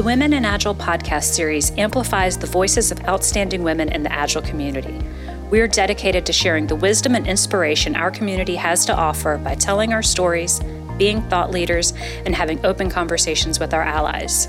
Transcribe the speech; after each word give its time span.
The 0.00 0.06
Women 0.06 0.32
in 0.32 0.46
Agile 0.46 0.74
podcast 0.74 1.24
series 1.24 1.72
amplifies 1.76 2.38
the 2.38 2.46
voices 2.46 2.90
of 2.90 3.06
outstanding 3.06 3.62
women 3.62 3.90
in 3.90 4.02
the 4.02 4.10
Agile 4.10 4.40
community. 4.40 4.98
We 5.50 5.60
are 5.60 5.68
dedicated 5.68 6.24
to 6.24 6.32
sharing 6.32 6.66
the 6.66 6.74
wisdom 6.74 7.14
and 7.14 7.26
inspiration 7.26 7.94
our 7.94 8.10
community 8.10 8.56
has 8.56 8.86
to 8.86 8.96
offer 8.96 9.36
by 9.36 9.56
telling 9.56 9.92
our 9.92 10.02
stories, 10.02 10.58
being 10.96 11.20
thought 11.28 11.50
leaders, 11.50 11.92
and 12.24 12.34
having 12.34 12.64
open 12.64 12.88
conversations 12.88 13.60
with 13.60 13.74
our 13.74 13.82
allies. 13.82 14.48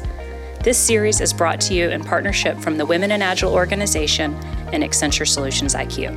This 0.64 0.78
series 0.78 1.20
is 1.20 1.34
brought 1.34 1.60
to 1.64 1.74
you 1.74 1.90
in 1.90 2.02
partnership 2.02 2.58
from 2.58 2.78
the 2.78 2.86
Women 2.86 3.12
in 3.12 3.22
Agile 3.22 3.52
organization 3.52 4.34
and 4.72 4.86
Accenture 4.86 5.28
Solutions 5.28 5.76
IQ. 5.76 6.16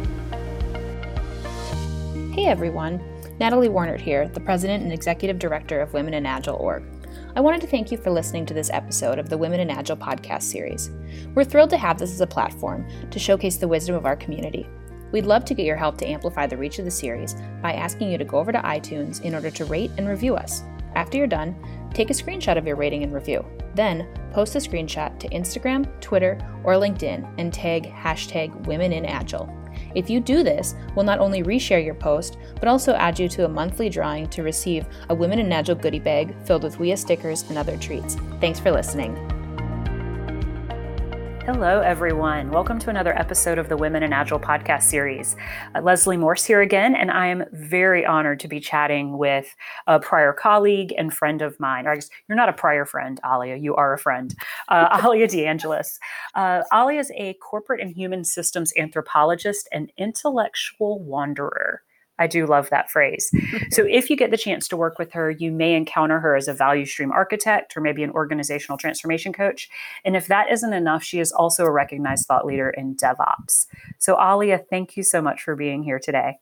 Hey 2.36 2.46
everyone, 2.46 3.02
Natalie 3.40 3.68
Warnert 3.68 4.00
here, 4.00 4.28
the 4.28 4.38
President 4.38 4.84
and 4.84 4.92
Executive 4.92 5.40
Director 5.40 5.80
of 5.80 5.92
Women 5.92 6.14
in 6.14 6.24
Agile 6.24 6.54
Org. 6.54 6.84
I 7.36 7.40
wanted 7.40 7.60
to 7.62 7.66
thank 7.66 7.90
you 7.90 7.98
for 7.98 8.12
listening 8.12 8.46
to 8.46 8.54
this 8.54 8.70
episode 8.70 9.18
of 9.18 9.28
the 9.28 9.36
Women 9.36 9.58
in 9.58 9.68
Agile 9.68 9.96
podcast 9.96 10.44
series. 10.44 10.92
We're 11.34 11.42
thrilled 11.42 11.70
to 11.70 11.76
have 11.76 11.98
this 11.98 12.12
as 12.12 12.20
a 12.20 12.28
platform 12.28 12.88
to 13.10 13.18
showcase 13.18 13.56
the 13.56 13.66
wisdom 13.66 13.96
of 13.96 14.06
our 14.06 14.14
community. 14.14 14.68
We'd 15.10 15.26
love 15.26 15.44
to 15.46 15.54
get 15.54 15.66
your 15.66 15.74
help 15.74 15.98
to 15.98 16.06
amplify 16.06 16.46
the 16.46 16.56
reach 16.56 16.78
of 16.78 16.84
the 16.84 16.92
series 16.92 17.34
by 17.60 17.72
asking 17.72 18.12
you 18.12 18.18
to 18.18 18.24
go 18.24 18.38
over 18.38 18.52
to 18.52 18.60
iTunes 18.60 19.20
in 19.22 19.34
order 19.34 19.50
to 19.50 19.64
rate 19.64 19.90
and 19.98 20.06
review 20.06 20.36
us. 20.36 20.62
After 20.94 21.18
you're 21.18 21.26
done, 21.26 21.56
take 21.92 22.10
a 22.10 22.14
screenshot 22.14 22.56
of 22.56 22.68
your 22.68 22.76
rating 22.76 23.02
and 23.02 23.12
review. 23.12 23.44
Then, 23.74 24.06
post 24.32 24.52
the 24.52 24.60
screenshot 24.60 25.18
to 25.18 25.28
Instagram, 25.30 25.88
Twitter, 26.00 26.38
or 26.62 26.74
LinkedIn 26.74 27.28
and 27.38 27.52
tag 27.52 27.92
hashtag 27.92 28.54
Women 28.68 28.92
in 28.92 29.04
Agile. 29.04 29.52
If 29.94 30.10
you 30.10 30.20
do 30.20 30.42
this, 30.42 30.74
we'll 30.94 31.04
not 31.04 31.20
only 31.20 31.42
reshare 31.42 31.84
your 31.84 31.94
post, 31.94 32.38
but 32.60 32.68
also 32.68 32.94
add 32.94 33.18
you 33.18 33.28
to 33.30 33.44
a 33.44 33.48
monthly 33.48 33.88
drawing 33.88 34.28
to 34.30 34.42
receive 34.42 34.86
a 35.08 35.14
Women 35.14 35.38
in 35.38 35.52
Agile 35.52 35.74
goodie 35.74 35.98
bag 35.98 36.34
filled 36.44 36.64
with 36.64 36.78
WIA 36.78 36.98
stickers 36.98 37.42
and 37.48 37.58
other 37.58 37.76
treats. 37.76 38.16
Thanks 38.40 38.58
for 38.60 38.70
listening. 38.70 39.43
Hello, 41.46 41.80
everyone. 41.80 42.50
Welcome 42.50 42.78
to 42.78 42.88
another 42.88 43.14
episode 43.18 43.58
of 43.58 43.68
the 43.68 43.76
Women 43.76 44.02
in 44.02 44.14
Agile 44.14 44.40
podcast 44.40 44.84
series. 44.84 45.36
Uh, 45.74 45.82
Leslie 45.82 46.16
Morse 46.16 46.42
here 46.42 46.62
again, 46.62 46.94
and 46.94 47.10
I 47.10 47.26
am 47.26 47.44
very 47.52 48.06
honored 48.06 48.40
to 48.40 48.48
be 48.48 48.60
chatting 48.60 49.18
with 49.18 49.54
a 49.86 50.00
prior 50.00 50.32
colleague 50.32 50.94
and 50.96 51.12
friend 51.12 51.42
of 51.42 51.60
mine. 51.60 51.86
Or 51.86 51.96
guess 51.96 52.08
you're 52.30 52.36
not 52.36 52.48
a 52.48 52.54
prior 52.54 52.86
friend, 52.86 53.20
Alia, 53.30 53.56
you 53.56 53.76
are 53.76 53.92
a 53.92 53.98
friend, 53.98 54.34
uh, 54.70 55.02
Alia 55.04 55.28
DeAngelis. 55.28 55.98
Uh, 56.34 56.62
Alia 56.72 57.00
is 57.00 57.12
a 57.14 57.34
corporate 57.34 57.82
and 57.82 57.94
human 57.94 58.24
systems 58.24 58.72
anthropologist 58.78 59.68
and 59.70 59.92
intellectual 59.98 60.98
wanderer. 61.00 61.82
I 62.18 62.26
do 62.26 62.46
love 62.46 62.70
that 62.70 62.90
phrase. 62.90 63.30
so, 63.70 63.84
if 63.88 64.10
you 64.10 64.16
get 64.16 64.30
the 64.30 64.36
chance 64.36 64.68
to 64.68 64.76
work 64.76 64.98
with 64.98 65.12
her, 65.12 65.30
you 65.30 65.50
may 65.50 65.74
encounter 65.74 66.20
her 66.20 66.36
as 66.36 66.48
a 66.48 66.54
value 66.54 66.86
stream 66.86 67.10
architect 67.10 67.76
or 67.76 67.80
maybe 67.80 68.02
an 68.02 68.10
organizational 68.10 68.78
transformation 68.78 69.32
coach. 69.32 69.68
And 70.04 70.16
if 70.16 70.26
that 70.28 70.50
isn't 70.50 70.72
enough, 70.72 71.02
she 71.02 71.20
is 71.20 71.32
also 71.32 71.64
a 71.64 71.70
recognized 71.70 72.26
thought 72.26 72.46
leader 72.46 72.70
in 72.70 72.96
DevOps. 72.96 73.66
So, 73.98 74.20
Alia, 74.20 74.58
thank 74.70 74.96
you 74.96 75.02
so 75.02 75.20
much 75.20 75.42
for 75.42 75.56
being 75.56 75.82
here 75.82 75.98
today. 75.98 76.38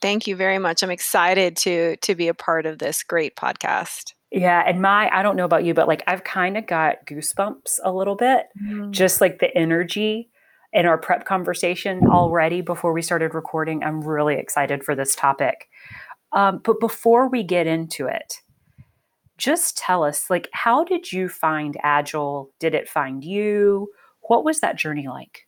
Thank 0.00 0.26
you 0.26 0.36
very 0.36 0.58
much. 0.58 0.82
I'm 0.82 0.90
excited 0.90 1.56
to 1.58 1.96
to 1.98 2.14
be 2.14 2.28
a 2.28 2.34
part 2.34 2.66
of 2.66 2.78
this 2.78 3.02
great 3.02 3.36
podcast. 3.36 4.12
Yeah, 4.30 4.64
and 4.66 4.82
my 4.82 5.08
I 5.10 5.22
don't 5.22 5.36
know 5.36 5.44
about 5.44 5.64
you, 5.64 5.74
but 5.74 5.86
like 5.86 6.02
I've 6.06 6.24
kind 6.24 6.56
of 6.56 6.66
got 6.66 7.06
goosebumps 7.06 7.78
a 7.84 7.92
little 7.92 8.16
bit, 8.16 8.46
mm. 8.60 8.90
just 8.90 9.20
like 9.20 9.38
the 9.38 9.56
energy 9.56 10.30
in 10.74 10.86
our 10.86 10.98
prep 10.98 11.24
conversation 11.24 12.02
already 12.08 12.60
before 12.60 12.92
we 12.92 13.00
started 13.00 13.32
recording. 13.32 13.84
I'm 13.84 14.00
really 14.00 14.34
excited 14.34 14.82
for 14.82 14.96
this 14.96 15.14
topic. 15.14 15.68
Um, 16.32 16.60
but 16.64 16.80
before 16.80 17.28
we 17.28 17.44
get 17.44 17.68
into 17.68 18.08
it, 18.08 18.40
just 19.38 19.78
tell 19.78 20.02
us 20.02 20.28
like 20.28 20.48
how 20.52 20.84
did 20.84 21.12
you 21.12 21.28
find 21.28 21.76
agile? 21.82 22.50
Did 22.58 22.74
it 22.74 22.88
find 22.88 23.24
you? 23.24 23.88
What 24.22 24.44
was 24.44 24.60
that 24.60 24.76
journey 24.76 25.06
like? 25.06 25.46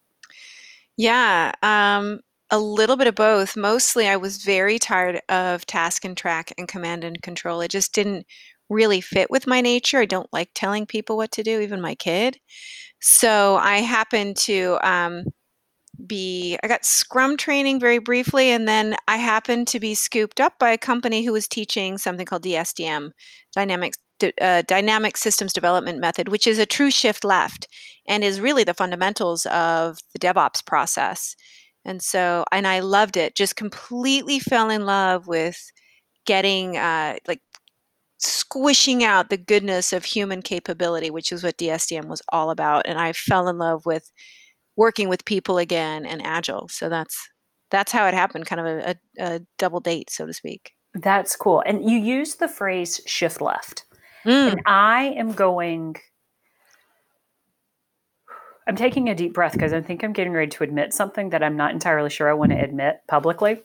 Yeah 0.96 1.52
um, 1.62 2.20
a 2.50 2.58
little 2.58 2.96
bit 2.96 3.08
of 3.08 3.16
both. 3.16 3.56
Mostly 3.56 4.08
i 4.08 4.16
was 4.16 4.44
very 4.44 4.78
tired 4.78 5.20
of 5.28 5.66
task 5.66 6.04
and 6.04 6.16
track 6.16 6.52
and 6.56 6.68
command 6.68 7.02
and 7.02 7.20
control. 7.20 7.60
It 7.60 7.70
just 7.70 7.92
didn't 7.92 8.26
really 8.68 9.00
fit 9.00 9.30
with 9.30 9.46
my 9.46 9.60
nature. 9.60 9.98
I 9.98 10.06
don't 10.06 10.32
like 10.32 10.50
telling 10.54 10.86
people 10.86 11.16
what 11.16 11.32
to 11.32 11.42
do 11.42 11.60
even 11.60 11.80
my 11.80 11.96
kid 11.96 12.38
so 13.06 13.54
I 13.54 13.82
happened 13.82 14.36
to 14.38 14.80
um, 14.82 15.26
be, 16.04 16.58
I 16.64 16.66
got 16.66 16.84
Scrum 16.84 17.36
training 17.36 17.78
very 17.78 17.98
briefly, 17.98 18.50
and 18.50 18.66
then 18.66 18.96
I 19.06 19.16
happened 19.16 19.68
to 19.68 19.78
be 19.78 19.94
scooped 19.94 20.40
up 20.40 20.58
by 20.58 20.72
a 20.72 20.78
company 20.78 21.24
who 21.24 21.32
was 21.32 21.46
teaching 21.46 21.98
something 21.98 22.26
called 22.26 22.42
DSDM, 22.42 23.12
Dynamics. 23.54 23.96
Uh, 24.40 24.62
dynamic 24.62 25.14
systems 25.14 25.52
development 25.52 25.98
method, 25.98 26.30
which 26.30 26.46
is 26.46 26.58
a 26.58 26.64
true 26.64 26.90
shift 26.90 27.22
left 27.22 27.68
and 28.08 28.24
is 28.24 28.40
really 28.40 28.64
the 28.64 28.72
fundamentals 28.72 29.44
of 29.44 29.98
the 30.14 30.18
DevOps 30.18 30.64
process. 30.64 31.36
And 31.84 32.00
so, 32.00 32.46
and 32.50 32.66
I 32.66 32.80
loved 32.80 33.18
it, 33.18 33.36
just 33.36 33.56
completely 33.56 34.38
fell 34.38 34.70
in 34.70 34.86
love 34.86 35.26
with 35.26 35.70
getting 36.24 36.78
uh, 36.78 37.16
like 37.28 37.40
squishing 38.18 39.04
out 39.04 39.30
the 39.30 39.36
goodness 39.36 39.92
of 39.92 40.04
human 40.04 40.42
capability, 40.42 41.10
which 41.10 41.32
is 41.32 41.42
what 41.42 41.58
DSDM 41.58 42.06
was 42.06 42.22
all 42.30 42.50
about. 42.50 42.86
And 42.86 42.98
I 42.98 43.12
fell 43.12 43.48
in 43.48 43.58
love 43.58 43.86
with 43.86 44.10
working 44.76 45.08
with 45.08 45.24
people 45.24 45.58
again 45.58 46.06
and 46.06 46.24
agile. 46.24 46.68
So 46.68 46.88
that's 46.88 47.28
that's 47.70 47.92
how 47.92 48.06
it 48.06 48.14
happened, 48.14 48.46
kind 48.46 48.60
of 48.60 48.66
a, 48.66 48.90
a, 48.90 49.34
a 49.34 49.40
double 49.58 49.80
date, 49.80 50.08
so 50.10 50.24
to 50.24 50.32
speak. 50.32 50.72
That's 50.94 51.34
cool. 51.34 51.62
And 51.66 51.88
you 51.88 51.98
use 51.98 52.36
the 52.36 52.48
phrase 52.48 53.00
shift 53.06 53.40
left. 53.40 53.84
Mm. 54.24 54.52
And 54.52 54.62
I 54.66 55.14
am 55.16 55.32
going 55.32 55.96
I'm 58.66 58.76
taking 58.76 59.08
a 59.08 59.14
deep 59.14 59.32
breath 59.32 59.52
because 59.52 59.72
I 59.72 59.80
think 59.80 60.02
I'm 60.02 60.12
getting 60.12 60.32
ready 60.32 60.50
to 60.50 60.64
admit 60.64 60.92
something 60.92 61.30
that 61.30 61.42
I'm 61.42 61.56
not 61.56 61.70
entirely 61.70 62.10
sure 62.10 62.28
I 62.28 62.32
want 62.32 62.50
to 62.50 62.58
admit 62.58 62.96
publicly. 63.06 63.62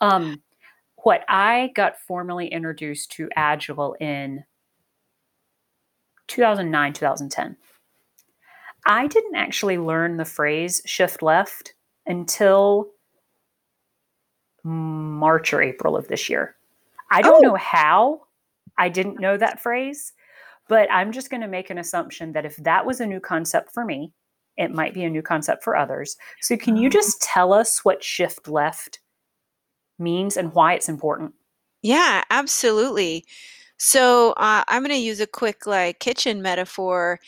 Um, 0.00 0.40
what 1.08 1.24
I 1.26 1.70
got 1.74 1.98
formally 2.06 2.48
introduced 2.48 3.12
to 3.12 3.30
Agile 3.34 3.96
in 3.98 4.44
2009, 6.26 6.92
2010. 6.92 7.56
I 8.84 9.06
didn't 9.06 9.34
actually 9.34 9.78
learn 9.78 10.18
the 10.18 10.26
phrase 10.26 10.82
shift 10.84 11.22
left 11.22 11.72
until 12.04 12.90
March 14.64 15.54
or 15.54 15.62
April 15.62 15.96
of 15.96 16.08
this 16.08 16.28
year. 16.28 16.56
I 17.10 17.22
don't 17.22 17.42
oh. 17.42 17.48
know 17.48 17.56
how 17.56 18.24
I 18.76 18.90
didn't 18.90 19.18
know 19.18 19.38
that 19.38 19.62
phrase, 19.62 20.12
but 20.68 20.92
I'm 20.92 21.10
just 21.10 21.30
going 21.30 21.40
to 21.40 21.48
make 21.48 21.70
an 21.70 21.78
assumption 21.78 22.32
that 22.34 22.44
if 22.44 22.56
that 22.56 22.84
was 22.84 23.00
a 23.00 23.06
new 23.06 23.18
concept 23.18 23.72
for 23.72 23.82
me, 23.82 24.12
it 24.58 24.72
might 24.72 24.92
be 24.92 25.04
a 25.04 25.10
new 25.10 25.22
concept 25.22 25.64
for 25.64 25.74
others. 25.74 26.18
So, 26.42 26.54
can 26.54 26.76
you 26.76 26.88
oh. 26.88 26.90
just 26.90 27.22
tell 27.22 27.54
us 27.54 27.82
what 27.82 28.04
shift 28.04 28.46
left 28.46 29.00
means 29.98 30.36
and 30.36 30.54
why 30.54 30.74
it's 30.74 30.88
important? 30.88 31.34
Yeah, 31.82 32.22
absolutely. 32.30 33.24
So 33.78 34.32
uh, 34.32 34.64
I'm 34.68 34.82
going 34.82 34.94
to 34.94 35.00
use 35.00 35.20
a 35.20 35.26
quick 35.26 35.66
like 35.66 36.00
kitchen 36.00 36.42
metaphor. 36.42 37.20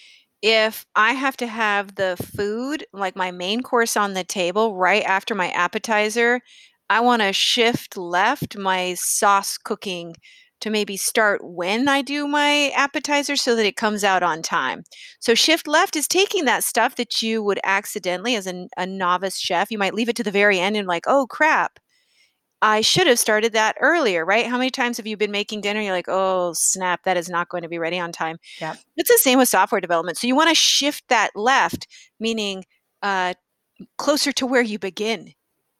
If 0.42 0.86
I 0.96 1.12
have 1.12 1.36
to 1.38 1.46
have 1.46 1.94
the 1.96 2.16
food, 2.34 2.84
like 2.92 3.14
my 3.16 3.30
main 3.30 3.62
course 3.62 3.96
on 3.96 4.14
the 4.14 4.24
table 4.24 4.74
right 4.76 5.04
after 5.04 5.34
my 5.34 5.50
appetizer, 5.50 6.40
I 6.88 7.00
want 7.00 7.22
to 7.22 7.32
shift 7.32 7.96
left 7.96 8.56
my 8.56 8.94
sauce 8.94 9.58
cooking 9.58 10.16
to 10.60 10.70
maybe 10.70 10.96
start 10.96 11.40
when 11.44 11.88
I 11.88 12.02
do 12.02 12.26
my 12.26 12.70
appetizer 12.70 13.36
so 13.36 13.54
that 13.56 13.64
it 13.66 13.76
comes 13.76 14.04
out 14.04 14.22
on 14.22 14.42
time. 14.42 14.84
So 15.20 15.34
shift 15.34 15.66
left 15.66 15.96
is 15.96 16.08
taking 16.08 16.44
that 16.46 16.64
stuff 16.64 16.96
that 16.96 17.22
you 17.22 17.42
would 17.42 17.60
accidentally 17.64 18.34
as 18.34 18.46
a, 18.46 18.68
a 18.76 18.86
novice 18.86 19.38
chef, 19.38 19.70
you 19.70 19.78
might 19.78 19.94
leave 19.94 20.08
it 20.08 20.16
to 20.16 20.22
the 20.24 20.30
very 20.30 20.58
end 20.58 20.76
and 20.76 20.86
like, 20.88 21.04
oh 21.06 21.26
crap, 21.28 21.78
I 22.62 22.82
should 22.82 23.06
have 23.06 23.18
started 23.18 23.52
that 23.54 23.76
earlier, 23.80 24.24
right? 24.24 24.46
How 24.46 24.58
many 24.58 24.70
times 24.70 24.98
have 24.98 25.06
you 25.06 25.16
been 25.16 25.30
making 25.30 25.62
dinner? 25.62 25.80
You're 25.80 25.94
like, 25.94 26.08
oh, 26.08 26.52
snap, 26.54 27.04
that 27.04 27.16
is 27.16 27.28
not 27.28 27.48
going 27.48 27.62
to 27.62 27.68
be 27.68 27.78
ready 27.78 27.98
on 27.98 28.12
time. 28.12 28.38
Yeah. 28.60 28.76
It's 28.96 29.10
the 29.10 29.18
same 29.18 29.38
with 29.38 29.48
software 29.48 29.80
development. 29.80 30.18
So 30.18 30.26
you 30.26 30.36
want 30.36 30.50
to 30.50 30.54
shift 30.54 31.04
that 31.08 31.30
left, 31.34 31.86
meaning 32.18 32.64
uh, 33.02 33.34
closer 33.96 34.32
to 34.32 34.46
where 34.46 34.62
you 34.62 34.78
begin. 34.78 35.32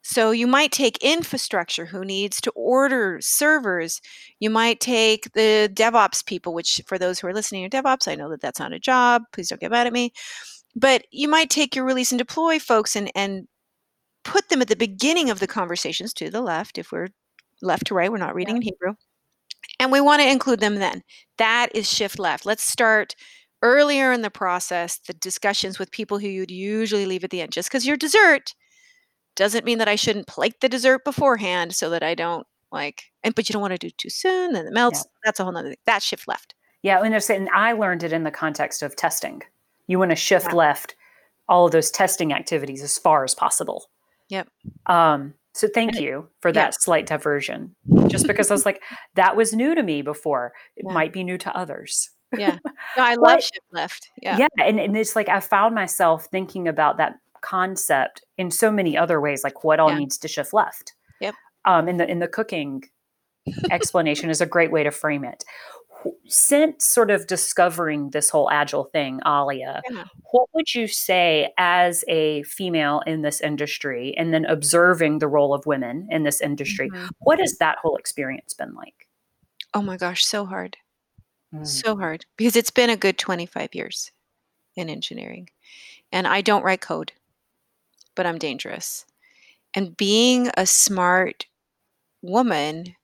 So 0.02 0.30
you 0.30 0.46
might 0.46 0.72
take 0.72 0.96
infrastructure 1.04 1.84
who 1.84 2.04
needs 2.04 2.40
to 2.40 2.50
order 2.52 3.18
servers. 3.20 4.00
You 4.38 4.48
might 4.48 4.80
take 4.80 5.30
the 5.34 5.70
DevOps 5.72 6.24
people, 6.24 6.54
which 6.54 6.80
for 6.86 6.98
those 6.98 7.20
who 7.20 7.26
are 7.26 7.34
listening 7.34 7.68
to 7.68 7.82
DevOps, 7.82 8.08
I 8.08 8.14
know 8.14 8.30
that 8.30 8.40
that's 8.40 8.58
not 8.58 8.72
a 8.72 8.78
job. 8.78 9.24
Please 9.32 9.50
don't 9.50 9.60
get 9.60 9.70
mad 9.70 9.86
at 9.86 9.92
me. 9.92 10.12
But 10.74 11.04
you 11.10 11.28
might 11.28 11.50
take 11.50 11.76
your 11.76 11.84
release 11.84 12.10
and 12.12 12.18
deploy 12.18 12.58
folks 12.58 12.96
and, 12.96 13.12
and 13.14 13.46
put 14.24 14.48
them 14.48 14.62
at 14.62 14.68
the 14.68 14.76
beginning 14.76 15.30
of 15.30 15.40
the 15.40 15.46
conversations 15.46 16.12
to 16.14 16.30
the 16.30 16.40
left 16.40 16.78
if 16.78 16.92
we're 16.92 17.08
left 17.62 17.86
to 17.86 17.94
right 17.94 18.10
we're 18.10 18.18
not 18.18 18.34
reading 18.34 18.56
yeah. 18.56 18.60
in 18.60 18.62
hebrew 18.62 18.94
and 19.78 19.92
we 19.92 20.00
want 20.00 20.22
to 20.22 20.30
include 20.30 20.60
them 20.60 20.76
then 20.76 21.02
that 21.38 21.68
is 21.74 21.90
shift 21.90 22.18
left 22.18 22.46
let's 22.46 22.62
start 22.62 23.14
earlier 23.62 24.12
in 24.12 24.22
the 24.22 24.30
process 24.30 24.98
the 25.06 25.14
discussions 25.14 25.78
with 25.78 25.90
people 25.90 26.18
who 26.18 26.28
you'd 26.28 26.50
usually 26.50 27.06
leave 27.06 27.24
at 27.24 27.30
the 27.30 27.40
end 27.40 27.52
just 27.52 27.68
because 27.68 27.86
you're 27.86 27.96
dessert 27.96 28.54
doesn't 29.36 29.64
mean 29.64 29.78
that 29.78 29.88
i 29.88 29.96
shouldn't 29.96 30.26
plate 30.26 30.60
the 30.60 30.68
dessert 30.68 31.04
beforehand 31.04 31.74
so 31.74 31.90
that 31.90 32.02
i 32.02 32.14
don't 32.14 32.46
like 32.72 33.04
and 33.22 33.34
but 33.34 33.48
you 33.48 33.52
don't 33.52 33.62
want 33.62 33.72
to 33.72 33.78
do 33.78 33.90
too 33.98 34.08
soon 34.08 34.52
then 34.52 34.66
it 34.66 34.72
melts 34.72 35.00
yeah. 35.00 35.10
that's 35.24 35.40
a 35.40 35.42
whole 35.44 35.52
nother 35.52 35.68
thing 35.68 35.76
that's 35.84 36.04
shift 36.04 36.26
left 36.26 36.54
Yeah, 36.82 37.02
and, 37.02 37.14
and 37.14 37.48
I 37.54 37.72
learned 37.72 38.02
it 38.02 38.12
in 38.12 38.24
the 38.24 38.30
context 38.30 38.82
of 38.82 38.96
testing. 38.96 39.42
You 39.86 39.98
want 39.98 40.12
to 40.12 40.16
shift 40.16 40.48
Yeah. 40.48 40.54
left 40.54 40.96
all 41.46 41.66
of 41.66 41.72
those 41.72 41.90
testing 41.90 42.32
activities 42.32 42.82
as 42.82 42.96
far 42.96 43.22
as 43.24 43.34
possible. 43.34 43.90
Yep. 44.30 44.48
Um, 44.86 45.34
so 45.52 45.68
thank 45.68 45.96
And 45.96 46.04
you 46.04 46.28
for 46.40 46.50
that 46.52 46.74
slight 46.80 47.06
diversion. 47.06 47.74
Just 48.06 48.26
because 48.26 48.50
I 48.50 48.54
was 48.54 48.64
like, 48.64 48.82
that 49.16 49.36
was 49.36 49.52
new 49.52 49.74
to 49.74 49.82
me 49.82 50.00
before. 50.02 50.52
It 50.76 50.84
Yeah. 50.88 50.94
might 50.94 51.12
be 51.12 51.22
new 51.24 51.36
to 51.38 51.54
others. 51.56 52.10
Yeah. 52.36 52.58
No, 52.96 53.04
I 53.04 53.14
love 53.14 53.40
shift 53.42 53.60
left. 53.72 54.10
Yeah. 54.22 54.36
Yeah. 54.38 54.48
and, 54.64 54.80
and 54.80 54.96
it's 54.96 55.14
like 55.14 55.28
I 55.28 55.38
found 55.40 55.74
myself 55.76 56.26
thinking 56.32 56.66
about 56.66 56.96
that 56.96 57.16
concept 57.40 58.22
in 58.38 58.50
so 58.50 58.70
many 58.72 58.96
other 58.96 59.20
ways, 59.20 59.44
like 59.44 59.62
what 59.64 59.78
all 59.78 59.90
Yeah. 59.90 59.98
needs 59.98 60.18
to 60.18 60.28
shift 60.28 60.52
left. 60.52 60.94
Yep. 61.20 61.34
Um, 61.66 61.88
in 61.88 61.98
the 61.98 62.08
in 62.10 62.18
the 62.20 62.26
cooking 62.28 62.84
explanation 63.70 64.30
is 64.30 64.40
a 64.40 64.46
great 64.46 64.70
way 64.72 64.82
to 64.82 64.90
frame 64.90 65.24
it. 65.24 65.44
Since 66.26 66.84
sort 66.86 67.10
of 67.10 67.26
discovering 67.26 68.10
this 68.10 68.30
whole 68.30 68.50
agile 68.50 68.84
thing, 68.84 69.20
Alia, 69.26 69.82
Yeah. 69.90 70.04
what 70.30 70.48
would 70.54 70.74
you 70.74 70.86
say 70.86 71.52
as 71.58 72.04
a 72.08 72.42
female 72.44 73.00
in 73.06 73.22
this 73.22 73.40
industry 73.40 74.14
and 74.16 74.32
then 74.32 74.44
observing 74.44 75.18
the 75.18 75.28
role 75.28 75.52
of 75.52 75.66
women 75.66 76.06
in 76.10 76.22
this 76.22 76.40
industry? 76.40 76.88
Mhm. 76.90 77.10
What 77.18 77.38
has 77.40 77.58
that 77.58 77.78
whole 77.78 77.96
experience 77.96 78.54
been 78.54 78.74
like? 78.74 79.08
Oh 79.74 79.82
my 79.82 79.96
gosh, 79.96 80.24
so 80.24 80.46
hard. 80.46 80.76
Mm. 81.52 81.66
So 81.66 81.96
hard 81.96 82.24
because 82.36 82.56
it's 82.56 82.70
been 82.70 82.90
a 82.90 82.96
good 82.96 83.18
25 83.18 83.74
years 83.74 84.12
in 84.76 84.88
engineering. 84.88 85.50
And 86.12 86.26
I 86.26 86.40
don't 86.40 86.62
write 86.62 86.80
code, 86.80 87.12
but 88.14 88.24
I'm 88.26 88.38
dangerous. 88.38 89.04
And 89.74 89.96
being 89.96 90.50
a 90.56 90.66
smart 90.66 91.46
woman 92.22 92.96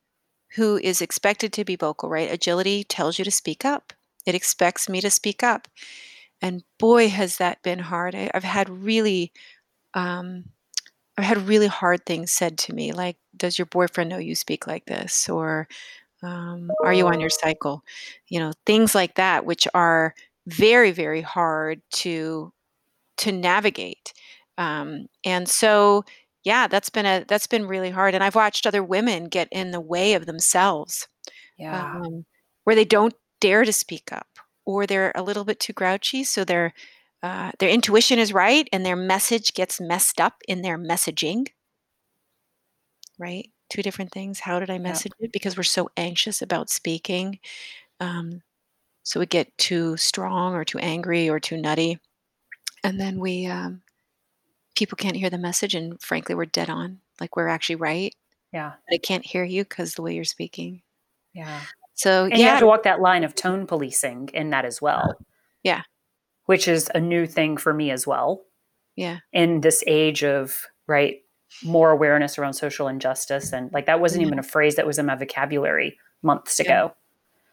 who 0.56 0.78
is 0.78 1.00
expected 1.02 1.52
to 1.52 1.64
be 1.64 1.76
vocal, 1.76 2.08
right? 2.08 2.30
Agility 2.30 2.84
tells 2.84 3.18
you 3.18 3.24
to 3.24 3.30
speak 3.30 3.64
up, 3.64 3.92
it 4.26 4.34
expects 4.34 4.88
me 4.88 5.00
to 5.00 5.10
speak 5.10 5.42
up. 5.42 5.68
And 6.42 6.64
boy, 6.78 7.08
has 7.08 7.38
that 7.38 7.62
been 7.62 7.78
hard. 7.78 8.14
I, 8.14 8.30
I've 8.34 8.44
had 8.44 8.68
really, 8.68 9.32
um, 9.94 10.44
I've 11.18 11.24
had 11.24 11.48
really 11.48 11.66
hard 11.68 12.04
things 12.06 12.32
said 12.32 12.58
to 12.58 12.74
me, 12.74 12.92
like, 12.92 13.16
"Does 13.36 13.58
your 13.58 13.66
boyfriend 13.66 14.10
know 14.10 14.18
you 14.18 14.34
speak 14.34 14.66
like 14.66 14.86
this?" 14.86 15.28
or 15.28 15.68
um, 16.22 16.70
"Are 16.84 16.92
you 16.94 17.06
on 17.08 17.20
your 17.20 17.30
cycle?" 17.30 17.82
You 18.28 18.40
know, 18.40 18.52
things 18.66 18.94
like 18.94 19.14
that, 19.16 19.46
which 19.46 19.66
are 19.74 20.14
very, 20.46 20.92
very 20.92 21.22
hard 21.22 21.80
to 21.92 22.52
to 23.18 23.32
navigate. 23.32 24.12
Um, 24.58 25.08
and 25.24 25.48
so, 25.48 26.04
yeah, 26.46 26.68
that's 26.68 26.90
been 26.90 27.06
a 27.06 27.24
that's 27.28 27.48
been 27.48 27.66
really 27.66 27.90
hard. 27.90 28.14
And 28.14 28.24
I've 28.24 28.36
watched 28.36 28.66
other 28.66 28.84
women 28.84 29.26
get 29.26 29.48
in 29.52 29.72
the 29.72 29.80
way 29.80 30.14
of 30.14 30.26
themselves 30.26 31.08
Yeah. 31.58 31.90
um, 32.04 32.26
where 32.64 32.76
they 32.76 32.84
don't 32.84 33.14
dare 33.40 33.64
to 33.64 33.72
speak 33.72 34.12
up 34.12 34.28
or 34.66 34.86
they're 34.86 35.12
a 35.16 35.22
little 35.22 35.44
bit 35.44 35.60
too 35.60 35.72
grouchy 35.74 36.24
so 36.24 36.44
their 36.44 36.74
uh, 37.22 37.52
their 37.60 37.70
intuition 37.70 38.18
is 38.18 38.32
right 38.32 38.68
and 38.72 38.86
their 38.86 38.96
message 38.96 39.54
gets 39.54 39.80
messed 39.80 40.20
up 40.20 40.36
in 40.48 40.62
their 40.62 40.78
messaging 40.78 41.46
right 43.18 43.50
two 43.70 43.82
different 43.82 44.12
things 44.12 44.40
how 44.40 44.58
did 44.60 44.70
i 44.70 44.78
message 44.78 45.12
it 45.18 45.32
because 45.32 45.56
we're 45.56 45.62
so 45.62 45.88
anxious 45.96 46.42
about 46.42 46.70
speaking 46.70 47.38
um, 48.00 48.42
so 49.04 49.20
we 49.20 49.26
get 49.26 49.56
too 49.58 49.96
strong 49.96 50.54
or 50.54 50.64
too 50.64 50.78
angry 50.78 51.28
or 51.30 51.40
too 51.40 51.58
nutty 51.60 51.98
and 52.84 53.00
then 53.00 53.18
we 53.20 53.46
um, 53.46 53.82
people 54.76 54.96
can't 54.96 55.16
hear 55.16 55.30
the 55.30 55.38
message 55.38 55.74
and 55.74 56.00
frankly 56.00 56.34
we're 56.34 56.44
dead 56.44 56.70
on 56.70 56.98
like 57.20 57.34
we're 57.36 57.48
actually 57.48 57.76
right 57.76 58.14
yeah. 58.52 58.72
but 58.88 58.94
i 58.94 58.98
can't 58.98 59.24
hear 59.26 59.42
you 59.44 59.64
because 59.64 59.94
the 59.94 60.02
way 60.02 60.14
you're 60.14 60.24
speaking 60.24 60.82
Yeah. 61.34 61.60
so 61.94 62.24
And 62.24 62.34
you 62.38 62.44
yeah 62.44 62.50
have 62.52 62.60
to 62.60 62.66
walk 62.66 62.82
that 62.84 63.00
line 63.00 63.24
of 63.24 63.34
tone 63.34 63.66
policing 63.66 64.30
in 64.34 64.50
that 64.50 64.64
as 64.64 64.80
well. 64.80 65.14
Yeah. 65.62 65.82
Which 66.44 66.68
is 66.68 66.88
a 66.94 67.00
new 67.00 67.26
thing 67.26 67.56
for 67.56 67.74
me 67.74 67.90
as 67.90 68.06
well. 68.06 68.42
yeah 68.94 69.18
In 69.32 69.60
this 69.62 69.82
age 69.86 70.22
of, 70.22 70.66
right, 70.86 71.16
more 71.64 71.90
awareness 71.90 72.38
around 72.38 72.52
social 72.54 72.86
injustice. 72.88 73.52
And 73.52 73.72
like 73.72 73.86
that 73.86 74.00
wasn't 74.00 74.20
Yeah. 74.22 74.26
even 74.28 74.38
a 74.38 74.42
phrase 74.44 74.76
that 74.76 74.86
was 74.86 74.98
in 74.98 75.06
my 75.06 75.16
vocabulary 75.16 75.98
months 76.22 76.58
Yeah. 76.60 76.64
ago. 76.66 76.94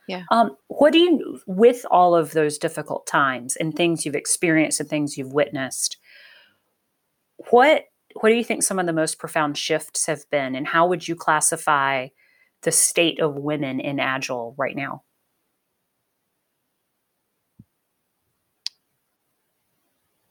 Yeah. 0.08 0.24
Um, 0.32 0.56
what 0.68 0.92
do 0.94 1.00
you, 1.00 1.40
with 1.48 1.86
all 1.90 2.14
of 2.14 2.32
those 2.34 2.58
difficult 2.58 3.08
times 3.08 3.56
and 3.56 3.74
things 3.74 4.06
you've 4.06 4.16
experienced 4.16 4.80
and 4.82 4.90
things 4.90 5.18
you've 5.18 5.34
witnessed, 5.34 5.98
what 7.50 7.86
what 8.16 8.30
do 8.30 8.36
you 8.36 8.44
think 8.44 8.62
some 8.62 8.78
of 8.80 8.86
the 8.86 8.94
most 8.94 9.18
profound 9.18 9.58
shifts 9.58 10.06
have 10.06 10.30
been, 10.30 10.56
and 10.56 10.68
how 10.68 10.88
would 10.88 11.08
you 11.08 11.16
classify 11.16 12.10
the 12.62 12.72
state 12.72 13.20
of 13.20 13.36
women 13.36 13.80
in 13.80 14.00
Agile 14.00 14.54
right 14.58 14.76
now? 14.76 15.04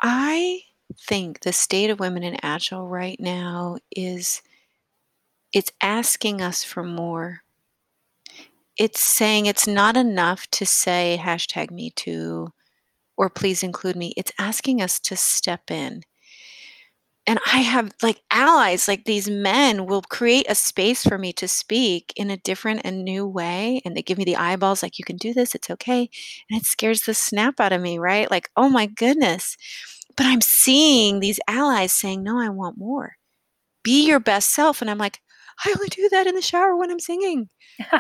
I 0.03 0.63
think 1.01 1.41
the 1.41 1.53
state 1.53 1.91
of 1.91 2.01
women 2.01 2.25
in 2.25 2.37
agile 2.43 2.89
right 2.89 3.19
now 3.21 3.79
is 3.95 4.43
it's 5.53 5.71
asking 5.81 6.43
us 6.43 6.65
for 6.65 6.83
more. 6.83 7.43
It's 8.77 9.01
saying 9.01 9.47
it's 9.47 9.67
not 9.67 9.97
enough 9.97 10.49
to 10.53 10.67
say 10.67 11.21
hashtag 11.23 11.71
me 11.71 11.91
too 11.91 12.53
or 13.17 13.31
please 13.31 13.63
include 13.63 13.95
me. 13.97 14.13
It's 14.17 14.33
asking 14.39 14.83
us 14.83 14.99
to 15.01 15.17
step 15.17 15.71
in. 15.71 16.03
And 17.27 17.39
I 17.47 17.59
have 17.59 17.93
like 18.03 18.21
allies, 18.33 18.89
like 18.89 19.05
these 19.05 19.31
men 19.31 19.87
will 19.87 20.03
create 20.03 20.47
a 20.49 20.57
space 20.57 21.05
for 21.05 21.19
me 21.19 21.33
to 21.35 21.47
speak 21.47 22.13
in 22.17 22.31
a 22.31 22.37
different 22.37 22.81
and 22.85 23.05
new 23.05 23.27
way. 23.27 23.81
And 23.85 23.97
they 23.97 24.03
give 24.03 24.19
me 24.19 24.25
the 24.25 24.37
eyeballs, 24.37 24.83
like, 24.83 24.99
you 24.99 25.05
can 25.05 25.17
do 25.17 25.33
this, 25.33 25.55
it's 25.55 25.71
okay. 25.71 26.11
And 26.51 26.61
it 26.61 26.67
scares 26.67 27.03
the 27.03 27.15
snap 27.15 27.61
out 27.61 27.73
of 27.73 27.81
me, 27.81 27.99
right? 27.99 28.29
Like, 28.31 28.51
oh 28.57 28.69
my 28.69 28.87
goodness. 28.87 29.57
But 30.17 30.27
I'm 30.27 30.41
seeing 30.41 31.21
these 31.21 31.39
allies 31.47 31.93
saying, 31.93 32.23
no, 32.25 32.41
I 32.41 32.49
want 32.49 32.77
more. 32.77 33.17
Be 33.85 34.07
your 34.07 34.21
best 34.21 34.51
self. 34.51 34.81
And 34.81 34.91
I'm 34.91 34.99
like, 34.99 35.21
I 35.65 35.71
only 35.77 35.89
do 35.89 36.09
that 36.11 36.27
in 36.27 36.35
the 36.35 36.43
shower 36.43 36.77
when 36.77 36.91
I'm 36.91 37.01
singing, 37.01 37.49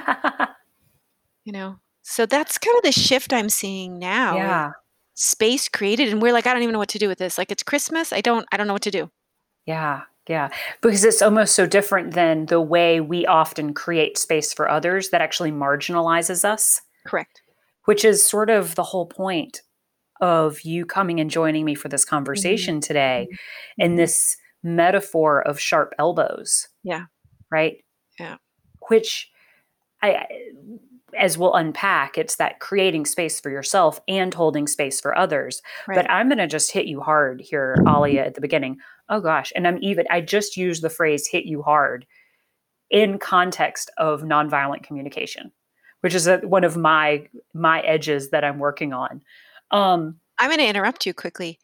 you 1.45 1.53
know? 1.53 1.77
So 2.03 2.27
that's 2.27 2.59
kind 2.59 2.77
of 2.77 2.83
the 2.83 2.93
shift 2.93 3.33
I'm 3.33 3.49
seeing 3.49 3.99
now. 3.99 4.37
yeah. 4.37 4.71
Space 5.15 5.69
created 5.69 6.09
and 6.09 6.23
we're 6.23 6.33
like, 6.33 6.47
I 6.47 6.53
don't 6.53 6.63
even 6.63 6.73
know 6.73 6.79
what 6.79 6.89
to 6.91 6.99
do 6.99 7.09
with 7.09 7.19
this. 7.19 7.39
Like 7.39 7.51
it's 7.51 7.63
Christmas. 7.63 8.13
I 8.13 8.21
don't 8.21 8.47
I 8.53 8.57
don't 8.57 8.67
know 8.67 8.73
what 8.73 8.83
to 8.83 8.91
do. 8.91 9.11
Yeah, 9.67 10.03
yeah. 10.29 10.49
Because 10.81 11.05
it's 11.05 11.23
almost 11.23 11.55
so 11.55 11.67
different 11.67 12.15
than 12.15 12.47
the 12.47 12.61
way 12.61 13.01
we 13.01 13.27
often 13.27 13.75
create 13.75 14.19
space 14.19 14.53
for 14.53 14.69
others 14.69 15.11
that 15.11 15.21
actually 15.21 15.53
marginalizes 15.53 16.45
us, 16.45 16.81
Correct. 17.07 17.43
which 17.85 18.05
is 18.05 18.25
sort 18.25 18.51
of 18.51 18.75
the 18.75 18.83
whole 18.83 19.07
point 19.07 19.63
of 20.21 20.63
you 20.63 20.87
coming 20.87 21.21
and 21.21 21.31
joining 21.31 21.65
me 21.65 21.75
for 21.75 21.89
this 21.89 22.05
mm-hmm. 22.05 22.17
conversation 22.17 22.81
today 22.81 23.27
mm-hmm. 23.29 23.83
and 23.83 23.91
mm-hmm. 23.91 23.97
this 23.99 24.37
metaphor 24.63 25.43
of 25.43 25.59
sharp 25.59 25.93
elbows. 25.99 26.69
Yeah. 26.83 27.07
Right? 27.51 27.85
Yeah. 28.19 28.37
Which 28.89 29.31
I 30.03 30.27
as 31.19 31.37
we'll 31.37 31.55
unpack, 31.55 32.17
it's 32.17 32.37
that 32.37 32.61
creating 32.61 33.07
space 33.07 33.41
for 33.41 33.51
yourself 33.51 34.01
and 34.09 34.33
holding 34.33 34.67
space 34.67 35.01
for 35.01 35.17
others. 35.17 35.63
Right. 35.87 35.97
But 35.97 36.11
I'm 36.11 36.29
going 36.29 36.39
to 36.39 36.47
just 36.47 36.73
hit 36.73 36.87
you 36.87 37.01
hard 37.01 37.41
here, 37.41 37.77
Alia, 37.87 38.25
at 38.25 38.35
the 38.35 38.41
beginning. 38.41 38.79
Oh 39.09 39.21
gosh. 39.21 39.53
And 39.55 39.67
I'm 39.67 39.79
even, 39.83 40.07
I 40.11 40.21
just 40.21 40.57
used 40.57 40.83
the 40.83 40.91
phrase 40.91 41.27
hit 41.27 41.45
you 41.45 41.63
hard 41.63 42.07
in 42.91 43.19
context 43.19 43.91
of 43.99 44.23
nonviolent 44.23 44.83
communication, 44.83 45.53
which 46.01 46.15
is 46.15 46.27
a, 46.27 46.39
one 46.39 46.65
of 46.65 46.77
my, 46.77 47.27
my 47.55 47.81
edges 47.81 48.31
that 48.31 48.45
I'm 48.45 48.59
working 48.59 48.93
on. 48.93 49.23
Um, 49.71 50.21
I'm 50.39 50.49
going 50.49 50.59
to 50.59 50.67
interrupt 50.67 51.07
you 51.07 51.15
quickly. 51.15 51.59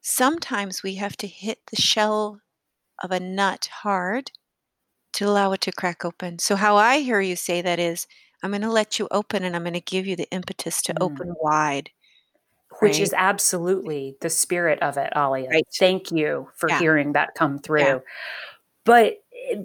Sometimes 0.00 0.82
we 0.82 0.94
have 0.94 1.16
to 1.18 1.26
hit 1.26 1.58
the 1.70 1.80
shell 1.80 2.40
of 3.02 3.10
a 3.10 3.20
nut 3.20 3.68
hard 3.82 4.30
to 5.14 5.26
allow 5.26 5.52
it 5.52 5.60
to 5.62 5.72
crack 5.72 6.04
open. 6.04 6.38
So, 6.38 6.56
how 6.56 6.76
I 6.76 6.98
hear 6.98 7.20
you 7.20 7.36
say 7.36 7.62
that 7.62 7.78
is, 7.78 8.06
I'm 8.42 8.50
going 8.50 8.62
to 8.62 8.70
let 8.70 8.98
you 8.98 9.08
open 9.10 9.44
and 9.44 9.54
I'm 9.56 9.62
going 9.62 9.72
to 9.74 9.80
give 9.80 10.06
you 10.06 10.16
the 10.16 10.30
impetus 10.30 10.82
to 10.82 10.94
Mm. 10.94 11.02
open 11.02 11.34
wide. 11.40 11.90
which 12.80 13.00
is 13.00 13.14
absolutely 13.16 14.14
the 14.20 14.28
spirit 14.30 14.78
of 14.82 14.96
it, 14.98 15.10
Alia. 15.16 15.48
Right. 15.48 15.66
Thank 15.78 16.12
you 16.12 16.48
for 16.54 16.68
Yeah. 16.68 16.78
hearing 16.78 17.12
that 17.14 17.34
come 17.34 17.58
through. 17.58 17.80
Yeah. 17.80 17.98
But 18.84 19.14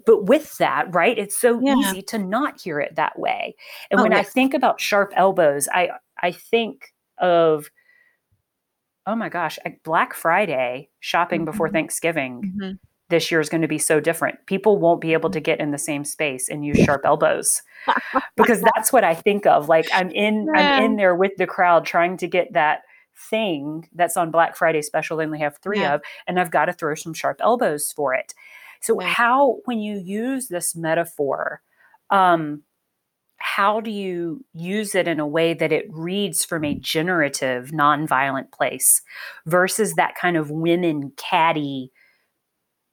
but 0.06 0.24
with 0.26 0.58
that, 0.60 0.94
right? 0.96 1.18
It's 1.20 1.38
so 1.38 1.60
Yeah. 1.62 1.76
easy 1.78 2.02
to 2.04 2.18
not 2.18 2.62
hear 2.62 2.80
it 2.80 2.96
that 2.96 3.20
way. 3.20 3.56
And 3.92 4.00
Oh, 4.00 4.04
when 4.04 4.14
I 4.14 4.24
think 4.24 4.54
about 4.54 4.80
sharp 4.82 5.12
elbows, 5.16 5.68
I 5.72 5.90
I 6.22 6.32
think 6.32 6.94
of 7.20 7.70
oh 9.06 9.16
my 9.16 9.28
gosh, 9.30 9.60
Black 9.84 10.14
Friday 10.14 10.90
shopping 11.02 11.44
before 11.46 11.68
Mhm. 11.70 11.74
Thanksgiving 11.74 12.54
Mhm. 12.58 12.80
This 13.10 13.30
year 13.32 13.40
is 13.40 13.50
going 13.50 13.62
to 13.62 13.68
be 13.68 13.78
so 13.78 14.00
different. 14.00 14.46
People 14.46 14.78
won't 14.78 15.02
be 15.02 15.14
able 15.14 15.30
to 15.30 15.40
get 15.40 15.60
in 15.60 15.72
the 15.72 15.78
same 15.78 16.06
space 16.06 16.50
and 16.50 16.66
use 16.66 16.80
sharp 16.80 17.02
elbows 17.06 17.62
because 18.38 18.62
that's 18.62 18.92
what 18.94 19.04
I 19.04 19.14
think 19.14 19.46
of. 19.46 19.70
Like 19.70 19.88
I'm 19.94 20.10
in, 20.12 20.48
Yeah. 20.48 20.60
I'm 20.60 20.84
in 20.86 20.96
there 20.96 21.16
with 21.16 21.34
the 21.38 21.48
crowd 21.48 21.86
trying 21.86 22.18
to 22.18 22.28
get 22.28 22.54
that 22.54 22.82
thing 23.30 23.88
that's 23.94 24.18
on 24.18 24.32
Black 24.32 24.56
Friday 24.56 24.82
special. 24.82 25.18
They 25.18 25.26
only 25.26 25.40
have 25.40 25.58
three 25.58 25.82
Yeah. 25.82 25.96
of, 25.96 26.02
and 26.28 26.40
I've 26.40 26.52
got 26.52 26.66
to 26.66 26.74
throw 26.74 26.96
some 26.96 27.14
sharp 27.14 27.38
elbows 27.42 27.92
for 27.92 28.14
it. 28.14 28.34
So 28.82 29.00
Yeah. 29.00 29.08
how, 29.08 29.58
when 29.66 29.80
you 29.80 29.98
use 29.98 30.48
this 30.48 30.76
metaphor, 30.76 31.62
um, 32.10 32.64
how 33.38 33.82
do 33.82 33.92
you 33.92 34.44
use 34.54 34.96
it 34.96 35.08
in 35.08 35.20
a 35.20 35.28
way 35.28 35.54
that 35.54 35.72
it 35.74 35.86
reads 35.92 36.46
from 36.46 36.64
a 36.64 36.74
generative, 36.76 37.72
nonviolent 37.72 38.52
place 38.52 39.02
versus 39.46 39.96
that 39.96 40.16
kind 40.16 40.38
of 40.38 40.50
women 40.50 41.12
catty 41.18 41.92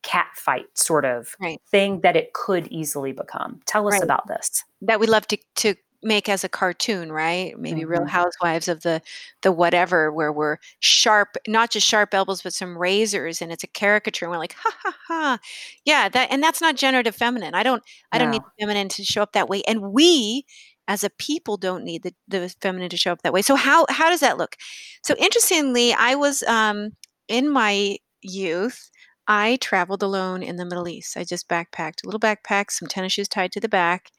cat 0.02 0.28
fight 0.36 0.66
sort 0.78 1.04
of 1.04 1.34
right. 1.40 1.60
thing 1.70 2.00
that 2.00 2.16
it 2.16 2.32
could 2.32 2.66
easily 2.68 3.12
become? 3.12 3.60
Tell 3.66 3.86
us 3.88 3.92
Right. 3.94 4.02
about 4.02 4.26
this. 4.28 4.64
that 4.82 4.98
we 5.00 5.06
love 5.06 5.26
to 5.28 5.36
to 5.56 5.74
make 6.02 6.30
as 6.30 6.42
a 6.44 6.48
cartoon, 6.48 7.12
right? 7.12 7.58
Maybe 7.58 7.84
Real 7.84 8.00
Mhm. 8.02 8.08
Housewives 8.08 8.68
of 8.68 8.80
the 8.82 9.02
the 9.42 9.52
whatever, 9.52 10.10
where 10.10 10.32
we're 10.32 10.56
sharp, 10.78 11.36
not 11.46 11.70
just 11.70 11.86
sharp 11.86 12.14
elbows, 12.14 12.40
but 12.42 12.54
some 12.54 12.78
razors, 12.78 13.42
and 13.42 13.52
it's 13.52 13.62
a 13.64 13.66
caricature, 13.66 14.24
and 14.24 14.32
we're 14.32 14.38
like, 14.38 14.54
ha 14.54 14.70
ha 14.82 14.96
ha, 15.08 15.38
yeah, 15.84 16.08
that, 16.08 16.28
and 16.32 16.42
that's 16.42 16.62
not 16.62 16.76
generative 16.76 17.14
feminine. 17.14 17.54
I 17.54 17.62
don't, 17.62 17.82
I 18.12 18.16
don't 18.18 18.30
need 18.30 18.40
feminine 18.58 18.88
to 18.88 19.04
show 19.04 19.20
up 19.22 19.32
that 19.32 19.48
way, 19.50 19.62
and 19.68 19.92
we 19.92 20.46
as 20.88 21.04
a 21.04 21.10
people 21.10 21.56
don't 21.58 21.84
need 21.84 22.02
the, 22.02 22.14
the 22.26 22.48
feminine 22.62 22.88
to 22.90 22.96
show 22.96 23.12
up 23.12 23.20
that 23.22 23.32
way. 23.34 23.42
So 23.42 23.54
how 23.54 23.84
how 23.90 24.08
does 24.08 24.20
that 24.20 24.38
look? 24.38 24.56
So 25.04 25.14
interestingly, 25.18 25.92
I 25.92 26.14
was 26.14 26.42
um, 26.44 26.92
in 27.28 27.50
my 27.50 27.98
youth. 28.22 28.90
I 29.30 29.56
traveled 29.62 30.02
alone 30.02 30.42
in 30.42 30.56
the 30.56 30.66
Middle 30.66 30.88
East. 30.88 31.16
I 31.16 31.24
just 31.24 31.48
backpacked, 31.48 32.04
a 32.04 32.06
little 32.06 32.20
backpack, 32.20 32.70
some 32.70 32.88
tennis 32.88 33.14
shoes 33.14 33.28
tied 33.28 33.52
to 33.52 33.60
the 33.60 33.68
back, 33.68 34.10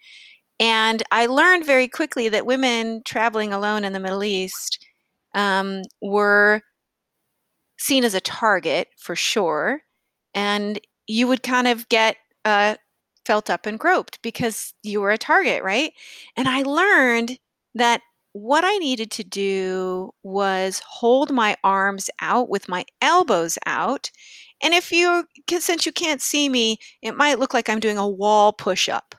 and 0.59 1.03
I 1.11 1.25
learned 1.25 1.65
very 1.65 1.87
quickly 1.87 2.29
that 2.29 2.45
women 2.45 3.01
traveling 3.05 3.51
alone 3.53 3.83
in 3.83 3.93
the 3.93 3.99
Middle 3.99 4.23
East 4.23 4.85
um, 5.35 5.83
were 6.01 6.61
seen 7.77 8.03
as 8.03 8.13
a 8.13 8.21
target 8.21 8.89
for 8.97 9.15
sure. 9.15 9.81
And 10.33 10.79
you 11.07 11.27
would 11.27 11.43
kind 11.43 11.67
of 11.67 11.89
get 11.89 12.17
uh, 12.45 12.75
felt 13.25 13.49
up 13.49 13.65
and 13.65 13.79
groped 13.79 14.21
because 14.21 14.73
you 14.83 15.01
were 15.01 15.11
a 15.11 15.17
target, 15.17 15.63
right? 15.63 15.93
And 16.37 16.47
I 16.47 16.61
learned 16.61 17.39
that 17.75 18.01
what 18.33 18.63
I 18.63 18.77
needed 18.77 19.11
to 19.11 19.23
do 19.23 20.11
was 20.23 20.81
hold 20.87 21.31
my 21.31 21.57
arms 21.63 22.09
out 22.21 22.49
with 22.49 22.69
my 22.69 22.85
elbows 23.01 23.57
out. 23.65 24.11
And 24.61 24.73
if 24.73 24.91
you, 24.91 25.25
since 25.59 25.85
you 25.85 25.91
can't 25.91 26.21
see 26.21 26.49
me, 26.49 26.77
it 27.01 27.15
might 27.15 27.39
look 27.39 27.53
like 27.53 27.69
I'm 27.69 27.79
doing 27.79 27.97
a 27.97 28.07
wall 28.07 28.53
push 28.53 28.89
up 28.89 29.15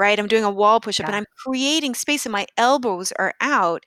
right? 0.00 0.18
I'm 0.18 0.28
doing 0.28 0.44
a 0.44 0.50
wall 0.50 0.80
push 0.80 0.98
up 0.98 1.06
and 1.06 1.14
I'm 1.14 1.26
creating 1.44 1.94
space 1.94 2.24
and 2.24 2.32
my 2.32 2.46
elbows 2.56 3.12
are 3.18 3.34
out. 3.42 3.84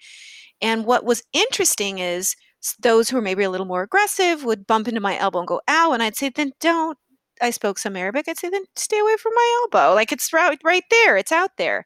And 0.61 0.85
what 0.85 1.03
was 1.03 1.23
interesting 1.33 1.97
is 1.97 2.35
those 2.79 3.09
who 3.09 3.17
are 3.17 3.21
maybe 3.21 3.43
a 3.43 3.49
little 3.49 3.65
more 3.65 3.81
aggressive 3.81 4.43
would 4.45 4.67
bump 4.67 4.87
into 4.87 5.01
my 5.01 5.17
elbow 5.17 5.39
and 5.39 5.47
go, 5.47 5.59
ow. 5.67 5.91
And 5.91 6.03
I'd 6.03 6.15
say, 6.15 6.29
then 6.29 6.51
don't. 6.59 6.97
I 7.41 7.49
spoke 7.49 7.79
some 7.79 7.95
Arabic. 7.95 8.27
I'd 8.27 8.37
say, 8.37 8.49
then 8.49 8.63
stay 8.75 8.99
away 8.99 9.17
from 9.17 9.33
my 9.35 9.63
elbow. 9.63 9.95
Like 9.95 10.11
it's 10.11 10.31
right, 10.31 10.57
right 10.63 10.83
there, 10.91 11.17
it's 11.17 11.31
out 11.31 11.57
there. 11.57 11.85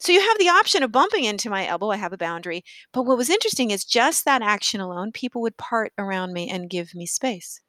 So 0.00 0.10
you 0.10 0.20
have 0.20 0.38
the 0.38 0.48
option 0.48 0.82
of 0.82 0.90
bumping 0.90 1.22
into 1.22 1.48
my 1.48 1.64
elbow. 1.64 1.90
I 1.90 1.96
have 1.96 2.12
a 2.12 2.18
boundary. 2.18 2.64
But 2.92 3.04
what 3.04 3.16
was 3.16 3.30
interesting 3.30 3.70
is 3.70 3.84
just 3.84 4.24
that 4.24 4.42
action 4.42 4.80
alone, 4.80 5.12
people 5.12 5.40
would 5.42 5.56
part 5.56 5.92
around 5.96 6.32
me 6.32 6.50
and 6.50 6.68
give 6.68 6.96
me 6.96 7.06
space. 7.06 7.60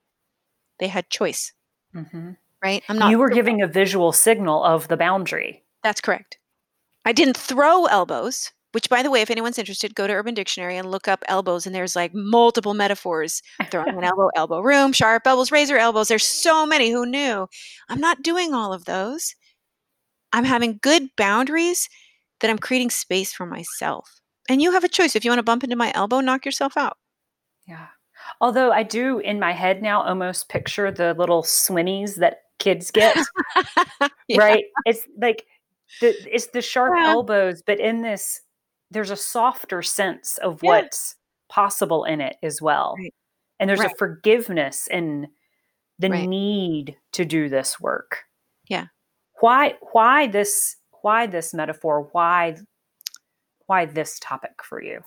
They 0.80 0.88
had 0.88 1.10
choice, 1.10 1.54
Mhm. 1.96 2.38
right? 2.64 2.84
I'm 2.90 2.98
not. 2.98 3.12
You 3.12 3.20
were 3.20 3.30
giving 3.30 3.62
a 3.62 3.68
visual 3.68 4.12
signal 4.12 4.64
of 4.64 4.88
the 4.88 4.98
boundary. 4.98 5.64
That's 5.84 6.02
correct. 6.02 6.38
I 7.06 7.12
didn't 7.12 7.38
throw 7.38 7.86
elbows, 7.86 8.52
which, 8.72 8.90
by 8.90 9.04
the 9.04 9.12
way, 9.12 9.22
if 9.22 9.30
anyone's 9.30 9.60
interested, 9.60 9.94
go 9.96 10.08
to 10.08 10.14
Urban 10.14 10.34
Dictionary 10.34 10.78
and 10.78 10.90
look 10.90 11.08
up 11.08 11.24
elbows, 11.28 11.66
and 11.66 11.76
there's 11.76 11.96
like 11.96 12.14
multiple 12.14 12.74
metaphors 12.74 13.42
throwing 13.70 13.98
an 13.98 14.04
elbow, 14.04 14.30
elbow 14.36 14.62
room, 14.62 14.94
sharp 14.94 15.28
elbows, 15.28 15.52
razor 15.52 15.78
elbows. 15.78 16.08
There's 16.08 16.26
so 16.26 16.66
many 16.66 16.90
who 16.92 17.06
knew. 17.06 17.48
I'm 17.90 18.00
not 18.00 18.24
doing 18.24 18.54
all 18.54 18.74
of 18.74 18.86
those. 18.86 19.36
I'm 20.32 20.46
having 20.46 20.80
good 20.82 21.10
boundaries 21.16 21.90
that 22.40 22.50
I'm 22.50 22.58
creating 22.58 22.90
space 22.90 23.32
for 23.34 23.46
myself. 23.46 24.20
And 24.50 24.62
you 24.62 24.72
have 24.72 24.84
a 24.84 24.90
choice. 24.90 25.16
If 25.16 25.24
you 25.24 25.32
want 25.32 25.40
to 25.40 25.44
bump 25.44 25.64
into 25.64 25.76
my 25.76 25.92
elbow, 25.96 26.20
knock 26.22 26.46
yourself 26.46 26.76
out. 26.76 26.98
Yeah. 27.68 27.88
Although 28.42 28.72
I 28.72 28.84
do 28.84 29.20
in 29.20 29.40
my 29.40 29.52
head 29.54 29.82
now 29.82 30.02
almost 30.04 30.50
picture 30.50 30.92
the 30.92 31.14
little 31.16 31.44
swimmies 31.44 32.16
that 32.18 32.44
kids 32.60 32.92
get, 32.92 33.18
Yeah. 34.28 34.38
right? 34.40 34.66
It's 34.86 35.06
like 35.18 35.46
the 36.02 36.16
it's 36.34 36.48
the 36.48 36.62
sharp 36.62 36.94
Yeah. 36.98 37.08
elbows, 37.12 37.62
but 37.66 37.80
in 37.80 38.02
this 38.02 38.42
there's 38.92 39.12
a 39.12 39.16
softer 39.16 39.82
sense 39.82 40.38
of 40.40 40.62
Yeah. 40.64 40.70
what's 40.70 41.16
possible 41.50 42.04
in 42.06 42.22
it 42.22 42.38
as 42.44 42.62
well. 42.62 42.96
Right. 43.00 43.14
And 43.60 43.70
there's 43.70 43.80
Right. 43.80 43.92
a 43.92 43.96
forgiveness 43.98 44.88
in 44.88 45.28
the 46.00 46.10
Right. 46.10 46.28
need 46.28 46.98
to 47.14 47.26
do 47.26 47.50
this 47.50 47.80
work. 47.80 48.24
Yeah. 48.68 48.88
Why 49.40 49.78
why 49.92 50.28
this 50.28 50.78
why 51.02 51.28
this 51.28 51.54
metaphor? 51.54 52.10
Why 52.14 52.56
why 53.68 53.86
this 53.86 54.20
topic 54.20 54.64
for 54.64 54.82
you? 54.82 55.02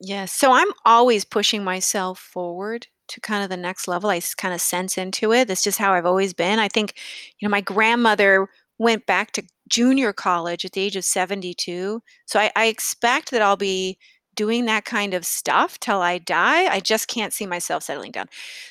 Yes. 0.00 0.32
So 0.32 0.52
I'm 0.52 0.68
always 0.84 1.24
pushing 1.24 1.64
myself 1.64 2.18
forward 2.18 2.86
to 3.08 3.20
kind 3.20 3.42
of 3.42 3.50
the 3.50 3.56
next 3.56 3.88
level. 3.88 4.10
I 4.10 4.20
kind 4.36 4.54
of 4.54 4.60
sense 4.60 4.96
into 4.98 5.32
it. 5.32 5.48
That's 5.48 5.64
just 5.64 5.78
how 5.78 5.92
I've 5.92 6.06
always 6.06 6.32
been. 6.34 6.58
I 6.58 6.68
think, 6.68 6.94
you 7.38 7.48
know, 7.48 7.50
my 7.50 7.60
grandmother 7.60 8.48
went 8.78 9.06
back 9.06 9.32
to 9.32 9.42
junior 9.68 10.12
college 10.12 10.64
at 10.64 10.72
the 10.72 10.80
age 10.82 10.94
of 10.96 11.04
72. 11.04 12.02
So 12.26 12.38
I, 12.38 12.52
I 12.54 12.66
expect 12.66 13.30
that 13.32 13.42
I'll 13.42 13.56
be 13.56 13.98
doing 14.36 14.66
that 14.66 14.84
kind 14.84 15.14
of 15.14 15.26
stuff 15.26 15.80
till 15.80 16.00
I 16.00 16.18
die. 16.18 16.66
I 16.72 16.78
just 16.78 17.08
can't 17.08 17.32
see 17.32 17.46
myself 17.46 17.82
settling 17.82 18.12
down. 18.12 18.26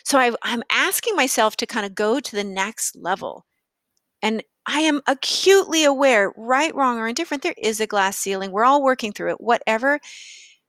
So 0.05 0.17
I, 0.17 0.31
I'm 0.43 0.63
asking 0.71 1.15
myself 1.17 1.57
to 1.57 1.65
kind 1.65 1.85
of 1.85 1.93
go 1.93 2.21
to 2.21 2.35
the 2.35 2.43
next 2.43 2.95
level. 2.95 3.45
And 4.21 4.43
I 4.65 4.81
am 4.81 5.01
acutely 5.07 5.83
aware, 5.85 6.33
right, 6.37 6.73
wrong, 6.75 6.97
or 6.99 7.07
indifferent, 7.07 7.43
there 7.43 7.55
is 7.57 7.79
a 7.79 7.87
glass 7.87 8.17
ceiling. 8.17 8.51
We're 8.51 8.65
all 8.65 8.83
working 8.83 9.13
through 9.13 9.31
it, 9.31 9.41
whatever 9.41 9.99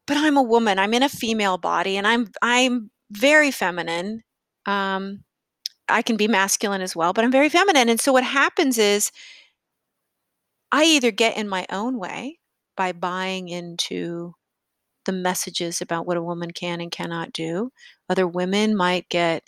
but 0.09 0.17
I'm 0.17 0.37
a 0.37 0.43
woman. 0.43 0.79
I'm 0.79 0.95
in 0.95 1.05
a 1.05 1.09
female 1.09 1.59
body, 1.59 1.97
and 1.97 2.07
I'm 2.07 2.29
I'm 2.43 2.91
very 3.12 3.53
feminine. 3.53 4.23
Um, 4.67 5.23
I 5.88 6.03
can 6.03 6.17
be 6.17 6.29
masculine 6.29 6.81
as 6.81 6.97
well, 6.97 7.12
but 7.12 7.25
I'm 7.25 7.33
very 7.33 7.49
feminine. 7.49 7.88
And 7.88 8.00
so 8.00 8.12
what 8.12 8.25
happens 8.25 8.79
is, 8.79 9.12
I 10.73 10.85
either 10.85 11.11
get 11.11 11.37
in 11.37 11.49
my 11.49 11.67
own 11.71 11.99
way 11.99 12.38
by 12.77 12.93
buying 12.93 13.49
into 13.49 14.35
the 15.05 15.12
messages 15.12 15.81
about 15.81 16.07
what 16.07 16.17
a 16.17 16.23
woman 16.23 16.50
can 16.50 16.81
and 16.81 16.91
cannot 16.91 17.33
do. 17.33 17.71
Other 18.11 18.27
women 18.27 18.77
might 18.77 19.09
get 19.09 19.45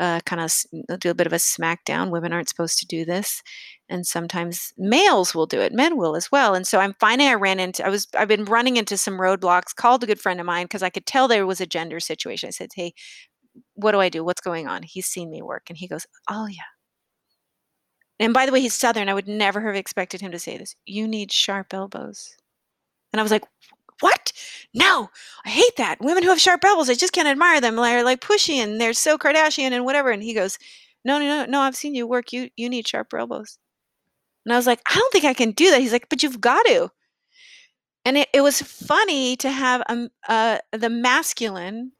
uh, 0.00 0.20
kind 0.26 0.42
of 0.42 1.00
do 1.00 1.10
a 1.10 1.14
bit 1.14 1.26
of 1.26 1.32
a 1.32 1.36
smackdown. 1.36 2.10
Women 2.10 2.32
aren't 2.32 2.48
supposed 2.48 2.78
to 2.80 2.86
do 2.86 3.04
this, 3.04 3.42
and 3.88 4.06
sometimes 4.06 4.72
males 4.78 5.34
will 5.34 5.46
do 5.46 5.60
it. 5.60 5.72
Men 5.72 5.96
will 5.96 6.16
as 6.16 6.32
well. 6.32 6.54
And 6.54 6.66
so 6.66 6.80
I'm 6.80 6.94
finding 7.00 7.28
I 7.28 7.34
ran 7.34 7.60
into 7.60 7.84
I 7.86 7.90
was 7.90 8.08
I've 8.16 8.28
been 8.28 8.44
running 8.46 8.76
into 8.76 8.96
some 8.96 9.18
roadblocks. 9.18 9.74
Called 9.74 10.02
a 10.04 10.06
good 10.06 10.20
friend 10.20 10.40
of 10.40 10.46
mine 10.46 10.66
because 10.66 10.82
I 10.82 10.90
could 10.90 11.06
tell 11.06 11.28
there 11.28 11.46
was 11.46 11.60
a 11.60 11.66
gender 11.66 12.00
situation. 12.00 12.48
I 12.48 12.50
said, 12.50 12.70
"Hey, 12.74 12.94
what 13.74 13.92
do 13.92 14.00
I 14.00 14.08
do? 14.10 14.24
What's 14.24 14.40
going 14.42 14.68
on?" 14.68 14.82
He's 14.84 15.06
seen 15.06 15.30
me 15.30 15.42
work, 15.42 15.64
and 15.70 15.78
he 15.78 15.88
goes, 15.88 16.06
"Oh 16.30 16.46
yeah." 16.46 16.62
And 18.20 18.32
by 18.34 18.46
the 18.46 18.52
way, 18.52 18.60
he's 18.60 18.74
Southern. 18.74 19.08
I 19.08 19.14
would 19.14 19.28
never 19.28 19.60
have 19.60 19.74
expected 19.74 20.20
him 20.20 20.32
to 20.32 20.38
say 20.38 20.56
this. 20.56 20.76
You 20.86 21.08
need 21.08 21.32
sharp 21.32 21.74
elbows. 21.74 22.36
And 23.12 23.20
I 23.20 23.22
was 23.22 23.32
like, 23.32 23.44
what? 24.00 24.32
No, 24.74 25.10
I 25.44 25.50
hate 25.50 25.76
that. 25.78 26.00
Women 26.00 26.22
who 26.22 26.30
have 26.30 26.40
sharp 26.40 26.64
elbows, 26.64 26.90
I 26.90 26.94
just 26.94 27.12
can't 27.12 27.28
admire 27.28 27.60
them. 27.60 27.76
They're 27.76 28.04
like 28.04 28.20
pushy 28.20 28.56
and 28.56 28.80
they're 28.80 28.92
so 28.94 29.18
Kardashian 29.18 29.72
and 29.72 29.84
whatever. 29.84 30.10
And 30.10 30.22
he 30.22 30.34
goes, 30.34 30.58
no, 31.04 31.18
no, 31.18 31.26
no, 31.26 31.46
no. 31.46 31.60
I've 31.60 31.76
seen 31.76 31.94
you 31.94 32.06
work. 32.06 32.32
You 32.32 32.50
you 32.56 32.68
need 32.68 32.88
sharp 32.88 33.14
elbows. 33.14 33.58
And 34.44 34.52
I 34.52 34.56
was 34.56 34.66
like, 34.66 34.80
I 34.86 34.94
don't 34.94 35.12
think 35.12 35.24
I 35.24 35.34
can 35.34 35.52
do 35.52 35.70
that. 35.70 35.80
He's 35.80 35.92
like, 35.92 36.08
but 36.08 36.22
you've 36.22 36.40
got 36.40 36.64
to. 36.66 36.90
And 38.04 38.18
it, 38.18 38.28
it 38.34 38.42
was 38.42 38.60
funny 38.60 39.36
to 39.36 39.50
have 39.50 39.82
um, 39.88 40.10
uh, 40.28 40.58
the 40.72 40.90
masculine, 40.90 41.92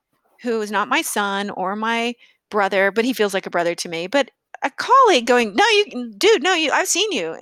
who 0.42 0.60
is 0.60 0.70
not 0.70 0.88
my 0.88 1.00
son 1.00 1.48
or 1.50 1.74
my 1.74 2.14
brother, 2.50 2.90
but 2.90 3.04
he 3.04 3.14
feels 3.14 3.32
like 3.32 3.46
a 3.46 3.50
brother 3.50 3.74
to 3.74 3.88
me. 3.88 4.06
But 4.06 4.30
a 4.62 4.70
colleague 4.70 5.26
going, 5.26 5.54
no, 5.54 5.64
you, 5.68 6.12
dude, 6.16 6.42
no, 6.42 6.54
you. 6.54 6.70
I've 6.70 6.88
seen 6.88 7.10
you, 7.12 7.36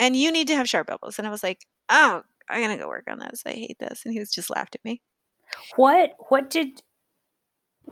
and 0.00 0.16
you 0.16 0.32
need 0.32 0.48
to 0.48 0.56
have 0.56 0.68
sharp 0.68 0.90
elbows. 0.90 1.18
And 1.18 1.28
I 1.28 1.30
was 1.30 1.42
like, 1.42 1.66
oh, 1.88 2.22
I'm 2.48 2.62
gonna 2.62 2.76
go 2.76 2.88
work 2.88 3.04
on 3.08 3.18
this. 3.18 3.42
I 3.46 3.50
hate 3.52 3.78
this. 3.78 4.02
And 4.04 4.12
he 4.12 4.20
was 4.20 4.30
just 4.30 4.50
laughed 4.50 4.74
at 4.74 4.84
me. 4.84 5.00
What 5.76 6.14
what 6.28 6.50
did 6.50 6.82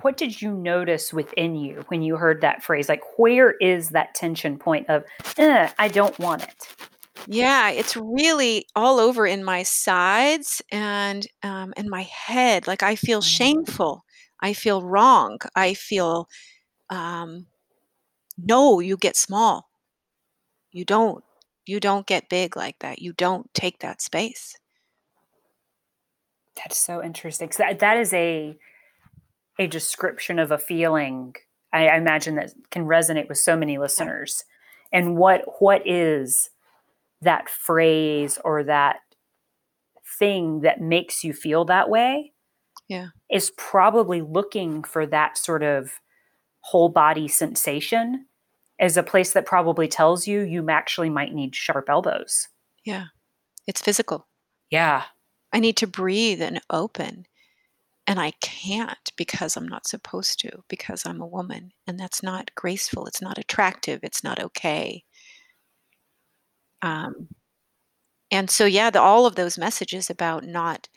what 0.02 0.16
did 0.16 0.40
you 0.42 0.52
notice 0.52 1.12
within 1.12 1.54
you 1.56 1.84
when 1.88 2.02
you 2.02 2.16
heard 2.16 2.40
that 2.42 2.62
phrase? 2.62 2.88
Like 2.88 3.02
where 3.18 3.52
is 3.60 3.90
that 3.90 4.14
tension 4.14 4.58
point 4.58 4.88
of 4.88 5.04
"Eh, 5.38 5.70
I 5.78 5.88
don't 5.88 6.18
want 6.18 6.42
it? 6.42 6.68
Yeah, 7.26 7.70
it's 7.70 7.96
really 7.96 8.66
all 8.76 9.00
over 9.00 9.26
in 9.26 9.42
my 9.42 9.62
sides 9.64 10.62
and 10.70 11.26
um, 11.42 11.72
in 11.76 11.88
my 11.90 12.02
head. 12.02 12.66
Like 12.66 12.82
I 12.82 12.94
feel 12.96 13.20
Mm. 13.20 13.24
shameful. 13.24 14.04
I 14.40 14.52
feel 14.52 14.82
wrong. 14.82 15.38
I 15.56 15.74
feel, 15.74 16.28
um, 16.90 17.46
no, 18.38 18.80
you 18.80 18.96
get 18.96 19.16
small. 19.16 19.70
You 20.72 20.84
don't. 20.84 21.24
You 21.64 21.80
don't 21.80 22.06
get 22.06 22.28
big 22.28 22.54
like 22.56 22.78
that. 22.80 23.00
You 23.00 23.12
don't 23.12 23.52
take 23.54 23.80
that 23.80 24.00
space. 24.02 24.56
That's 26.56 26.76
so 26.78 27.02
interesting. 27.02 27.48
'Cause 27.48 27.56
that, 27.58 27.78
that 27.80 27.96
is 27.96 28.12
a 28.12 28.56
a 29.58 29.66
description 29.66 30.38
of 30.38 30.50
a 30.50 30.58
feeling 30.58 31.34
I, 31.72 31.88
I 31.88 31.96
imagine 31.96 32.36
that 32.36 32.52
can 32.70 32.84
resonate 32.86 33.28
with 33.28 33.38
so 33.38 33.56
many 33.56 33.78
listeners. 33.78 34.44
And 34.92 35.16
what 35.16 35.42
what 35.60 35.86
is 35.86 36.50
that 37.22 37.48
phrase 37.48 38.38
or 38.44 38.62
that 38.64 38.96
thing 40.18 40.60
that 40.60 40.80
makes 40.80 41.25
you 41.25 41.32
feel 41.32 41.64
that 41.66 41.88
way 41.90 42.32
Yeah. 42.88 43.08
is 43.30 43.50
probably 43.56 44.22
looking 44.22 44.84
for 44.84 45.06
that 45.06 45.36
sort 45.36 45.62
of 45.62 45.92
whole 46.60 46.88
body 46.88 47.28
sensation 47.28 48.26
as 48.78 48.96
a 48.96 49.02
place 49.02 49.32
that 49.32 49.46
probably 49.46 49.88
tells 49.88 50.26
you 50.26 50.42
you 50.42 50.68
actually 50.70 51.10
might 51.10 51.32
need 51.34 51.54
sharp 51.54 51.88
elbows. 51.88 52.48
Yeah. 52.84 53.06
It's 53.66 53.80
physical. 53.80 54.26
Yeah. 54.70 55.04
I 55.52 55.60
need 55.60 55.76
to 55.78 55.86
breathe 55.86 56.40
and 56.42 56.60
open. 56.70 57.26
And 58.08 58.18
I 58.20 58.32
can't 58.40 59.12
because 59.16 59.56
I'm 59.56 59.68
not 59.68 59.86
supposed 59.86 60.40
to, 60.40 60.64
because 60.68 61.06
I'm 61.06 61.20
a 61.20 61.26
woman. 61.26 61.72
And 61.86 61.98
that's 62.00 62.22
not 62.22 62.54
graceful. 62.56 63.06
It's 63.06 63.22
not 63.22 63.38
attractive. 63.38 64.00
It's 64.02 64.25
not 64.25 64.40
okay. 64.40 65.04
Um, 66.82 67.28
and 68.30 68.50
so, 68.50 68.64
yeah, 68.64 68.90
the, 68.90 69.00
all 69.00 69.26
of 69.26 69.36
those 69.36 69.58
messages 69.58 70.10
about 70.10 70.44
not 70.44 70.88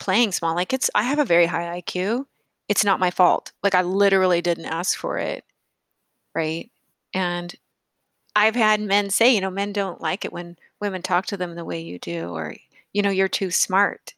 playing 0.00 0.32
small, 0.32 0.54
like 0.54 0.72
it's, 0.72 0.90
I 0.94 1.04
have 1.04 1.18
a 1.18 1.24
very 1.24 1.46
high 1.46 1.66
IQ. 1.80 2.26
It's 2.68 2.84
not 2.84 3.00
my 3.00 3.10
fault. 3.10 3.52
Like 3.62 3.74
I 3.74 3.82
literally 3.82 4.42
didn't 4.42 4.66
ask 4.66 4.98
for 4.98 5.18
it. 5.18 5.44
Right. 6.34 6.70
And 7.14 7.54
I've 8.36 8.56
had 8.56 8.80
men 8.80 9.10
say, 9.10 9.34
you 9.34 9.40
know, 9.40 9.50
men 9.50 9.72
don't 9.72 10.00
like 10.02 10.24
it 10.24 10.32
when 10.32 10.56
women 10.80 11.02
talk 11.02 11.26
to 11.28 11.36
them 11.36 11.54
the 11.56 11.64
way 11.64 11.80
you 11.80 11.98
do, 11.98 12.30
or, 12.30 12.54
you 12.92 13.02
know, 13.02 13.10
you're 13.10 13.28
too 13.28 13.50
smart. 13.50 14.14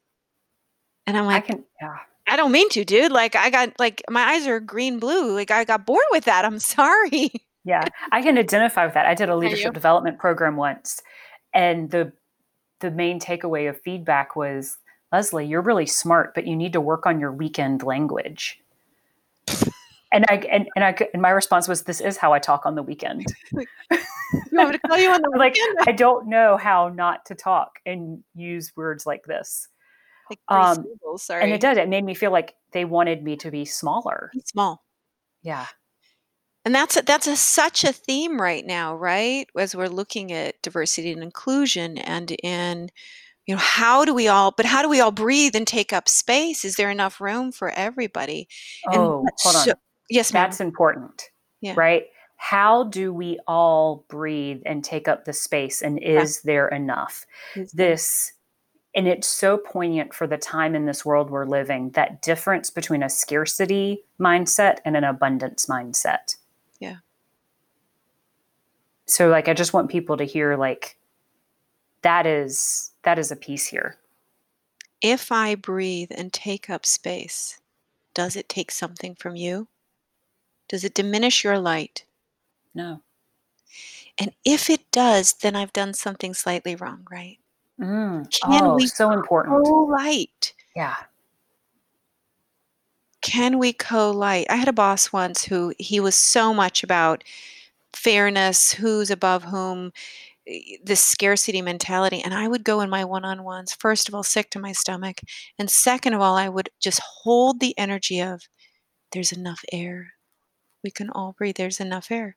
And 1.07 1.17
I'm 1.17 1.27
like, 1.27 1.45
I 1.45 1.47
can 1.47 1.65
yeah. 1.81 1.97
I 2.27 2.37
don't 2.37 2.53
mean 2.53 2.69
to, 2.71 2.85
dude. 2.85 3.13
Like 3.13 3.37
I 3.37 3.51
got 3.51 3.79
like 3.79 4.03
my 4.11 4.23
eyes 4.23 4.47
are 4.47 4.61
green 4.61 4.99
blue. 4.99 5.35
Like 5.35 5.51
I 5.51 5.65
got 5.65 5.87
born 5.87 6.05
with 6.11 6.25
that. 6.25 6.45
I'm 6.45 6.59
sorry. 6.77 7.33
Yeah, 7.65 7.85
I 8.13 8.23
can 8.23 8.39
identify 8.39 8.85
with 8.85 8.95
that. 8.95 9.07
I 9.07 9.15
did 9.15 9.29
a 9.29 9.37
leadership 9.37 9.75
development 9.75 10.19
program 10.19 10.57
once, 10.57 11.03
and 11.53 11.91
the 11.91 12.13
the 12.81 12.91
main 12.91 13.19
takeaway 13.19 13.69
of 13.69 13.81
feedback 13.81 14.37
was, 14.37 14.77
Leslie, 15.13 15.47
you're 15.47 15.63
really 15.63 15.87
smart, 15.87 16.35
but 16.35 16.47
you 16.47 16.55
need 16.55 16.73
to 16.75 16.81
work 16.81 17.07
on 17.07 17.19
your 17.19 17.33
weekend 17.33 17.83
language. 17.83 18.61
And 20.13 20.25
I 20.29 20.35
and, 20.51 20.69
and 20.77 20.85
I 20.85 20.97
and 21.13 21.21
my 21.21 21.31
response 21.31 21.67
was, 21.67 21.83
this 21.83 22.01
is 22.01 22.17
how 22.17 22.33
I 22.33 22.39
talk 22.39 22.67
on 22.67 22.75
the 22.75 22.83
weekend. 22.83 23.27
You 24.33 24.59
want 24.59 24.71
me 24.71 24.79
to 24.79 24.89
call 24.89 24.99
you 24.99 25.11
on 25.11 25.23
the 25.23 25.31
like? 25.39 25.57
I 25.87 25.93
don't 25.93 26.27
know 26.27 26.57
how 26.57 26.89
not 26.89 27.25
to 27.27 27.35
talk 27.35 27.79
and 27.87 28.23
use 28.35 28.73
words 28.77 29.07
like 29.07 29.25
this. 29.25 29.69
Like 30.31 30.41
um, 30.49 30.75
syllables, 30.77 31.23
sorry. 31.23 31.43
And 31.45 31.53
it 31.53 31.61
did. 31.61 31.79
It 31.79 31.89
made 31.89 32.05
me 32.05 32.15
feel 32.15 32.33
like 32.33 32.55
they 32.73 32.85
wanted 32.85 33.23
me 33.23 33.37
to 33.37 33.51
be 33.51 33.65
smaller. 33.65 34.31
Be 34.33 34.41
small. 34.45 34.85
Yeah. 35.43 35.67
And 36.65 36.75
that's 36.75 36.97
a, 36.97 37.03
that's 37.03 37.29
a, 37.29 37.37
such 37.37 37.85
a 37.85 37.93
theme 37.93 38.41
right 38.41 38.67
now, 38.67 38.97
right? 38.97 39.47
As 39.57 39.77
we're 39.77 39.87
looking 39.87 40.33
at 40.33 40.61
diversity 40.63 41.13
and 41.13 41.23
inclusion, 41.23 41.97
and 41.99 42.33
in 42.43 42.91
you 43.47 43.55
know 43.55 43.61
how 43.61 44.05
do 44.05 44.13
we 44.13 44.27
all, 44.27 44.51
but 44.51 44.67
how 44.67 44.83
do 44.83 44.89
we 44.89 45.01
all 45.01 45.13
breathe 45.13 45.55
and 45.55 45.65
take 45.65 45.93
up 45.93 46.09
space? 46.09 46.65
Is 46.65 46.75
there 46.75 46.91
enough 46.91 47.21
room 47.21 47.53
for 47.53 47.71
everybody? 47.71 48.49
And 48.87 48.97
Oh, 49.01 49.25
hold 49.39 49.57
on. 49.57 49.63
so- 49.65 49.75
yes, 50.11 50.33
ma'am. 50.33 50.43
That's 50.43 50.61
important. 50.61 51.31
Yeah. 51.61 51.75
Right? 51.77 52.07
How 52.39 52.83
do 52.85 53.15
we 53.15 53.39
all 53.47 54.05
breathe 54.09 54.63
and 54.67 54.83
take 54.83 55.07
up 55.07 55.25
the 55.25 55.33
space? 55.33 55.81
And 55.83 56.01
Yeah. 56.03 56.21
is 56.23 56.43
there 56.43 56.67
enough? 56.67 57.25
Is 57.55 57.71
there- 57.71 57.91
This, 57.91 58.33
and 58.97 59.07
it's 59.07 59.29
so 59.29 59.59
poignant 59.59 60.15
for 60.15 60.27
the 60.27 60.39
time 60.39 60.75
in 60.75 60.87
this 60.87 61.05
world 61.05 61.31
we're 61.31 61.47
living 61.47 61.91
that 61.91 62.23
difference 62.23 62.71
between 62.71 63.03
a 63.05 63.11
scarcity 63.11 64.03
mindset 64.19 64.79
and 64.85 64.97
an 64.97 65.05
abundance 65.05 65.67
mindset. 65.67 66.37
Yeah. 66.81 66.97
So, 69.07 69.29
like, 69.29 69.49
I 69.49 69.55
just 69.55 69.73
want 69.73 69.91
people 69.91 70.17
to 70.17 70.25
hear, 70.25 70.57
like, 70.57 70.97
that 72.03 72.27
is 72.27 72.93
that 73.05 73.19
is 73.19 73.31
a 73.31 73.37
piece 73.37 73.67
here. 73.67 73.99
if 75.01 75.31
I 75.33 75.55
breathe 75.55 76.11
and 76.17 76.33
take 76.33 76.71
up 76.71 76.87
space, 76.87 77.61
does 78.15 78.37
it 78.37 78.49
take 78.49 78.71
something 78.71 79.15
from 79.15 79.37
you? 79.37 79.69
Does 80.69 80.85
it 80.85 80.95
diminish 80.95 81.45
your 81.45 81.59
light? 81.59 82.05
No. 82.75 83.03
And 84.19 84.33
if 84.45 84.71
it 84.71 84.91
does, 84.91 85.35
then 85.35 85.55
I've 85.57 85.73
done 85.73 85.95
something 85.95 86.35
slightly 86.35 86.75
wrong, 86.77 87.07
right? 87.11 87.39
Mm. 87.81 88.31
Can 88.43 88.65
oh, 88.65 88.75
we 88.75 88.87
so 88.87 89.11
important. 89.11 89.65
Co-light. 89.65 90.55
Yeah. 90.75 90.97
Can 93.23 93.59
we 93.59 93.73
co-light? 93.73 94.47
I 94.49 94.57
had 94.57 94.69
a 94.69 94.73
boss 94.73 95.13
once 95.13 95.45
who 95.45 95.75
he 95.79 96.01
was 96.01 96.15
so 96.15 96.55
much 96.55 96.83
about 96.83 97.25
fairness, 97.93 98.73
who's 98.73 99.11
above 99.11 99.45
whom, 99.45 99.93
eh, 100.47 100.77
this 100.85 101.03
scarcity 101.03 101.61
mentality. 101.61 102.23
And 102.23 102.33
I 102.35 102.49
would 102.49 102.65
go 102.65 102.81
in 102.81 102.89
my 102.89 103.05
one-on-ones, 103.05 103.75
first 103.75 104.09
of 104.09 104.15
all, 104.15 104.23
sick 104.23 104.51
to 104.51 104.59
my 104.59 104.73
stomach. 104.73 105.21
And 105.59 105.71
second 105.71 106.15
of 106.15 106.21
all, 106.21 106.37
I 106.37 106.49
would 106.49 106.71
just 106.81 107.01
hold 107.01 107.61
the 107.61 107.77
energy 107.79 108.21
of 108.21 108.43
there's 109.13 109.33
enough 109.33 109.63
air. 109.73 110.13
We 110.85 110.91
can 110.91 111.11
all 111.11 111.35
breathe. 111.37 111.57
There's 111.57 111.81
enough 111.81 112.11
air. 112.11 112.37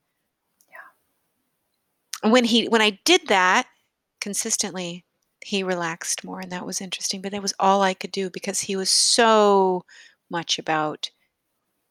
Yeah. 0.69 2.31
When 2.31 2.45
he 2.45 2.67
when 2.67 2.81
I 2.81 2.99
did 3.05 3.27
that 3.27 3.67
consistently, 4.19 5.05
he 5.41 5.63
relaxed 5.63 6.23
more 6.23 6.39
and 6.39 6.51
that 6.51 6.65
was 6.65 6.81
interesting. 6.81 7.21
But 7.21 7.31
that 7.31 7.41
was 7.41 7.53
all 7.59 7.81
I 7.81 7.93
could 7.93 8.11
do 8.11 8.29
because 8.29 8.59
he 8.59 8.75
was 8.75 8.89
so 8.89 9.83
much 10.29 10.59
about 10.59 11.09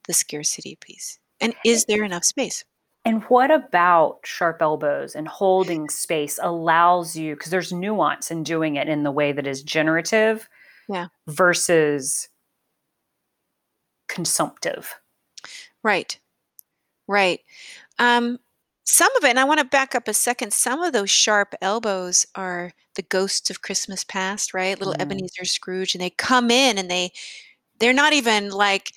the 0.06 0.12
scarcity 0.14 0.76
piece. 0.80 1.18
And 1.40 1.54
is 1.64 1.84
there 1.86 2.04
enough 2.04 2.24
space? 2.24 2.64
And 3.04 3.22
what 3.24 3.50
about 3.50 4.20
sharp 4.24 4.60
elbows 4.60 5.14
and 5.14 5.28
holding 5.28 5.88
space 5.88 6.38
allows 6.42 7.16
you, 7.16 7.34
because 7.34 7.50
there's 7.50 7.72
nuance 7.72 8.30
in 8.30 8.42
doing 8.42 8.76
it 8.76 8.88
in 8.88 9.02
the 9.02 9.10
way 9.10 9.32
that 9.32 9.46
is 9.46 9.62
generative 9.62 10.48
Yeah. 10.88 11.06
versus 11.26 12.28
consumptive. 14.08 15.00
Right. 15.82 16.18
Right. 17.06 17.40
Um, 17.98 18.38
some 18.90 19.14
of 19.16 19.24
it, 19.24 19.30
and 19.30 19.40
I 19.40 19.44
want 19.44 19.60
to 19.60 19.66
back 19.66 19.94
up 19.94 20.08
a 20.08 20.14
second, 20.14 20.52
some 20.52 20.82
of 20.82 20.92
those 20.92 21.10
sharp 21.10 21.54
elbows 21.62 22.26
are 22.34 22.72
the 22.94 23.02
ghosts 23.02 23.50
of 23.50 23.62
Christmas 23.62 24.04
past, 24.04 24.54
right? 24.54 24.78
Little 24.78 24.94
Mm. 24.94 25.02
Ebenezer 25.02 25.44
Scrooge, 25.44 25.94
and 25.94 26.02
they 26.02 26.10
come 26.10 26.50
in 26.50 26.78
and 26.78 26.90
they 26.90 27.12
they're 27.80 27.92
not 27.94 28.12
even 28.14 28.50
like 28.50 28.92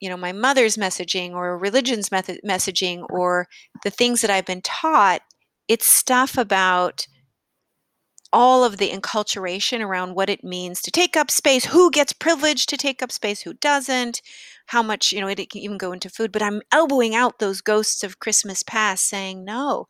you 0.00 0.08
know 0.08 0.16
my 0.16 0.32
mother's 0.32 0.76
messaging 0.76 1.32
or 1.32 1.58
religion's 1.58 2.10
method 2.10 2.40
messaging 2.46 3.04
or 3.10 3.46
the 3.84 3.90
things 3.90 4.20
that 4.22 4.30
I've 4.30 4.46
been 4.46 4.62
taught. 4.62 5.22
It's 5.68 5.86
stuff 5.86 6.36
about 6.38 7.06
all 8.32 8.64
of 8.64 8.76
the 8.76 8.90
enculturation 8.90 9.80
around 9.80 10.14
what 10.14 10.30
it 10.30 10.44
means 10.44 10.80
to 10.82 10.90
take 10.90 11.16
up 11.16 11.30
space, 11.30 11.64
who 11.64 11.90
gets 11.90 12.12
privileged 12.12 12.68
to 12.68 12.76
take 12.76 13.02
up 13.02 13.10
space, 13.10 13.40
who 13.42 13.54
doesn't, 13.54 14.22
how 14.66 14.82
much, 14.82 15.12
you 15.12 15.20
know, 15.20 15.26
it 15.26 15.50
can 15.50 15.60
even 15.60 15.78
go 15.78 15.92
into 15.92 16.08
food. 16.08 16.30
But 16.30 16.42
I'm 16.42 16.62
elbowing 16.72 17.14
out 17.14 17.38
those 17.38 17.60
ghosts 17.60 18.04
of 18.04 18.20
Christmas 18.20 18.62
past 18.62 19.08
saying, 19.08 19.44
no, 19.44 19.86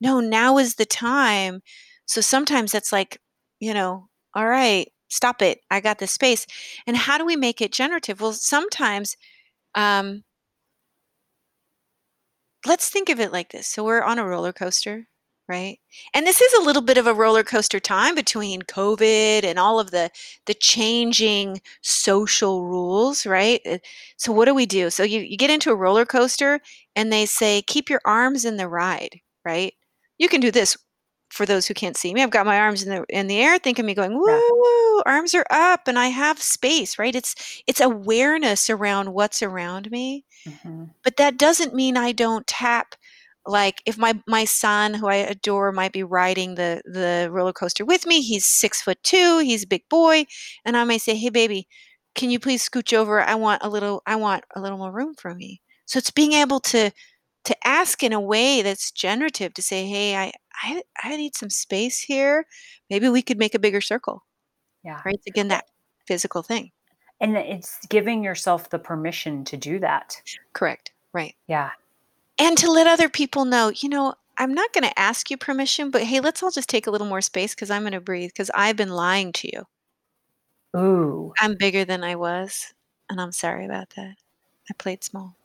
no, 0.00 0.20
now 0.20 0.58
is 0.58 0.76
the 0.76 0.86
time. 0.86 1.62
So 2.06 2.20
sometimes 2.20 2.72
that's 2.72 2.92
like, 2.92 3.20
you 3.58 3.74
know, 3.74 4.08
all 4.34 4.46
right, 4.46 4.88
stop 5.08 5.42
it. 5.42 5.60
I 5.70 5.80
got 5.80 5.98
this 5.98 6.12
space. 6.12 6.46
And 6.86 6.96
how 6.96 7.18
do 7.18 7.26
we 7.26 7.36
make 7.36 7.60
it 7.60 7.72
generative? 7.72 8.20
Well, 8.20 8.32
sometimes, 8.32 9.16
um, 9.74 10.22
let's 12.66 12.88
think 12.88 13.08
of 13.08 13.20
it 13.20 13.32
like 13.32 13.50
this. 13.50 13.66
So 13.66 13.84
we're 13.84 14.02
on 14.02 14.18
a 14.18 14.26
roller 14.26 14.52
coaster, 14.52 15.06
right? 15.50 15.80
And 16.14 16.26
this 16.26 16.40
is 16.40 16.54
a 16.54 16.62
little 16.62 16.82
bit 16.82 16.98
of 16.98 17.06
a 17.08 17.14
roller 17.14 17.44
coaster 17.44 17.80
time 17.80 18.14
between 18.16 18.62
COVID 18.62 19.44
and 19.44 19.58
all 19.58 19.80
of 19.80 19.90
the 19.92 20.10
the 20.46 20.54
changing 20.54 21.60
social 21.82 22.64
rules, 22.66 23.26
right? 23.26 23.60
Uh, 23.66 23.78
So 24.18 24.32
what 24.32 24.46
do 24.46 24.54
we 24.54 24.66
do? 24.66 24.90
So 24.90 25.02
you, 25.04 25.20
you 25.20 25.36
get 25.38 25.50
into 25.50 25.70
a 25.72 25.76
roller 25.76 26.06
coaster 26.06 26.60
and 26.96 27.12
they 27.12 27.26
say 27.26 27.62
keep 27.62 27.90
your 27.90 28.02
arms 28.06 28.44
in 28.46 28.56
the 28.58 28.68
ride, 28.68 29.20
right? 29.44 29.74
You 30.18 30.28
can 30.28 30.40
do 30.40 30.52
this 30.52 30.76
for 31.30 31.46
those 31.46 31.66
who 31.66 31.74
can't 31.74 31.96
see 31.96 32.14
me. 32.14 32.22
I've 32.22 32.30
got 32.30 32.46
my 32.46 32.58
arms 32.60 32.82
in 32.84 32.90
the 32.90 33.04
in 33.08 33.26
the 33.28 33.38
air, 33.40 33.58
think 33.58 33.78
of 33.78 33.86
me 33.86 33.94
going, 33.94 34.14
woo, 34.18 35.02
arms 35.06 35.34
are 35.34 35.46
up 35.50 35.88
and 35.88 35.98
I 35.98 36.08
have 36.08 36.40
space, 36.42 36.98
right? 36.98 37.14
It's 37.14 37.62
it's 37.66 37.80
awareness 37.80 38.70
around 38.70 39.12
what's 39.14 39.42
around 39.42 39.90
me 39.90 40.24
Mhm. 40.46 40.94
but 41.04 41.16
that 41.16 41.38
doesn't 41.38 41.74
mean 41.74 41.96
I 41.96 42.12
don't 42.12 42.46
tap 42.46 42.94
like 43.50 43.82
if 43.84 43.98
my 43.98 44.18
my 44.26 44.44
son 44.44 44.94
who 44.94 45.08
I 45.08 45.16
adore 45.16 45.72
might 45.72 45.92
be 45.92 46.02
riding 46.02 46.54
the 46.54 46.82
the 46.84 47.28
roller 47.30 47.52
coaster 47.52 47.84
with 47.84 48.06
me 48.06 48.20
he's 48.20 48.46
six 48.46 48.80
foot 48.80 48.98
two 49.02 49.40
he's 49.40 49.64
a 49.64 49.68
big 49.68 49.88
boy 49.88 50.24
and 50.64 50.76
I 50.76 50.84
may 50.84 50.98
say 50.98 51.16
hey 51.16 51.30
baby 51.30 51.66
can 52.14 52.30
you 52.30 52.38
please 52.38 52.68
scooch 52.68 52.92
over? 52.92 53.20
I 53.20 53.34
want 53.34 53.62
a 53.62 53.68
little 53.68 54.02
I 54.06 54.16
want 54.16 54.44
a 54.54 54.60
little 54.60 54.78
more 54.78 54.92
room 54.92 55.14
for 55.14 55.34
me. 55.34 55.60
So 55.86 55.98
it's 55.98 56.10
being 56.10 56.32
able 56.32 56.60
to 56.60 56.90
to 57.44 57.66
ask 57.66 58.02
in 58.02 58.12
a 58.12 58.20
way 58.20 58.62
that's 58.62 58.90
generative 58.90 59.54
to 59.54 59.62
say 59.62 59.86
hey 59.86 60.16
I 60.16 60.32
I, 60.62 60.82
I 61.02 61.16
need 61.16 61.34
some 61.34 61.50
space 61.50 62.00
here. 62.00 62.44
Maybe 62.90 63.08
we 63.08 63.22
could 63.22 63.38
make 63.38 63.54
a 63.54 63.58
bigger 63.58 63.80
circle. 63.80 64.24
Yeah. 64.84 65.00
right? 65.04 65.20
Again 65.26 65.48
that 65.48 65.64
physical 66.06 66.42
thing. 66.42 66.70
And 67.20 67.36
it's 67.36 67.78
giving 67.86 68.24
yourself 68.24 68.70
the 68.70 68.78
permission 68.78 69.44
to 69.44 69.56
do 69.56 69.78
that. 69.80 70.22
correct. 70.54 70.92
Right. 71.12 71.34
Yeah. 71.48 71.70
And 72.40 72.58
to 72.58 72.70
let 72.70 72.86
other 72.86 73.08
people 73.08 73.44
know, 73.44 73.70
you 73.74 73.88
know, 73.88 74.14
I'm 74.38 74.54
not 74.54 74.72
going 74.72 74.84
to 74.84 74.98
ask 74.98 75.30
you 75.30 75.36
permission, 75.36 75.90
but 75.90 76.02
hey, 76.02 76.20
let's 76.20 76.42
all 76.42 76.50
just 76.50 76.68
take 76.68 76.86
a 76.86 76.90
little 76.90 77.06
more 77.06 77.20
space 77.20 77.54
because 77.54 77.70
I'm 77.70 77.82
going 77.82 77.92
to 77.92 78.00
breathe 78.00 78.30
because 78.30 78.50
I've 78.54 78.76
been 78.76 78.88
lying 78.90 79.32
to 79.34 79.48
you. 79.52 79.66
Ooh. 80.80 81.32
I'm 81.40 81.56
bigger 81.56 81.84
than 81.84 82.02
I 82.02 82.16
was, 82.16 82.72
and 83.10 83.20
I'm 83.20 83.32
sorry 83.32 83.66
about 83.66 83.90
that. 83.96 84.14
I 84.70 84.74
played 84.78 85.04
small. 85.04 85.36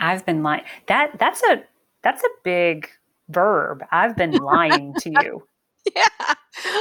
I've 0.00 0.26
been 0.26 0.42
lying. 0.42 0.64
That 0.88 1.18
that's 1.18 1.42
a 1.44 1.62
that's 2.02 2.22
a 2.22 2.28
big 2.42 2.88
verb. 3.28 3.84
I've 3.92 4.16
been 4.16 4.32
lying 4.42 4.94
to 5.00 5.10
you. 5.10 5.46
Yeah. 5.94 6.08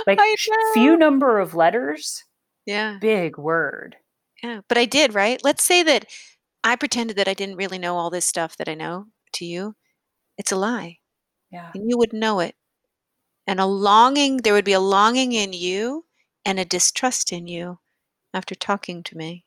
Like 0.08 0.20
I 0.22 0.36
few 0.74 0.98
number 0.98 1.40
of 1.40 1.54
letters, 1.56 2.24
Yeah. 2.66 2.98
big 3.00 3.38
word. 3.38 3.96
Yeah. 4.44 4.62
But 4.68 4.78
I 4.78 4.86
did, 4.86 5.14
right? 5.14 5.40
Let's 5.44 5.64
say 5.64 5.84
that 5.84 6.06
I 6.64 6.76
pretended 6.76 7.18
that 7.18 7.28
I 7.28 7.34
didn't 7.34 7.56
really 7.58 7.80
know 7.80 7.98
all 7.98 8.10
this 8.10 8.26
stuff 8.26 8.58
that 8.58 8.70
I 8.70 8.76
know 8.76 9.08
to 9.34 9.46
you. 9.46 9.76
It's 10.38 10.52
a 10.52 10.56
lie. 10.56 11.00
Yeah. 11.52 11.72
And 11.74 11.90
you 11.90 11.98
would 11.98 12.14
know 12.14 12.40
it. 12.40 12.56
And 13.48 13.60
a 13.60 13.66
longing, 13.66 14.38
there 14.38 14.54
would 14.54 14.66
be 14.66 14.74
a 14.74 14.80
longing 14.80 15.34
in 15.34 15.54
you 15.54 16.06
and 16.46 16.60
a 16.60 16.66
distrust 16.66 17.32
in 17.34 17.48
you 17.48 17.80
after 18.34 18.56
talking 18.56 19.04
to 19.04 19.18
me 19.18 19.46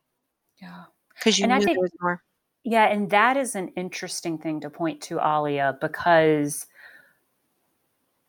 Yeah. 0.60 0.84
because 1.14 1.38
you 1.38 1.44
And 1.44 1.52
knew 1.54 1.64
think- 1.64 1.76
there 1.76 1.82
was 1.82 1.92
more. 2.00 2.22
Yeah, 2.66 2.84
and 2.86 3.10
that 3.10 3.36
is 3.36 3.54
an 3.54 3.68
interesting 3.76 4.38
thing 4.38 4.60
to 4.60 4.70
point 4.70 5.02
to, 5.02 5.20
Alia, 5.20 5.76
because 5.80 6.66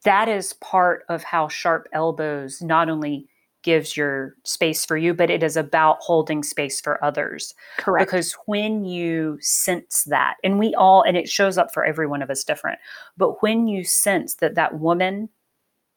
that 0.04 0.28
is 0.28 0.54
part 0.54 1.06
of 1.10 1.24
how 1.24 1.48
sharp 1.48 1.88
elbows 1.94 2.62
not 2.62 2.90
only 2.90 3.28
gives 3.66 3.98
your 3.98 4.36
space 4.46 4.86
for 4.86 4.96
you, 4.96 5.14
but 5.14 5.30
it 5.30 5.44
is 5.44 5.58
about 5.58 5.98
holding 6.00 6.44
space 6.44 6.80
for 6.80 7.04
others. 7.04 7.54
Correct. 7.78 8.06
Because 8.08 8.32
when 8.46 8.86
you 8.86 9.38
sense 9.42 10.04
that, 10.06 10.36
and 10.44 10.58
we 10.58 10.74
all, 10.76 11.02
and 11.02 11.18
it 11.18 11.28
shows 11.28 11.58
up 11.58 11.74
for 11.74 11.84
every 11.84 12.08
one 12.08 12.22
of 12.22 12.30
us 12.30 12.46
different, 12.46 12.80
but 13.18 13.42
when 13.42 13.68
you 13.68 13.84
sense 13.84 14.36
that 14.36 14.56
that 14.56 14.80
woman 14.80 15.28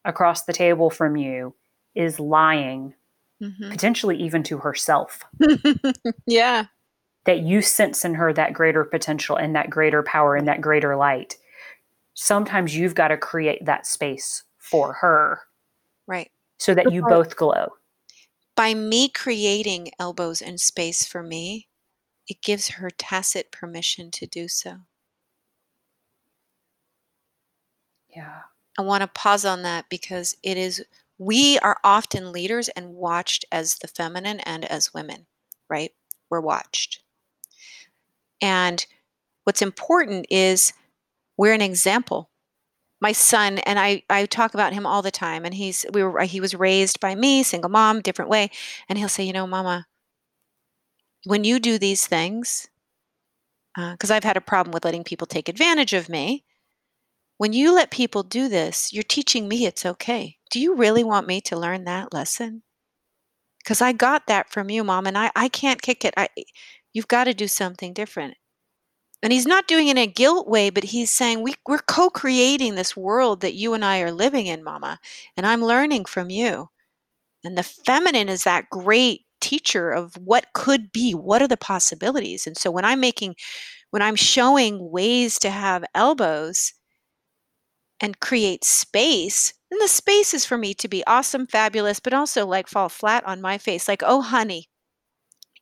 across 0.03 0.43
the 0.43 0.53
table 0.53 0.89
from 0.89 1.15
you 1.15 1.55
is 1.95 2.19
lying, 2.19 2.93
Mhm. 3.41 3.71
potentially 3.71 4.17
even 4.17 4.43
to 4.43 4.57
herself, 4.57 5.23
yeah. 6.25 6.65
that 7.25 7.39
you 7.39 7.61
sense 7.61 8.03
in 8.03 8.15
her 8.15 8.33
that 8.33 8.51
greater 8.53 8.83
potential 8.83 9.37
and 9.37 9.55
that 9.55 9.69
greater 9.69 10.03
power 10.03 10.35
and 10.35 10.47
that 10.47 10.59
greater 10.61 10.95
light. 10.97 11.37
Sometimes 12.15 12.75
you've 12.75 12.95
got 12.95 13.09
to 13.09 13.17
create 13.17 13.63
that 13.65 13.85
space 13.85 14.43
for 14.57 14.93
her 14.93 15.41
Right. 16.07 16.31
So 16.59 16.75
that 16.75 16.91
you 16.91 17.01
both 17.01 17.35
glow. 17.35 17.69
By 18.55 18.73
me 18.73 19.09
creating 19.09 19.91
elbows 19.99 20.41
and 20.41 20.59
space 20.59 21.05
for 21.05 21.23
me, 21.23 21.67
it 22.27 22.41
gives 22.41 22.67
her 22.67 22.89
tacit 22.91 23.51
permission 23.51 24.11
to 24.11 24.27
do 24.27 24.47
so. 24.47 24.75
Yeah. 28.15 28.41
I 28.77 28.81
want 28.81 29.01
to 29.01 29.07
pause 29.07 29.45
on 29.45 29.63
that 29.63 29.85
because 29.89 30.35
it 30.43 30.57
is, 30.57 30.83
we 31.17 31.57
are 31.59 31.77
often 31.83 32.31
leaders 32.31 32.69
and 32.69 32.93
watched 32.93 33.45
as 33.51 33.75
the 33.77 33.87
feminine 33.87 34.39
and 34.41 34.65
as 34.65 34.93
women, 34.93 35.25
right? 35.69 35.91
We're 36.29 36.41
watched. 36.41 37.01
And 38.41 38.85
what's 39.43 39.61
important 39.61 40.27
is 40.29 40.73
we're 41.37 41.53
an 41.53 41.61
example. 41.61 42.28
My 43.01 43.11
son 43.13 43.59
and 43.59 43.79
I, 43.79 44.03
I 44.09 44.25
talk 44.25 44.53
about 44.53 44.73
him 44.73 44.85
all 44.85 45.01
the 45.01 45.11
time, 45.11 45.45
and 45.45 45.53
he's 45.53 45.85
we 45.93 46.03
were 46.03 46.21
he 46.23 46.41
was 46.41 46.53
raised 46.55 46.99
by 46.99 47.15
me, 47.15 47.43
single 47.43 47.69
mom, 47.69 48.01
different 48.01 48.29
way, 48.29 48.51
and 48.89 48.99
he'll 48.99 49.09
say, 49.09 49.23
you 49.23 49.33
know, 49.33 49.47
Mama, 49.47 49.87
when 51.25 51.43
you 51.43 51.59
do 51.59 51.77
these 51.77 52.07
things, 52.07 52.67
uh, 53.77 53.93
because 53.93 54.11
I've 54.11 54.23
had 54.23 54.37
a 54.37 54.41
problem 54.41 54.73
with 54.73 54.85
letting 54.85 55.03
people 55.03 55.27
take 55.27 55.49
advantage 55.49 55.93
of 55.93 56.09
me. 56.09 56.43
When 57.37 57.53
you 57.53 57.73
let 57.73 57.91
people 57.91 58.23
do 58.23 58.49
this, 58.49 58.91
you're 58.93 59.03
teaching 59.03 59.47
me 59.47 59.65
it's 59.65 59.85
okay. 59.85 60.37
Do 60.51 60.59
you 60.59 60.75
really 60.75 61.03
want 61.03 61.27
me 61.27 61.39
to 61.41 61.57
learn 61.57 61.85
that 61.85 62.13
lesson? 62.13 62.63
Because 63.59 63.81
I 63.81 63.93
got 63.93 64.27
that 64.27 64.51
from 64.51 64.69
you, 64.69 64.83
mom, 64.83 65.07
and 65.07 65.17
I, 65.17 65.31
I 65.35 65.47
can't 65.49 65.81
kick 65.81 66.03
it. 66.03 66.13
I, 66.17 66.29
you've 66.93 67.07
got 67.07 67.25
to 67.25 67.33
do 67.33 67.47
something 67.47 67.93
different. 67.93 68.35
And 69.21 69.33
he's 69.33 69.45
not 69.47 69.67
doing 69.67 69.87
it 69.87 69.91
in 69.91 69.97
a 69.97 70.07
guilt 70.07 70.47
way, 70.47 70.69
but 70.69 70.85
he's 70.85 71.11
saying, 71.11 71.41
we, 71.43 71.55
We're 71.67 71.79
co 71.79 72.09
creating 72.09 72.75
this 72.75 72.95
world 72.95 73.41
that 73.41 73.55
you 73.55 73.73
and 73.73 73.83
I 73.83 74.01
are 74.01 74.11
living 74.11 74.47
in, 74.47 74.63
mama, 74.63 74.99
and 75.35 75.45
I'm 75.45 75.63
learning 75.63 76.05
from 76.05 76.29
you. 76.29 76.69
And 77.43 77.57
the 77.57 77.63
feminine 77.63 78.29
is 78.29 78.43
that 78.43 78.69
great 78.69 79.25
teacher 79.41 79.91
of 79.91 80.15
what 80.17 80.47
could 80.53 80.91
be, 80.91 81.13
what 81.13 81.41
are 81.41 81.47
the 81.47 81.57
possibilities. 81.57 82.47
And 82.47 82.57
so 82.57 82.71
when 82.71 82.85
I'm 82.85 82.99
making, 82.99 83.35
when 83.91 84.01
I'm 84.01 84.15
showing 84.15 84.91
ways 84.91 85.39
to 85.39 85.49
have 85.49 85.85
elbows, 85.95 86.73
and 87.99 88.19
create 88.19 88.63
space, 88.63 89.53
then 89.69 89.79
the 89.79 89.87
space 89.87 90.33
is 90.33 90.45
for 90.45 90.57
me 90.57 90.73
to 90.75 90.87
be 90.87 91.05
awesome, 91.05 91.47
fabulous, 91.47 91.99
but 91.99 92.13
also 92.13 92.45
like 92.45 92.67
fall 92.67 92.89
flat 92.89 93.23
on 93.25 93.41
my 93.41 93.57
face. 93.57 93.87
Like, 93.87 94.03
oh, 94.05 94.21
honey, 94.21 94.67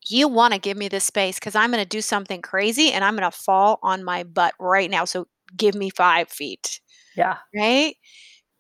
you 0.09 0.27
want 0.27 0.53
to 0.53 0.59
give 0.59 0.77
me 0.77 0.87
this 0.87 1.05
space 1.05 1.35
because 1.39 1.55
I'm 1.55 1.71
going 1.71 1.83
to 1.83 1.89
do 1.89 2.01
something 2.01 2.41
crazy 2.41 2.91
and 2.91 3.03
I'm 3.03 3.15
going 3.15 3.29
to 3.29 3.37
fall 3.37 3.79
on 3.83 4.03
my 4.03 4.23
butt 4.23 4.53
right 4.59 4.89
now. 4.89 5.05
So 5.05 5.27
give 5.55 5.75
me 5.75 5.89
five 5.89 6.29
feet, 6.29 6.79
Yeah. 7.15 7.37
right? 7.55 7.95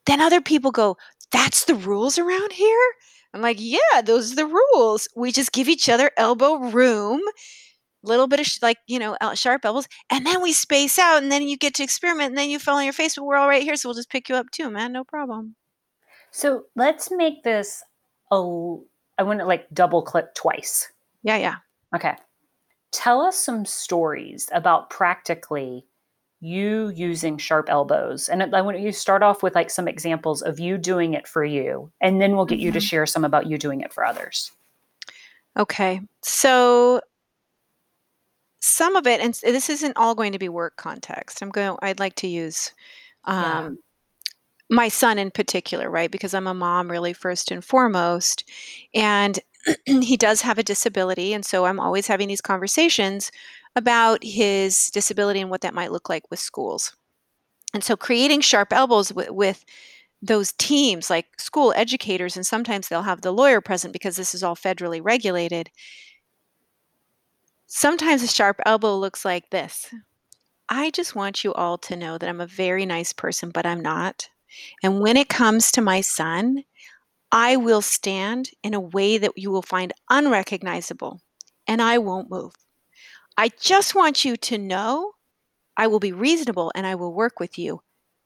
Then 0.05 0.21
other 0.21 0.41
people 0.41 0.71
go, 0.71 0.97
that's 1.31 1.65
the 1.65 1.75
rules 1.75 2.17
around 2.17 2.53
here? 2.53 2.79
I'm 3.33 3.41
like, 3.41 3.57
yeah, 3.59 4.01
those 4.03 4.31
are 4.31 4.35
the 4.35 4.45
rules. 4.47 5.07
We 5.15 5.31
just 5.31 5.51
give 5.51 5.67
each 5.69 5.89
other 5.89 6.11
elbow 6.17 6.57
room 6.57 7.21
little 8.03 8.27
bit 8.27 8.39
of 8.39 8.45
sh- 8.45 8.61
like 8.61 8.77
you 8.87 8.99
know 8.99 9.17
sharp 9.33 9.65
elbows 9.65 9.87
and 10.09 10.25
then 10.25 10.41
we 10.41 10.53
space 10.53 10.97
out 10.97 11.21
and 11.21 11.31
then 11.31 11.47
you 11.47 11.57
get 11.57 11.73
to 11.73 11.83
experiment 11.83 12.29
and 12.29 12.37
then 12.37 12.49
you 12.49 12.59
fall 12.59 12.77
on 12.77 12.83
your 12.83 12.93
face 12.93 13.15
but 13.15 13.25
we're 13.25 13.35
all 13.35 13.49
right 13.49 13.63
here 13.63 13.75
so 13.75 13.89
we'll 13.89 13.95
just 13.95 14.09
pick 14.09 14.29
you 14.29 14.35
up 14.35 14.49
too 14.51 14.69
man 14.69 14.93
no 14.93 15.03
problem 15.03 15.55
So 16.31 16.63
let's 16.75 17.09
make 17.11 17.43
this 17.43 17.83
a, 18.31 18.35
I 19.17 19.23
want 19.23 19.39
to 19.39 19.45
like 19.45 19.67
double 19.73 20.01
click 20.03 20.35
twice. 20.35 20.87
Yeah 21.27 21.37
yeah 21.37 21.55
Okay. 21.95 22.15
Tell 22.91 23.21
us 23.21 23.37
some 23.37 23.65
stories 23.65 24.49
about 24.53 24.89
practically 24.89 25.85
you 26.41 26.89
using 26.89 27.37
sharp 27.37 27.69
elbows. 27.69 28.29
And 28.29 28.43
I 28.55 28.61
want 28.61 28.79
you 28.79 28.91
to 28.91 28.97
start 28.97 29.23
off 29.23 29.41
with 29.43 29.55
like 29.55 29.69
some 29.69 29.87
examples 29.87 30.41
of 30.41 30.59
you 30.59 30.77
doing 30.77 31.13
it 31.13 31.27
for 31.27 31.43
you. 31.43 31.91
And 32.01 32.21
then 32.21 32.35
we'll 32.35 32.45
get 32.45 32.59
you 32.59 32.71
to 32.71 32.79
Mhm. 32.79 32.89
share 32.89 33.05
some 33.05 33.23
about 33.25 33.47
you 33.47 33.57
doing 33.57 33.81
it 33.81 33.93
for 33.93 34.05
others. 34.05 34.51
okay 35.57 36.01
so 36.23 37.01
some 38.59 38.95
of 38.95 39.07
it 39.07 39.21
and 39.21 39.33
this 39.33 39.69
isn't 39.69 39.95
all 39.97 40.13
going 40.15 40.31
to 40.33 40.39
be 40.39 40.49
work 40.49 40.75
context 40.77 41.41
i'm 41.41 41.49
going 41.49 41.77
i'd 41.81 41.99
like 41.99 42.15
to 42.15 42.27
use 42.27 42.73
Yeah. 43.27 43.59
um, 43.65 43.77
my 44.69 44.87
son 44.89 45.17
in 45.17 45.31
particular 45.31 45.89
right 45.89 46.11
because 46.11 46.33
i'm 46.33 46.47
a 46.47 46.53
mom 46.53 46.91
really 46.91 47.13
first 47.13 47.51
and 47.51 47.63
foremost 47.65 48.43
and 48.93 49.39
he 49.85 50.17
does 50.17 50.41
have 50.41 50.57
a 50.57 50.63
disability 50.63 51.33
and 51.33 51.45
so 51.45 51.65
i'm 51.65 51.79
always 51.79 52.07
having 52.07 52.27
these 52.27 52.41
conversations 52.41 53.31
about 53.77 54.23
his 54.23 54.89
disability 54.89 55.39
and 55.39 55.51
what 55.51 55.61
that 55.61 55.73
might 55.73 55.91
look 55.91 56.09
like 56.09 56.29
with 56.31 56.39
schools. 56.39 56.95
And 57.75 57.83
so 57.83 57.95
creating 57.95 58.41
sharp 58.41 58.73
elbows 58.73 59.13
with, 59.13 59.29
with 59.29 59.63
those 60.19 60.53
teams 60.53 61.11
like 61.11 61.27
school 61.39 61.73
educators 61.75 62.35
and 62.35 62.45
sometimes 62.45 62.87
they'll 62.87 63.03
have 63.03 63.21
the 63.21 63.31
lawyer 63.31 63.61
present 63.61 63.93
because 63.93 64.15
this 64.15 64.33
is 64.33 64.41
all 64.41 64.55
federally 64.55 64.99
regulated. 65.01 65.69
Sometimes 67.67 68.23
a 68.23 68.27
sharp 68.27 68.59
elbow 68.65 68.97
looks 68.97 69.23
like 69.23 69.51
this. 69.51 69.93
I 70.69 70.89
just 70.89 71.13
want 71.13 71.43
you 71.43 71.53
all 71.53 71.77
to 71.77 71.95
know 71.95 72.17
that 72.17 72.27
i'm 72.27 72.41
a 72.41 72.47
very 72.47 72.85
nice 72.85 73.13
person 73.13 73.51
but 73.51 73.67
i'm 73.67 73.79
not. 73.79 74.27
And 74.81 75.01
when 75.01 75.17
it 75.17 75.29
comes 75.29 75.71
to 75.73 75.81
my 75.81 76.01
son 76.01 76.63
i 77.31 77.55
will 77.55 77.81
stand 77.81 78.49
in 78.63 78.73
a 78.73 78.79
way 78.79 79.17
that 79.17 79.31
you 79.35 79.51
will 79.51 79.61
find 79.61 79.93
unrecognizable 80.09 81.21
and 81.67 81.81
i 81.81 81.97
won't 81.97 82.29
move 82.29 82.53
i 83.37 83.49
just 83.59 83.95
want 83.95 84.23
you 84.25 84.35
to 84.37 84.57
know 84.57 85.11
i 85.75 85.87
will 85.87 85.99
be 85.99 86.11
reasonable 86.11 86.71
and 86.75 86.87
i 86.87 86.95
will 86.95 87.13
work 87.13 87.39
with 87.39 87.57
you 87.57 87.81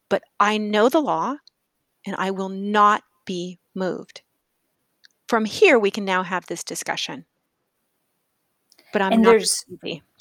but 0.09 0.23
i 0.39 0.57
know 0.57 0.89
the 0.89 1.01
law 1.01 1.35
and 2.05 2.15
I 2.17 2.31
will 2.31 2.49
not 2.49 3.03
be 3.25 3.59
moved. 3.75 4.21
From 5.27 5.45
here, 5.45 5.79
we 5.79 5.91
can 5.91 6.05
now 6.05 6.23
have 6.23 6.45
this 6.47 6.63
discussion. 6.63 7.25
But 8.91 9.01
I'm 9.01 9.13
and 9.13 9.21
not. 9.21 9.29
there's. 9.29 9.65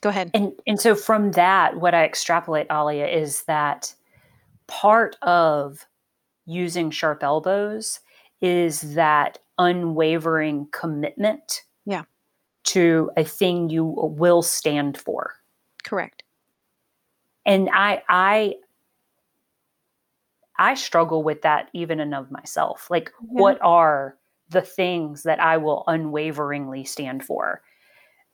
Go 0.00 0.08
ahead. 0.08 0.30
and 0.32 0.52
and 0.66 0.80
so 0.80 0.94
from 0.94 1.32
that, 1.32 1.76
what 1.76 1.94
I 1.94 2.04
extrapolate, 2.04 2.68
Alia, 2.70 3.06
is 3.06 3.42
that 3.44 3.94
part 4.66 5.16
of 5.22 5.86
using 6.46 6.90
sharp 6.90 7.22
elbows 7.22 8.00
is 8.40 8.94
that 8.94 9.38
unwavering 9.58 10.66
commitment 10.72 11.62
Yeah. 11.84 12.04
to 12.64 13.10
a 13.16 13.24
thing 13.24 13.68
you 13.68 13.84
will 13.84 14.42
stand 14.42 14.96
for. 14.98 15.34
Correct. 15.84 16.22
and 17.46 17.70
i 17.72 18.02
i 18.10 18.54
i 20.58 20.74
struggle 20.74 21.22
with 21.22 21.40
that 21.42 21.70
even 21.72 22.00
in 22.00 22.12
of 22.12 22.30
myself 22.30 22.90
like 22.90 23.10
Yeah. 23.22 23.40
what 23.42 23.58
are 23.62 24.16
the 24.50 24.60
things 24.60 25.22
that 25.22 25.40
i 25.40 25.56
will 25.56 25.84
unwaveringly 25.86 26.84
stand 26.84 27.24
for 27.24 27.62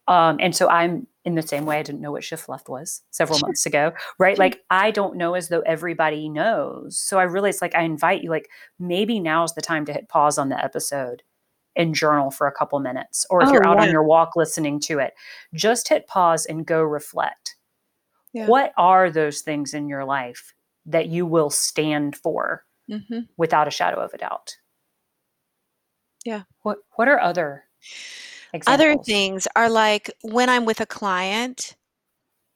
Um, 0.09 0.37
and 0.41 0.55
so 0.55 0.69
I'm 0.69 1.07
in 1.25 1.35
the 1.35 1.43
same 1.43 1.67
way 1.67 1.79
I 1.79 1.83
didn't 1.83 2.01
know 2.01 2.13
what 2.13 2.23
shift 2.23 2.49
left 2.49 2.69
was 2.69 3.03
several 3.11 3.39
sure. 3.39 3.49
months 3.49 3.67
ago, 3.67 3.93
right? 4.19 4.37
Sure. 4.37 4.45
Like 4.45 4.63
I 4.71 4.91
don't 4.93 5.17
know 5.17 5.35
as 5.35 5.49
though 5.49 5.61
everybody 5.61 6.29
knows. 6.29 6.99
So 6.99 7.19
I 7.19 7.25
really, 7.25 7.51
it's 7.51 7.61
like 7.61 7.75
I 7.75 7.83
invite 7.83 8.23
you, 8.23 8.31
like 8.31 8.49
maybe 8.79 9.19
now's 9.19 9.55
the 9.55 9.61
time 9.61 9.85
to 9.87 9.93
hit 9.93 10.09
pause 10.09 10.39
on 10.39 10.49
the 10.49 10.65
episode 10.65 11.23
and 11.75 11.95
journal 11.95 12.31
for 12.31 12.47
a 12.47 12.53
couple 12.53 12.79
minutes. 12.81 13.27
Or 13.29 13.43
if 13.43 13.49
oh, 13.49 13.53
you're 13.53 13.67
out 13.67 13.77
yeah. 13.79 13.85
on 13.85 13.91
your 13.91 14.05
walk 14.05 14.37
listening 14.37 14.81
to 14.81 14.99
it, 14.99 15.15
just 15.53 15.89
hit 15.89 16.07
pause 16.07 16.47
and 16.47 16.65
go 16.65 16.83
reflect. 16.83 17.57
Yeah. 18.33 18.47
What 18.47 18.73
are 18.77 19.11
those 19.11 19.41
things 19.41 19.75
in 19.75 19.89
your 19.89 20.05
life 20.05 20.55
that 20.87 21.09
you 21.09 21.27
will 21.27 21.51
stand 21.51 22.17
for 22.17 22.65
mm-hmm. 22.91 23.21
without 23.37 23.69
a 23.69 23.73
shadow 23.73 23.99
of 24.01 24.15
a 24.15 24.19
doubt? 24.19 24.57
Yeah. 26.25 26.43
What 26.63 26.79
what 26.97 27.09
are 27.09 27.21
other 27.21 27.65
Examples. 28.57 28.75
Other 28.75 29.03
things 29.03 29.49
are 29.55 29.71
like 29.71 30.11
when 30.23 30.49
I'm 30.49 30.65
with 30.65 30.81
a 30.81 30.87
client, 30.87 31.77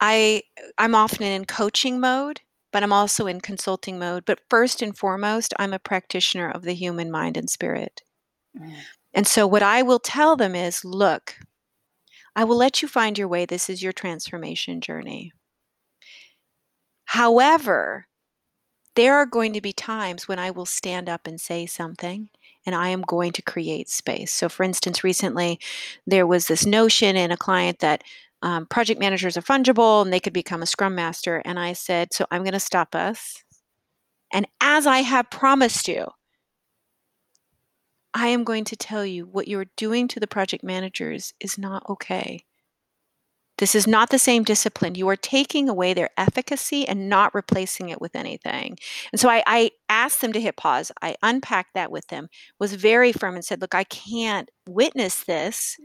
I 0.00 0.42
I'm 0.78 0.94
often 0.94 1.26
in 1.26 1.44
coaching 1.44 2.00
mode, 2.00 2.40
but 2.72 2.82
I'm 2.82 2.92
also 2.92 3.26
in 3.26 3.40
consulting 3.40 3.98
mode. 3.98 4.24
But 4.24 4.40
first 4.48 4.82
and 4.82 4.96
foremost, 4.96 5.54
I'm 5.58 5.72
a 5.72 5.78
practitioner 5.78 6.50
of 6.50 6.62
the 6.62 6.74
human 6.74 7.10
mind 7.10 7.36
and 7.36 7.48
spirit. 7.48 8.02
Mm. 8.58 8.74
And 9.12 9.26
so 9.26 9.46
what 9.46 9.62
I 9.62 9.82
will 9.82 9.98
tell 9.98 10.36
them 10.36 10.54
is, 10.54 10.84
look, 10.84 11.36
I 12.36 12.44
will 12.44 12.56
let 12.56 12.80
you 12.80 12.88
find 12.88 13.18
your 13.18 13.28
way. 13.28 13.44
This 13.44 13.68
is 13.68 13.82
your 13.82 13.92
transformation 13.92 14.80
journey. 14.80 15.32
However, 17.04 18.06
there 18.94 19.16
are 19.16 19.26
going 19.26 19.52
to 19.52 19.60
be 19.60 19.72
times 19.72 20.28
when 20.28 20.38
I 20.38 20.50
will 20.50 20.66
stand 20.66 21.08
up 21.08 21.26
and 21.26 21.40
say 21.40 21.66
something 21.66 22.30
and 22.70 22.80
I 22.80 22.90
am 22.90 23.02
going 23.02 23.32
to 23.32 23.42
create 23.42 23.88
space. 23.88 24.32
So, 24.32 24.48
for 24.48 24.62
instance, 24.62 25.02
recently 25.02 25.58
there 26.06 26.24
was 26.24 26.46
this 26.46 26.64
notion 26.64 27.16
in 27.16 27.32
a 27.32 27.36
client 27.36 27.80
that 27.80 28.04
um, 28.42 28.66
project 28.66 29.00
managers 29.00 29.36
are 29.36 29.42
fungible 29.42 30.02
and 30.02 30.12
they 30.12 30.20
could 30.20 30.32
become 30.32 30.62
a 30.62 30.66
scrum 30.66 30.94
master. 30.94 31.42
And 31.44 31.58
I 31.58 31.72
said, 31.72 32.12
So 32.12 32.26
I'm 32.30 32.42
going 32.42 32.52
to 32.52 32.60
stop 32.60 32.94
us. 32.94 33.42
And 34.32 34.46
as 34.60 34.86
I 34.86 34.98
have 34.98 35.30
promised 35.30 35.88
you, 35.88 36.06
I 38.14 38.28
am 38.28 38.44
going 38.44 38.62
to 38.66 38.76
tell 38.76 39.04
you 39.04 39.26
what 39.26 39.48
you're 39.48 39.66
doing 39.76 40.06
to 40.06 40.20
the 40.20 40.28
project 40.28 40.62
managers 40.62 41.34
is 41.40 41.58
not 41.58 41.82
okay. 41.88 42.44
This 43.60 43.74
is 43.74 43.86
not 43.86 44.08
the 44.08 44.18
same 44.18 44.42
discipline. 44.42 44.94
You 44.94 45.06
are 45.10 45.16
taking 45.16 45.68
away 45.68 45.92
their 45.92 46.08
efficacy 46.16 46.88
and 46.88 47.10
not 47.10 47.34
replacing 47.34 47.90
it 47.90 48.00
with 48.00 48.16
anything. 48.16 48.78
And 49.12 49.20
so 49.20 49.28
I, 49.28 49.42
I 49.46 49.70
asked 49.90 50.22
them 50.22 50.32
to 50.32 50.40
hit 50.40 50.56
pause. 50.56 50.90
I 51.02 51.14
unpacked 51.22 51.74
that 51.74 51.92
with 51.92 52.06
them, 52.06 52.28
was 52.58 52.72
very 52.72 53.12
firm 53.12 53.34
and 53.34 53.44
said, 53.44 53.60
look, 53.60 53.74
I 53.74 53.84
can't 53.84 54.50
witness 54.66 55.24
this 55.24 55.76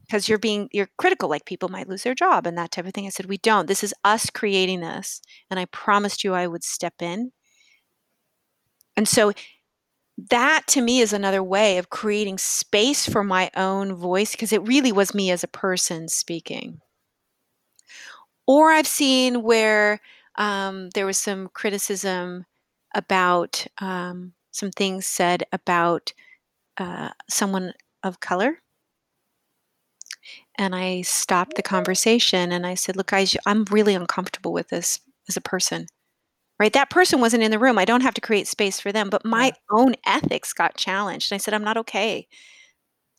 because 0.00 0.30
you're 0.30 0.38
being 0.38 0.70
you're 0.72 0.88
critical 0.96 1.28
like 1.28 1.44
people 1.44 1.68
might 1.68 1.88
lose 1.88 2.02
their 2.04 2.14
job 2.14 2.46
and 2.46 2.58
that 2.58 2.70
type 2.70 2.84
of 2.84 2.92
thing 2.92 3.06
i 3.06 3.08
said 3.08 3.26
we 3.26 3.38
don't 3.38 3.68
this 3.68 3.82
is 3.82 3.94
us 4.04 4.28
creating 4.28 4.80
this 4.80 5.22
and 5.50 5.58
i 5.58 5.64
promised 5.66 6.24
you 6.24 6.34
i 6.34 6.46
would 6.46 6.64
step 6.64 6.94
in 7.00 7.30
and 8.96 9.08
so 9.08 9.32
that 10.30 10.62
to 10.66 10.82
me 10.82 11.00
is 11.00 11.12
another 11.12 11.42
way 11.42 11.78
of 11.78 11.90
creating 11.90 12.38
space 12.38 13.08
for 13.08 13.24
my 13.24 13.50
own 13.56 13.94
voice 13.94 14.32
because 14.32 14.52
it 14.52 14.66
really 14.66 14.92
was 14.92 15.14
me 15.14 15.30
as 15.30 15.42
a 15.42 15.48
person 15.48 16.08
speaking 16.08 16.80
or 18.46 18.70
I've 18.70 18.86
seen 18.86 19.42
where 19.42 20.00
um, 20.36 20.90
there 20.90 21.06
was 21.06 21.18
some 21.18 21.48
criticism 21.48 22.46
about 22.94 23.66
um, 23.80 24.32
some 24.50 24.70
things 24.70 25.06
said 25.06 25.44
about 25.52 26.12
uh, 26.78 27.10
someone 27.28 27.72
of 28.02 28.20
color. 28.20 28.60
And 30.56 30.74
I 30.74 31.02
stopped 31.02 31.56
the 31.56 31.62
conversation 31.62 32.52
and 32.52 32.66
I 32.66 32.74
said, 32.74 32.96
Look, 32.96 33.08
guys, 33.08 33.36
I'm 33.46 33.64
really 33.70 33.94
uncomfortable 33.94 34.52
with 34.52 34.68
this 34.68 35.00
as 35.28 35.36
a 35.36 35.40
person. 35.40 35.86
Right? 36.60 36.72
That 36.72 36.90
person 36.90 37.20
wasn't 37.20 37.42
in 37.42 37.50
the 37.50 37.58
room. 37.58 37.78
I 37.78 37.84
don't 37.84 38.02
have 38.02 38.14
to 38.14 38.20
create 38.20 38.46
space 38.46 38.78
for 38.78 38.92
them, 38.92 39.10
but 39.10 39.24
my 39.24 39.52
own 39.72 39.96
ethics 40.06 40.52
got 40.52 40.76
challenged. 40.76 41.32
And 41.32 41.36
I 41.36 41.38
said, 41.38 41.52
I'm 41.52 41.64
not 41.64 41.76
okay. 41.78 42.28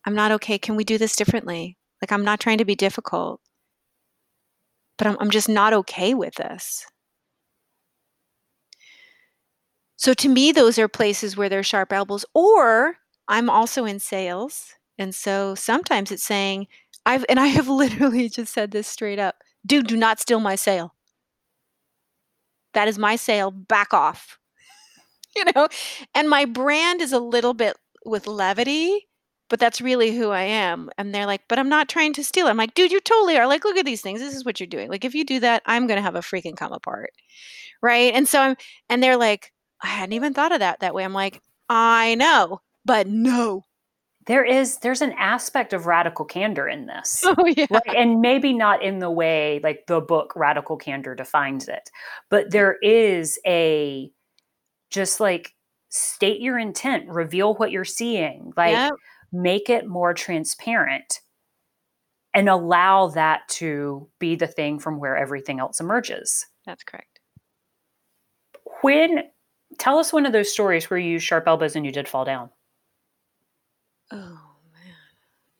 I'm 0.05 0.15
not 0.15 0.31
okay. 0.33 0.57
Can 0.57 0.77
we 0.77 0.85
do 0.85 0.97
this 0.97 1.17
differently? 1.17 1.77
Like, 2.01 2.13
I'm 2.13 2.23
not 2.23 2.39
trying 2.39 2.59
to 2.59 2.65
be 2.65 2.75
difficult 2.75 3.41
but 4.97 5.07
I'm, 5.07 5.17
I'm 5.19 5.29
just 5.29 5.49
not 5.49 5.73
okay 5.73 6.13
with 6.13 6.35
this. 6.35 6.85
So 9.97 10.13
to 10.13 10.29
me, 10.29 10.51
those 10.51 10.77
are 10.77 10.87
places 10.87 11.37
where 11.37 11.49
there's 11.49 11.65
sharp 11.65 11.91
elbows. 11.93 12.25
Or 12.33 12.97
I'm 13.27 13.49
also 13.49 13.85
in 13.85 13.99
sales. 13.99 14.73
And 14.97 15.15
so 15.15 15.55
sometimes 15.55 16.11
it's 16.11 16.23
saying, 16.23 16.67
I've, 17.05 17.25
and 17.29 17.39
I 17.39 17.47
have 17.47 17.67
literally 17.83 18.29
just 18.29 18.53
said 18.53 18.71
this 18.71 18.87
straight 18.87 19.19
up 19.19 19.35
dude, 19.65 19.87
do 19.87 19.97
not 19.97 20.19
steal 20.19 20.39
my 20.39 20.55
sale. 20.55 20.93
That 22.73 22.87
is 22.87 22.99
my 22.99 23.15
sale. 23.15 23.51
Back 23.51 23.93
off. 23.93 24.37
You 25.37 25.43
know, 25.53 25.67
and 26.13 26.29
my 26.29 26.45
brand 26.45 27.01
is 27.01 27.11
a 27.11 27.19
little 27.19 27.53
bit 27.53 27.75
with 28.05 28.25
levity 28.25 29.07
but 29.49 29.59
that's 29.59 29.81
really 29.81 30.15
who 30.15 30.29
I 30.29 30.41
am. 30.41 30.89
And 30.97 31.13
they're 31.13 31.25
like, 31.25 31.41
but 31.47 31.59
I'm 31.59 31.69
not 31.69 31.89
trying 31.89 32.13
to 32.13 32.23
steal. 32.23 32.47
I'm 32.47 32.57
like, 32.57 32.73
dude, 32.73 32.91
you 32.91 32.99
totally 32.99 33.37
are. 33.37 33.47
Like, 33.47 33.63
look 33.63 33.77
at 33.77 33.85
these 33.85 34.01
things. 34.01 34.19
This 34.19 34.35
is 34.35 34.45
what 34.45 34.59
you're 34.59 34.67
doing. 34.67 34.89
Like, 34.89 35.05
if 35.05 35.13
you 35.13 35.23
do 35.23 35.39
that, 35.41 35.61
I'm 35.65 35.87
going 35.87 35.97
to 35.97 36.03
have 36.03 36.15
a 36.15 36.19
freaking 36.19 36.57
come 36.57 36.71
apart. 36.71 37.11
Right. 37.81 38.13
And 38.13 38.27
so 38.27 38.39
I'm, 38.39 38.55
and 38.89 39.03
they're 39.03 39.17
like, 39.17 39.51
I 39.81 39.87
hadn't 39.87 40.13
even 40.13 40.33
thought 40.33 40.51
of 40.51 40.59
that 40.59 40.79
that 40.79 40.95
way. 40.95 41.03
I'm 41.03 41.13
like, 41.13 41.41
I 41.69 42.15
know, 42.15 42.61
but 42.85 43.07
no. 43.07 43.63
There 44.25 44.43
is, 44.43 44.79
there's 44.79 45.03
an 45.03 45.13
aspect 45.19 45.71
of 45.73 45.85
radical 45.85 46.25
candor 46.25 46.67
in 46.67 46.87
this. 46.87 47.23
Oh, 47.37 47.45
yeah. 47.45 47.67
Right? 47.69 47.95
And 47.95 48.21
maybe 48.21 48.53
not 48.53 48.81
in 48.81 48.97
the 48.97 49.11
way 49.11 49.59
like 49.63 49.85
the 49.87 50.01
book 50.01 50.33
Radical 50.35 50.77
Candor 50.77 51.13
defines 51.13 51.67
it, 51.67 51.91
but 52.31 52.49
there 52.49 52.77
is 52.81 53.37
a 53.45 54.09
just 54.89 55.19
like 55.19 55.53
state 55.89 56.41
your 56.41 56.57
intent, 56.57 57.07
reveal 57.09 57.53
what 57.55 57.69
you're 57.69 57.85
seeing. 57.85 58.51
Like, 58.57 58.71
yep 58.71 58.93
make 59.35 59.69
it 59.69 59.87
more 59.87 60.13
transparent 60.13 61.21
and 62.33 62.49
allow 62.49 63.07
that 63.07 63.47
to 63.47 64.07
be 64.19 64.35
the 64.35 64.47
thing 64.47 64.77
from 64.77 64.99
where 64.99 65.15
everything 65.15 65.59
else 65.59 65.79
emerges. 65.79 66.45
That's 66.65 66.83
correct. 66.83 67.19
When 68.81 69.23
tell 69.77 69.97
us 69.97 70.11
one 70.11 70.25
of 70.25 70.33
those 70.33 70.51
stories 70.51 70.89
where 70.89 70.99
you 70.99 71.11
used 71.11 71.25
sharp 71.25 71.47
elbows 71.47 71.75
and 71.75 71.85
you 71.85 71.91
did 71.91 72.07
fall 72.07 72.25
down. 72.25 72.49
Oh 74.11 74.17
man. 74.17 74.93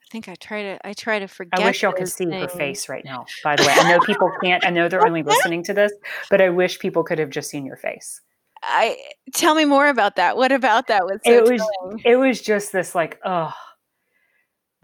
I 0.04 0.06
think 0.12 0.28
I 0.28 0.36
try 0.36 0.64
to 0.64 0.88
I 0.88 0.94
try 0.94 1.20
to 1.20 1.28
forget. 1.28 1.60
I 1.60 1.66
wish 1.66 1.82
y'all 1.82 1.94
could 1.94 2.10
see 2.10 2.26
things. 2.26 2.52
her 2.52 2.58
face 2.58 2.90
right 2.90 3.06
now, 3.06 3.26
by 3.44 3.56
the 3.56 3.64
way. 3.64 3.74
I 3.74 3.90
know 3.90 4.00
people 4.00 4.30
can't, 4.44 4.66
I 4.66 4.70
know 4.70 4.90
they're 4.90 5.06
only 5.06 5.24
listening 5.24 5.64
to 5.64 5.74
this, 5.74 5.92
but 6.30 6.42
I 6.42 6.50
wish 6.50 6.80
people 6.80 7.04
could 7.04 7.20
have 7.20 7.30
just 7.30 7.50
seen 7.50 7.66
your 7.66 7.78
face. 7.78 8.22
I 8.64 8.98
tell 9.34 9.56
me 9.56 9.66
more 9.66 9.88
about 9.88 10.18
that. 10.18 10.38
What 10.38 10.52
about 10.52 10.88
that 10.88 11.06
was 11.06 11.20
so 11.26 11.32
it 11.32 11.50
was 11.50 11.62
telling? 11.62 12.02
it 12.04 12.16
was 12.18 12.42
just 12.42 12.72
this 12.72 12.96
like 12.96 13.20
oh 13.24 13.54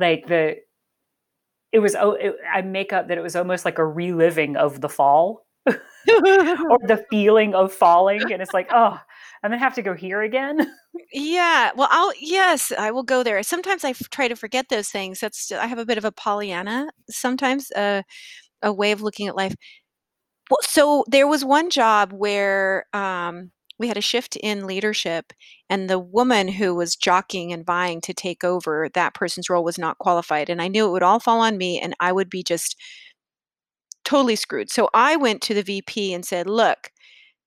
like 0.01 0.27
the 0.27 0.57
it 1.71 1.79
was 1.79 1.95
oh 1.95 2.13
it, 2.13 2.35
I 2.53 2.61
make 2.61 2.91
up 2.91 3.07
that 3.07 3.17
it 3.17 3.21
was 3.21 3.35
almost 3.35 3.65
like 3.65 3.77
a 3.77 3.85
reliving 3.85 4.57
of 4.57 4.81
the 4.81 4.89
fall 4.89 5.45
or 5.67 5.75
the 6.05 7.05
feeling 7.09 7.53
of 7.55 7.71
falling 7.71 8.31
and 8.31 8.41
it's 8.41 8.53
like 8.53 8.67
oh 8.73 8.99
I'm 9.43 9.49
gonna 9.49 9.59
have 9.59 9.75
to 9.75 9.81
go 9.81 9.93
here 9.93 10.21
again. 10.21 10.71
Yeah. 11.13 11.71
Well, 11.75 11.87
I'll 11.89 12.13
yes, 12.19 12.71
I 12.77 12.91
will 12.91 13.03
go 13.03 13.23
there. 13.23 13.41
Sometimes 13.43 13.83
I 13.83 13.91
f- 13.91 14.09
try 14.11 14.27
to 14.27 14.35
forget 14.35 14.69
those 14.69 14.89
things. 14.89 15.19
That's 15.19 15.51
I 15.51 15.65
have 15.67 15.79
a 15.79 15.85
bit 15.85 15.97
of 15.97 16.05
a 16.05 16.11
Pollyanna 16.11 16.89
sometimes, 17.09 17.71
uh, 17.71 18.03
a 18.61 18.71
way 18.71 18.91
of 18.91 19.01
looking 19.01 19.27
at 19.27 19.35
life. 19.35 19.55
Well, 20.49 20.59
so 20.61 21.05
there 21.07 21.27
was 21.27 21.45
one 21.45 21.69
job 21.69 22.11
where 22.13 22.85
um, 22.93 23.51
we 23.81 23.87
had 23.87 23.97
a 23.97 24.01
shift 24.01 24.35
in 24.37 24.67
leadership 24.67 25.33
and 25.69 25.89
the 25.89 25.99
woman 25.99 26.47
who 26.47 26.75
was 26.75 26.95
jockeying 26.95 27.51
and 27.51 27.65
vying 27.65 27.99
to 28.01 28.13
take 28.13 28.43
over 28.43 28.89
that 28.93 29.15
person's 29.15 29.49
role 29.49 29.63
was 29.63 29.79
not 29.79 29.97
qualified 29.97 30.49
and 30.49 30.61
i 30.61 30.67
knew 30.67 30.87
it 30.87 30.91
would 30.91 31.03
all 31.03 31.19
fall 31.19 31.41
on 31.41 31.57
me 31.57 31.79
and 31.79 31.95
i 31.99 32.11
would 32.11 32.29
be 32.29 32.43
just 32.43 32.77
totally 34.03 34.35
screwed. 34.35 34.69
So 34.71 34.89
i 34.93 35.15
went 35.15 35.41
to 35.43 35.53
the 35.53 35.63
vp 35.63 36.13
and 36.13 36.23
said 36.23 36.47
look 36.47 36.91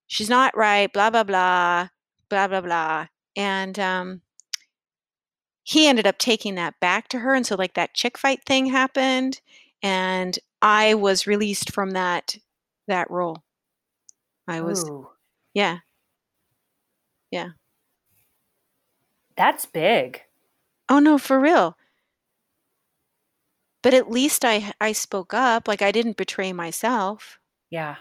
she's 0.07 0.29
not 0.29 0.57
right 0.57 0.93
blah 0.93 1.11
blah 1.11 1.25
blah 1.25 1.89
blah 2.29 2.49
blah 2.49 2.61
blah 2.61 3.07
and 3.37 3.79
um, 3.79 4.21
he 5.63 5.87
ended 5.87 6.07
up 6.07 6.19
taking 6.19 6.57
that 6.57 6.75
back 6.81 7.09
to 7.09 7.21
her 7.21 7.35
and 7.35 7.47
so 7.47 7.55
like 7.55 7.75
that 7.75 7.95
chick 7.95 8.19
fight 8.19 8.45
thing 8.45 8.67
happened 8.67 9.41
and 9.83 10.39
i 10.61 10.95
was 10.95 11.27
released 11.27 11.71
from 11.73 11.93
that 11.93 12.37
that 12.87 13.11
role. 13.11 13.43
I 14.47 14.61
was 14.61 14.85
Ooh. 14.85 15.09
yeah 15.55 15.79
yeah. 17.35 17.49
That's 19.37 19.67
big. 19.67 20.23
Oh 20.89 21.01
no, 21.01 21.19
for 21.19 21.41
real. 21.41 21.77
But 23.83 23.93
at 23.93 24.09
least 24.09 24.45
I 24.45 24.73
I 24.81 24.93
spoke 24.93 25.35
up, 25.35 25.67
like 25.67 25.83
I 25.83 25.91
didn't 25.91 26.17
betray 26.17 26.53
myself. 26.53 27.41
Yeah. 27.71 27.97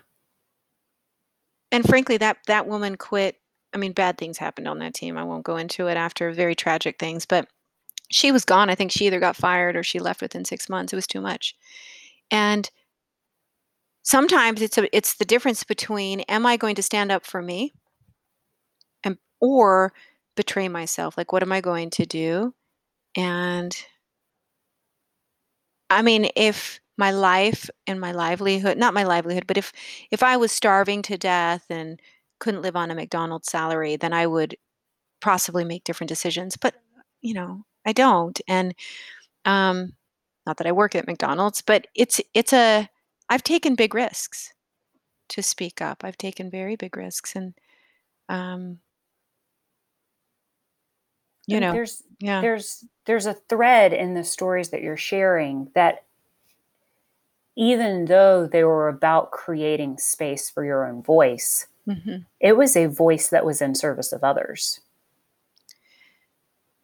And 1.71 1.83
frankly, 1.83 2.17
that 2.17 2.37
that 2.45 2.67
woman 2.67 2.95
quit. 2.95 3.37
I 3.73 3.77
mean, 3.77 3.93
bad 3.93 4.19
things 4.19 4.37
happened 4.37 4.67
on 4.67 4.77
that 4.79 4.93
team. 4.93 5.17
I 5.17 5.23
won't 5.23 5.43
go 5.43 5.57
into 5.57 5.87
it 5.87 5.97
after 5.97 6.31
very 6.31 6.53
tragic 6.53 6.99
things, 6.99 7.25
but 7.25 7.47
she 8.11 8.31
was 8.31 8.45
gone. 8.45 8.69
I 8.69 8.75
think 8.75 8.91
she 8.91 9.07
either 9.07 9.19
got 9.19 9.35
fired 9.35 9.75
or 9.75 9.81
she 9.81 9.97
left 9.97 10.21
within 10.21 10.45
six 10.45 10.69
months. 10.69 10.93
It 10.93 10.95
was 10.95 11.07
too 11.07 11.21
much. 11.21 11.55
And 12.29 12.69
sometimes 14.03 14.61
it's 14.61 14.77
a, 14.77 14.95
it's 14.95 15.15
the 15.15 15.25
difference 15.25 15.63
between 15.63 16.19
am 16.21 16.45
I 16.45 16.55
going 16.55 16.75
to 16.75 16.83
stand 16.83 17.11
up 17.11 17.25
for 17.25 17.41
me 17.41 17.73
or 19.43 19.93
betray 20.37 20.69
myself? 20.69 21.17
Like 21.17 21.33
what 21.33 21.43
am 21.43 21.53
I 21.53 21.61
going 21.61 21.91
to 21.91 22.07
do? 22.07 22.55
And 23.17 23.75
I 25.89 26.01
mean, 26.01 26.29
if 26.35 26.79
my 26.97 27.11
life 27.11 27.69
and 27.87 27.99
my 27.99 28.11
livelihood, 28.11 28.77
not 28.77 28.93
my 28.93 29.03
livelihood, 29.03 29.45
but 29.47 29.57
if 29.57 29.71
if 30.11 30.23
I 30.23 30.37
was 30.37 30.51
starving 30.51 31.01
to 31.03 31.17
death 31.17 31.65
and 31.69 31.99
couldn't 32.39 32.61
live 32.61 32.75
on 32.75 32.91
a 32.91 32.95
McDonald's 32.95 33.49
salary, 33.49 33.95
then 33.95 34.13
I 34.13 34.27
would 34.27 34.55
possibly 35.21 35.65
make 35.65 35.85
different 35.85 36.09
decisions. 36.09 36.57
But 36.57 36.75
you 37.21 37.33
know, 37.35 37.65
I 37.85 37.93
don't. 37.93 38.39
And 38.47 38.75
um 39.45 39.93
not 40.47 40.57
that 40.57 40.67
I 40.67 40.73
work 40.73 40.95
at 40.95 41.07
McDonald's, 41.07 41.61
but 41.63 41.87
it's 41.95 42.21
it's 42.33 42.53
a 42.53 42.89
I've 43.29 43.43
taken 43.43 43.75
big 43.75 43.95
risks 43.95 44.53
to 45.31 45.43
speak 45.43 45.81
up. 45.81 46.03
I've 46.05 46.17
taken 46.17 46.51
very 46.51 46.75
big 46.77 46.97
risks 46.97 47.35
and 47.35 47.55
um 48.29 48.79
you 51.47 51.59
know 51.59 51.71
there's 51.73 52.03
yeah 52.19 52.41
there's 52.41 52.85
there's 53.05 53.25
a 53.25 53.33
thread 53.33 53.93
in 53.93 54.13
the 54.13 54.23
stories 54.23 54.69
that 54.69 54.81
you're 54.81 54.97
sharing 54.97 55.69
that 55.75 56.03
even 57.55 58.05
though 58.05 58.47
they 58.47 58.63
were 58.63 58.87
about 58.87 59.31
creating 59.31 59.97
space 59.97 60.49
for 60.49 60.63
your 60.65 60.85
own 60.87 61.01
voice 61.01 61.67
hmm 61.85 62.17
it 62.39 62.57
was 62.57 62.75
a 62.75 62.87
voice 62.87 63.29
that 63.29 63.45
was 63.45 63.61
in 63.61 63.75
service 63.75 64.11
of 64.13 64.23
others 64.23 64.81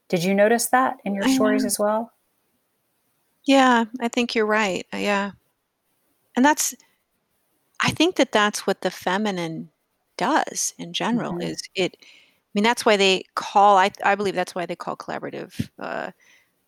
did 0.09 0.23
you 0.23 0.33
notice 0.33 0.67
that 0.67 0.97
in 1.05 1.13
your 1.15 1.25
I 1.25 1.33
stories 1.33 1.63
know. 1.63 1.67
as 1.67 1.79
well 1.79 2.11
Yeah, 3.45 3.85
I 3.99 4.07
think 4.07 4.35
you're 4.35 4.45
right. 4.45 4.85
Uh, 4.93 4.97
Yeah. 4.97 5.31
And 6.35 6.45
that's 6.45 6.73
I 7.81 7.91
think 7.91 8.15
that 8.15 8.31
that's 8.31 8.65
what 8.67 8.81
the 8.81 8.91
feminine 8.91 9.71
does 10.17 10.73
in 10.77 10.93
general 10.93 11.33
Mhm. 11.33 11.43
is 11.43 11.61
it 11.75 11.97
mean 12.55 12.63
that's 12.63 12.85
why 12.85 12.97
they 12.97 13.23
call 13.35 13.77
I 13.77 13.91
I 14.03 14.15
believe 14.15 14.35
that's 14.35 14.55
why 14.55 14.65
they 14.65 14.75
call 14.75 14.95
collaborative 14.95 15.69
uh, 15.79 16.12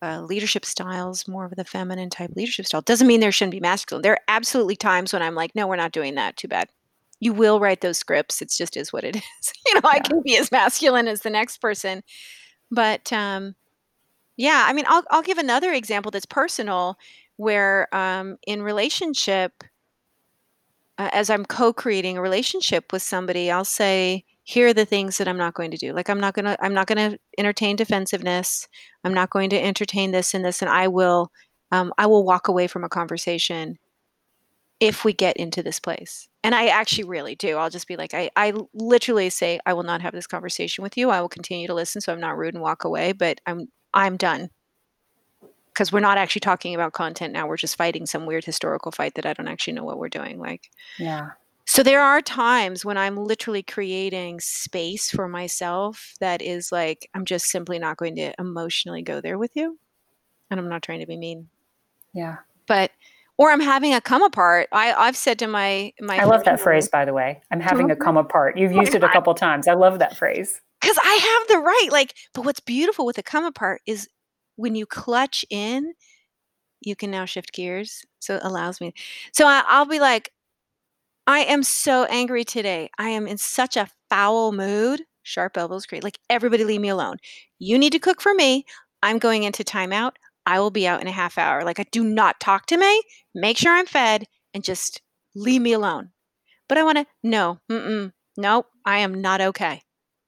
uh, 0.01 0.21
leadership 0.21 0.65
styles 0.65 1.27
more 1.27 1.45
of 1.45 1.55
the 1.55 1.65
feminine 1.65 2.09
type 2.09 2.31
leadership 2.35 2.65
style. 2.65 2.81
Doesn't 2.81 3.07
mean 3.07 3.19
there 3.19 3.31
shouldn't 3.31 3.51
be 3.51 3.59
masculine. 3.59 4.01
There 4.01 4.13
are 4.13 4.21
absolutely 4.27 4.75
times 4.75 5.13
when 5.13 5.21
I'm 5.21 5.35
like, 5.35 5.55
no, 5.55 5.67
we're 5.67 5.75
not 5.75 5.91
doing 5.91 6.15
that. 6.15 6.37
Too 6.37 6.47
bad. 6.47 6.69
You 7.19 7.33
will 7.33 7.59
write 7.59 7.81
those 7.81 7.99
scripts. 7.99 8.41
It's 8.41 8.57
just 8.57 8.75
is 8.75 8.91
what 8.91 9.03
it 9.03 9.15
is. 9.39 9.53
you 9.65 9.75
know, 9.75 9.81
I 9.83 9.99
can 9.99 10.21
be 10.23 10.37
as 10.37 10.51
masculine 10.51 11.07
as 11.07 11.21
the 11.21 11.29
next 11.29 11.57
person, 11.57 12.03
but 12.71 13.11
um, 13.13 13.55
yeah, 14.37 14.65
I 14.67 14.73
mean, 14.73 14.85
I'll 14.87 15.03
I'll 15.11 15.21
give 15.21 15.37
another 15.37 15.71
example 15.71 16.09
that's 16.09 16.25
personal, 16.25 16.97
where 17.37 17.93
um, 17.93 18.37
in 18.47 18.63
relationship, 18.63 19.63
uh, 20.97 21.09
as 21.13 21.29
I'm 21.29 21.45
co-creating 21.45 22.17
a 22.17 22.21
relationship 22.21 22.91
with 22.91 23.03
somebody, 23.03 23.51
I'll 23.51 23.65
say, 23.65 24.23
"Here 24.43 24.67
are 24.67 24.73
the 24.73 24.85
things 24.85 25.17
that 25.17 25.27
I'm 25.27 25.37
not 25.37 25.53
going 25.53 25.71
to 25.71 25.77
do. 25.77 25.93
Like, 25.93 26.09
I'm 26.09 26.19
not 26.19 26.33
gonna 26.33 26.57
I'm 26.59 26.73
not 26.73 26.87
gonna 26.87 27.17
entertain 27.37 27.75
defensiveness. 27.75 28.67
I'm 29.03 29.13
not 29.13 29.29
going 29.29 29.49
to 29.51 29.61
entertain 29.61 30.11
this 30.11 30.33
and 30.33 30.43
this, 30.45 30.61
and 30.61 30.69
I 30.69 30.87
will 30.87 31.31
um, 31.71 31.93
I 31.97 32.05
will 32.07 32.25
walk 32.25 32.47
away 32.47 32.67
from 32.67 32.83
a 32.83 32.89
conversation 32.89 33.77
if 34.79 35.05
we 35.05 35.13
get 35.13 35.37
into 35.37 35.63
this 35.63 35.79
place." 35.79 36.27
And 36.43 36.55
I 36.55 36.67
actually 36.67 37.03
really 37.05 37.35
do. 37.35 37.57
I'll 37.57 37.69
just 37.69 37.87
be 37.87 37.97
like, 37.97 38.13
I 38.13 38.29
I 38.35 38.53
literally 38.73 39.29
say, 39.29 39.59
"I 39.65 39.73
will 39.73 39.83
not 39.83 40.01
have 40.01 40.13
this 40.13 40.27
conversation 40.27 40.83
with 40.83 40.97
you. 40.97 41.09
I 41.09 41.21
will 41.21 41.29
continue 41.29 41.67
to 41.67 41.73
listen, 41.73 42.01
so 42.01 42.13
I'm 42.13 42.19
not 42.19 42.37
rude 42.37 42.53
and 42.55 42.63
walk 42.63 42.83
away, 42.83 43.13
but 43.13 43.39
I'm 43.45 43.67
I'm 43.93 44.17
done." 44.17 44.49
because 45.73 45.91
we're 45.91 46.01
not 46.01 46.17
actually 46.17 46.41
talking 46.41 46.75
about 46.75 46.93
content 46.93 47.33
now. 47.33 47.47
We're 47.47 47.57
just 47.57 47.77
fighting 47.77 48.05
some 48.05 48.25
weird 48.25 48.43
historical 48.43 48.91
fight 48.91 49.15
that 49.15 49.25
I 49.25 49.33
don't 49.33 49.47
actually 49.47 49.73
know 49.73 49.85
what 49.85 49.97
we're 49.97 50.09
doing. 50.09 50.37
Like, 50.37 50.69
yeah 50.99 51.29
so 51.71 51.83
there 51.83 52.01
are 52.01 52.21
times 52.21 52.83
when 52.83 52.97
I'm 52.97 53.15
literally 53.15 53.63
creating 53.63 54.39
space 54.39 55.09
for 55.09 55.27
myself 55.27 56.15
that 56.19 56.41
is 56.41 56.71
like, 56.71 57.09
I'm 57.13 57.25
just 57.25 57.45
simply 57.45 57.79
not 57.79 57.97
going 57.97 58.15
to 58.17 58.33
emotionally 58.37 59.01
go 59.01 59.21
there 59.21 59.37
with 59.37 59.55
you. 59.55 59.79
And 60.49 60.59
I'm 60.59 60.67
not 60.67 60.81
trying 60.81 60.99
to 60.99 61.07
be 61.07 61.17
mean, 61.17 61.47
yeah 62.13 62.37
but, 62.67 62.91
or 63.37 63.49
I'm 63.51 63.59
having 63.59 63.93
a 63.93 63.99
come 63.99 64.21
apart. 64.21 64.67
I, 64.71 64.93
I've 64.93 65.17
said 65.17 65.39
to 65.39 65.47
my, 65.47 65.93
my, 65.99 66.17
i 66.17 66.25
love 66.25 66.43
that 66.43 66.59
phrase 66.59 66.87
by 66.89 67.05
the 67.05 67.13
way 67.13 67.41
i'm 67.51 67.59
having 67.59 67.89
a 67.89 67.95
mm-hmm. 67.95 68.03
come 68.03 68.17
apart 68.17 68.57
you've 68.57 68.71
used 68.71 68.93
it 68.93 69.03
a 69.03 69.09
couple 69.09 69.33
times 69.33 69.67
i 69.67 69.73
love 69.73 69.99
that 69.99 70.15
phrase 70.15 70.61
because 70.81 70.97
I 70.97 71.13
have 71.13 71.47
the 71.47 71.63
right. 71.63 71.89
Like, 71.91 72.15
but 72.33 72.43
what's 72.43 72.59
beautiful 72.59 73.05
with 73.05 73.17
a 73.17 73.23
come 73.23 73.45
apart 73.45 73.81
is 73.85 74.09
when 74.55 74.75
you 74.75 74.85
clutch 74.85 75.45
in, 75.49 75.93
you 76.81 76.95
can 76.95 77.11
now 77.11 77.25
shift 77.25 77.53
gears. 77.53 78.03
So 78.19 78.35
it 78.35 78.41
allows 78.43 78.81
me. 78.81 78.93
So 79.31 79.45
I, 79.45 79.63
I'll 79.67 79.85
be 79.85 79.99
like, 79.99 80.31
I 81.27 81.39
am 81.39 81.63
so 81.63 82.05
angry 82.05 82.43
today. 82.43 82.89
I 82.97 83.09
am 83.09 83.27
in 83.27 83.37
such 83.37 83.77
a 83.77 83.87
foul 84.09 84.51
mood. 84.51 85.01
Sharp 85.23 85.57
elbows, 85.57 85.85
great. 85.85 86.03
Like, 86.03 86.19
everybody 86.29 86.63
leave 86.63 86.81
me 86.81 86.89
alone. 86.89 87.17
You 87.59 87.77
need 87.77 87.91
to 87.93 87.99
cook 87.99 88.21
for 88.21 88.33
me. 88.33 88.65
I'm 89.03 89.19
going 89.19 89.43
into 89.43 89.63
timeout. 89.63 90.13
I 90.45 90.59
will 90.59 90.71
be 90.71 90.87
out 90.87 91.01
in 91.01 91.07
a 91.07 91.11
half 91.11 91.37
hour. 91.37 91.63
Like, 91.63 91.79
I 91.79 91.85
do 91.91 92.03
not 92.03 92.39
talk 92.39 92.65
to 92.67 92.77
me. 92.77 93.03
Make 93.35 93.57
sure 93.57 93.71
I'm 93.71 93.85
fed 93.85 94.25
and 94.53 94.63
just 94.63 95.01
leave 95.35 95.61
me 95.61 95.73
alone. 95.73 96.09
But 96.67 96.77
I 96.79 96.83
want 96.83 96.97
to, 96.97 97.05
no, 97.23 97.59
mm-mm, 97.71 98.11
nope, 98.37 98.65
I 98.85 98.99
am 98.99 99.21
not 99.21 99.41
okay. 99.41 99.81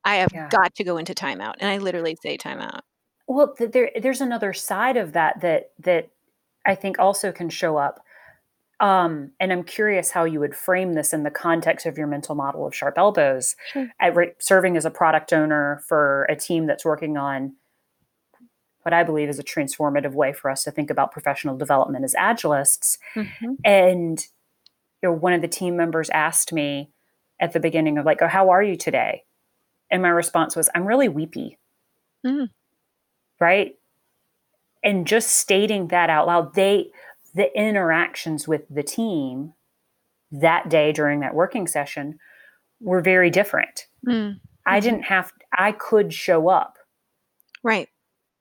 I 0.06 0.16
have 0.18 0.30
Yeah. 0.34 0.50
got 0.50 0.76
to 0.76 0.84
go 0.84 0.98
into 0.98 1.14
timeout. 1.14 1.56
And 1.60 1.70
I 1.70 1.78
literally 1.80 2.18
say 2.22 2.38
timeout. 2.38 2.82
well 3.28 3.56
there 3.58 3.90
there's 4.00 4.22
another 4.22 4.52
side 4.54 4.98
of 4.98 5.14
that 5.14 5.40
that 5.42 5.72
that 5.80 6.10
i 6.66 6.76
think 6.76 7.00
also 7.00 7.32
can 7.32 7.50
show 7.50 7.78
up 7.78 8.03
um, 8.84 9.32
and 9.40 9.52
i'm 9.52 9.64
curious 9.64 10.12
how 10.12 10.24
you 10.26 10.40
would 10.40 10.56
frame 10.56 10.94
this 10.94 11.14
in 11.14 11.24
the 11.24 11.32
context 11.32 11.86
of 11.86 11.98
your 11.98 12.06
mental 12.08 12.36
model 12.36 12.66
of 12.68 12.76
sharp 12.76 12.98
elbows 12.98 13.56
Sure. 13.72 13.88
at 14.00 14.16
re- 14.16 14.34
serving 14.40 14.78
as 14.78 14.86
a 14.86 14.92
product 14.92 15.34
owner 15.34 15.82
for 15.88 16.24
a 16.30 16.36
team 16.36 16.68
that's 16.68 16.86
working 16.86 17.18
on 17.18 17.56
what 18.84 18.94
i 18.94 19.04
believe 19.04 19.30
is 19.30 19.40
a 19.40 19.44
transformative 19.44 20.14
way 20.14 20.34
for 20.34 20.52
us 20.52 20.64
to 20.66 20.72
think 20.72 20.90
about 20.90 21.12
professional 21.12 21.58
development 21.58 22.04
as 22.04 22.14
agilists 22.16 22.98
Mhm. 23.16 23.58
and 23.66 24.28
you 25.02 25.10
know, 25.10 25.14
one 25.16 25.34
of 25.34 25.42
the 25.42 25.48
team 25.50 25.76
members 25.76 26.10
asked 26.12 26.54
me 26.54 26.90
at 27.40 27.52
the 27.52 27.60
beginning 27.60 27.98
of 27.98 28.06
like 28.06 28.22
oh, 28.22 28.28
how 28.28 28.50
are 28.50 28.64
you 28.64 28.76
today 28.76 29.24
and 29.92 30.02
my 30.02 30.10
response 30.10 30.56
was 30.56 30.70
i'm 30.76 30.86
really 30.86 31.08
weepy 31.10 31.58
Mm. 32.26 32.50
right 33.40 33.76
and 34.84 35.06
just 35.08 35.30
stating 35.30 35.88
that 35.90 36.10
out 36.10 36.26
loud 36.28 36.54
they 36.56 36.92
the 37.34 37.56
interactions 37.58 38.48
with 38.48 38.62
the 38.70 38.84
team 38.84 39.54
that 40.32 40.70
day 40.70 40.92
during 40.92 41.20
that 41.22 41.34
working 41.36 41.68
session 41.68 42.18
were 42.80 43.02
very 43.02 43.30
different 43.30 43.88
Mm. 44.08 44.40
i 44.66 44.80
Mhm. 44.80 44.84
didn't 44.84 45.04
have 45.04 45.32
i 45.54 45.72
could 45.72 46.14
show 46.14 46.50
up 46.50 46.78
Right. 47.64 47.90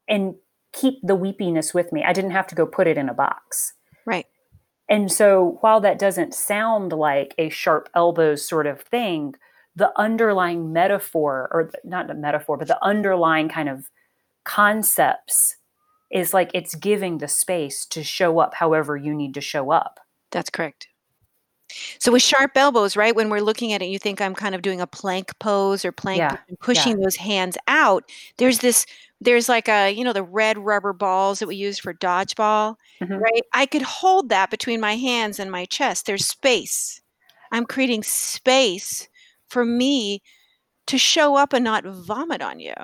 and 0.09 0.35
keep 0.73 0.99
the 1.03 1.15
weepiness 1.17 1.73
with 1.75 1.93
me 1.93 2.03
i 2.05 2.13
didn't 2.13 2.31
have 2.33 2.47
to 2.49 2.55
go 2.55 2.67
put 2.67 2.87
it 2.87 2.97
in 2.99 3.09
a 3.09 3.15
box 3.15 3.75
Right. 4.07 4.27
and 4.89 5.13
so 5.13 5.59
while 5.61 5.81
that 5.81 5.99
doesn't 5.99 6.35
sound 6.35 6.93
like 6.93 7.35
a 7.39 7.49
sharp 7.51 7.89
elbows 7.95 8.47
sort 8.49 8.67
of 8.67 8.81
thing 8.83 9.35
the 9.77 9.93
underlying 9.99 10.73
metaphor 10.73 11.49
or 11.53 11.71
not 11.85 12.11
a 12.11 12.15
metaphor 12.15 12.57
but 12.57 12.69
the 12.69 12.83
underlying 12.85 13.49
kind 13.49 13.69
of 13.69 13.89
concepts 14.45 15.57
is 16.13 16.35
like 16.35 16.51
it's 16.55 16.75
giving 16.75 17.19
the 17.19 17.29
space 17.29 17.87
to 17.87 18.05
show 18.05 18.39
up 18.39 18.55
however 18.55 18.97
you 18.97 19.15
need 19.15 19.35
to 19.35 19.41
show 19.41 19.71
up 19.71 20.01
That's 20.31 20.51
correct. 20.51 20.89
So 21.99 22.13
with 22.13 22.23
sharp 22.23 22.51
elbows, 22.55 22.97
right? 22.99 23.17
When 23.17 23.31
we're 23.31 23.41
looking 23.41 23.73
at 23.73 23.81
it, 23.81 23.87
you 23.87 23.99
think 23.99 24.21
I'm 24.21 24.35
kind 24.35 24.55
of 24.55 24.61
doing 24.61 24.81
a 24.83 24.87
plank 24.87 25.31
pose 25.39 25.87
or 25.87 25.93
plank 25.93 26.19
Yeah, 26.19 26.37
and 26.49 26.59
pushing 26.61 27.01
those 27.01 27.17
hands 27.17 27.57
out. 27.67 28.05
There's 28.37 28.59
this, 28.59 28.85
there's 29.23 29.49
like 29.49 29.69
a, 29.69 29.91
you 29.91 30.05
know, 30.05 30.13
the 30.13 30.23
red 30.23 30.59
rubber 30.59 30.93
balls 30.93 31.39
that 31.39 31.47
we 31.47 31.57
use 31.57 31.79
for 31.79 31.95
dodgeball, 31.95 32.77
Mhm. 33.01 33.19
right? 33.19 33.43
I 33.55 33.65
could 33.65 33.81
hold 33.83 34.29
that 34.29 34.51
between 34.51 34.81
my 34.81 34.97
hands 34.97 35.39
and 35.39 35.51
my 35.51 35.65
chest. 35.65 36.05
There's 36.05 36.27
space. 36.27 37.01
I'm 37.53 37.65
creating 37.65 38.03
space 38.03 39.09
for 39.49 39.65
me 39.65 40.23
to 40.89 40.99
show 40.99 41.37
up 41.37 41.55
and 41.55 41.65
not 41.65 41.85
vomit 41.85 42.43
on 42.43 42.61
you. 42.61 42.75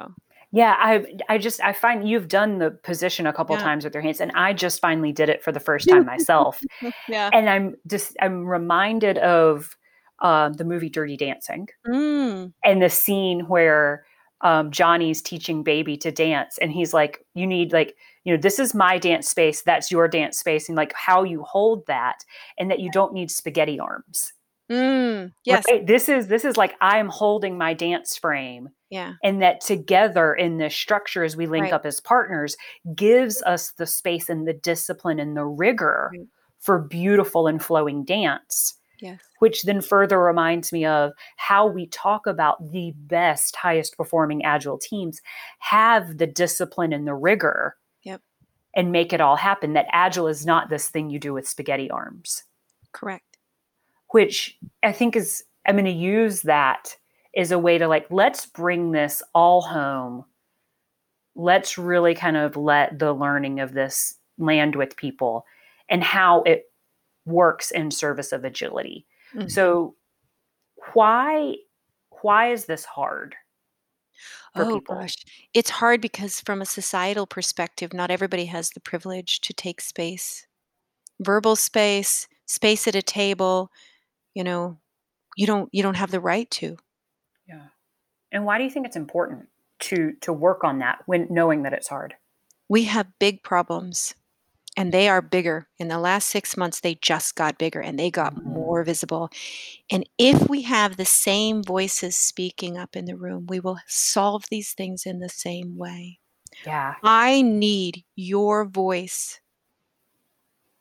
Yeah 0.53 0.75
i 0.79 1.05
i 1.29 1.37
just 1.39 1.61
i 1.63 1.73
find 1.73 2.09
you've 2.09 2.29
done 2.29 2.59
the 2.59 2.71
position 2.71 3.27
a 3.27 3.33
couple 3.33 3.55
Yeah. 3.57 3.63
times 3.63 3.85
with 3.85 3.95
your 3.95 4.03
hands 4.03 4.21
and 4.21 4.33
i 4.35 4.53
just 4.53 4.81
finally 4.81 5.13
did 5.13 5.29
it 5.29 5.43
for 5.43 5.53
the 5.53 5.61
first 5.61 5.89
time 5.89 6.07
myself 6.07 6.61
Yeah. 7.09 7.31
and 7.33 7.49
i'm 7.51 7.75
just 7.87 8.17
i'm 8.23 8.47
reminded 8.47 9.19
of 9.19 9.77
uh, 10.21 10.49
the 10.49 10.65
movie 10.65 10.89
dirty 10.91 11.17
dancing 11.17 11.69
Mm. 11.87 12.53
and 12.65 12.83
the 12.83 12.91
scene 12.91 13.41
where 13.49 14.05
um, 14.41 14.71
Johnny's 14.71 15.21
teaching 15.21 15.65
baby 15.65 15.97
to 15.97 16.13
dance, 16.13 16.59
and 16.59 16.71
he's 16.71 16.95
like, 16.95 17.25
"You 17.35 17.45
need 17.45 17.73
like, 17.73 17.97
you 18.23 18.33
know, 18.33 18.41
this 18.41 18.61
is 18.61 18.73
my 18.73 18.97
dance 18.97 19.29
space, 19.29 19.63
that's 19.63 19.91
your 19.91 20.07
dance 20.07 20.39
space, 20.39 20.69
and 20.69 20.77
like 20.77 20.93
how 20.95 21.25
you 21.25 21.43
hold 21.43 21.85
that, 21.89 22.25
and 22.57 22.71
that 22.71 22.79
you 22.79 22.89
don't 22.93 23.13
need 23.13 23.33
spaghetti 23.33 23.81
arms, 23.81 24.33
Mm, 24.71 25.33
yes. 25.45 25.65
Right? 25.69 25.87
This 25.87 26.09
is 26.09 26.27
this 26.29 26.45
is 26.45 26.57
like 26.57 26.75
I'm 26.81 27.09
holding 27.09 27.57
my 27.59 27.75
dance 27.75 28.17
frame. 28.17 28.69
Yeah. 28.91 29.15
And 29.23 29.43
that 29.43 29.61
together 29.61 30.35
in 30.35 30.59
this 30.59 30.75
structure 30.75 31.23
as 31.25 31.37
we 31.37 31.47
link 31.47 31.65
Right. 31.65 31.73
up 31.73 31.85
as 31.87 32.01
partners 32.01 32.57
gives 32.95 33.43
us 33.43 33.73
the 33.73 33.87
space 33.87 34.29
and 34.29 34.47
the 34.47 34.53
discipline 34.55 35.19
and 35.19 35.37
the 35.37 35.45
rigor 35.47 36.11
Right. 36.13 36.27
for 36.59 36.79
beautiful 36.81 37.47
and 37.47 37.63
flowing 37.63 38.05
dance. 38.05 38.75
Yes. 39.01 39.21
which 39.39 39.63
then 39.63 39.81
further 39.81 40.19
reminds 40.21 40.73
me 40.73 40.85
of 40.85 41.13
how 41.37 41.69
we 41.69 41.87
talk 41.87 42.27
about 42.27 42.73
the 42.73 42.93
best, 42.97 43.55
highest 43.55 43.97
performing 43.97 44.45
agile 44.45 44.77
teams 44.77 45.21
have 45.61 46.19
the 46.19 46.27
discipline 46.27 46.93
and 46.93 47.07
the 47.07 47.15
rigor 47.15 47.77
Yep. 48.03 48.21
and 48.75 48.91
make 48.91 49.13
it 49.13 49.21
all 49.21 49.37
happen. 49.37 49.75
That 49.75 49.87
agile 49.93 50.27
is 50.27 50.45
not 50.45 50.69
this 50.69 50.89
thing 50.89 51.11
you 51.11 51.21
do 51.21 51.33
with 51.33 51.47
spaghetti 51.47 51.89
arms, 51.89 52.43
Correct. 52.91 53.28
Which 54.11 54.57
I 54.83 54.93
think 54.93 55.17
is, 55.17 55.45
I'm 55.67 55.75
going 55.77 55.85
to 55.85 55.91
use 55.91 56.43
that 56.43 56.97
as 57.37 57.51
a 57.51 57.59
way 57.59 57.79
to 57.79 57.89
like, 57.89 58.07
let's 58.11 58.47
bring 58.47 58.93
this 58.93 59.23
all 59.35 59.63
home. 59.63 60.25
Let's 61.35 61.79
really 61.79 62.15
kind 62.15 62.37
of 62.37 62.57
let 62.57 62.99
the 62.99 63.13
learning 63.13 63.61
of 63.61 63.73
this 63.75 64.17
land 64.39 64.77
with 64.77 64.97
people 64.97 65.45
and 65.89 66.03
how 66.03 66.43
it 66.43 66.65
works 67.27 67.71
in 67.71 67.91
service 67.91 68.33
of 68.33 68.45
agility. 68.45 69.07
Mhm. 69.35 69.51
So 69.51 69.97
why 70.93 71.57
why 72.23 72.53
is 72.53 72.67
this 72.67 72.85
hard 72.85 73.37
for 74.55 74.65
oh 74.65 74.67
people? 74.67 74.97
gosh, 75.01 75.17
it's 75.55 75.71
hard 75.71 76.01
because 76.01 76.41
from 76.41 76.61
a 76.63 76.67
societal 76.67 77.27
perspective, 77.27 77.93
not 77.93 78.11
everybody 78.11 78.47
has 78.47 78.71
the 78.71 78.81
privilege 78.81 79.41
to 79.43 79.53
take 79.53 79.81
space, 79.81 80.47
verbal 81.21 81.57
space, 81.57 82.29
space 82.47 82.89
at 82.89 82.95
a 82.95 83.03
table. 83.03 83.71
You 84.39 84.45
know, 84.45 84.79
you 85.37 85.47
don't 85.47 85.69
you 85.73 85.83
don't 85.83 85.97
have 85.97 86.13
the 86.13 86.21
right 86.21 86.51
to. 86.53 86.79
Yeah. 87.49 87.69
And 88.33 88.45
why 88.45 88.59
do 88.59 88.65
you 88.65 88.71
think 88.71 88.87
it's 88.87 88.97
important 88.97 89.49
to 89.81 90.13
to 90.23 90.33
work 90.33 90.65
on 90.65 90.81
that 90.81 91.03
when 91.07 91.29
knowing 91.31 91.63
that 91.65 91.73
it's 91.75 91.89
hard? 91.89 92.17
We 92.69 92.85
have 92.85 93.19
big 93.19 93.43
problems, 93.43 94.15
and 94.77 94.93
they 94.93 95.09
are 95.09 95.23
bigger. 95.23 95.69
In 95.79 95.89
the 95.89 95.99
last 95.99 96.29
six 96.29 96.57
months, 96.57 96.81
they 96.81 96.97
just 96.97 97.37
got 97.37 97.59
bigger 97.59 97.81
and 97.81 97.99
they 97.99 98.11
got 98.11 98.35
Mhm. 98.35 98.45
more 98.45 98.85
visible. 98.85 99.31
And 99.91 100.09
if 100.19 100.49
we 100.49 100.63
have 100.63 100.97
the 100.97 101.05
same 101.07 101.63
voices 101.63 102.17
speaking 102.17 102.79
up 102.79 102.97
in 102.97 103.07
the 103.07 103.17
room, 103.17 103.47
we 103.49 103.61
will 103.61 103.79
solve 103.87 104.45
these 104.51 104.73
things 104.75 105.07
in 105.07 105.21
the 105.21 105.29
same 105.31 105.77
way. 105.79 106.21
Yeah. 106.65 106.97
I 107.03 107.43
need 107.43 108.05
your 108.17 108.65
voice. 108.67 109.41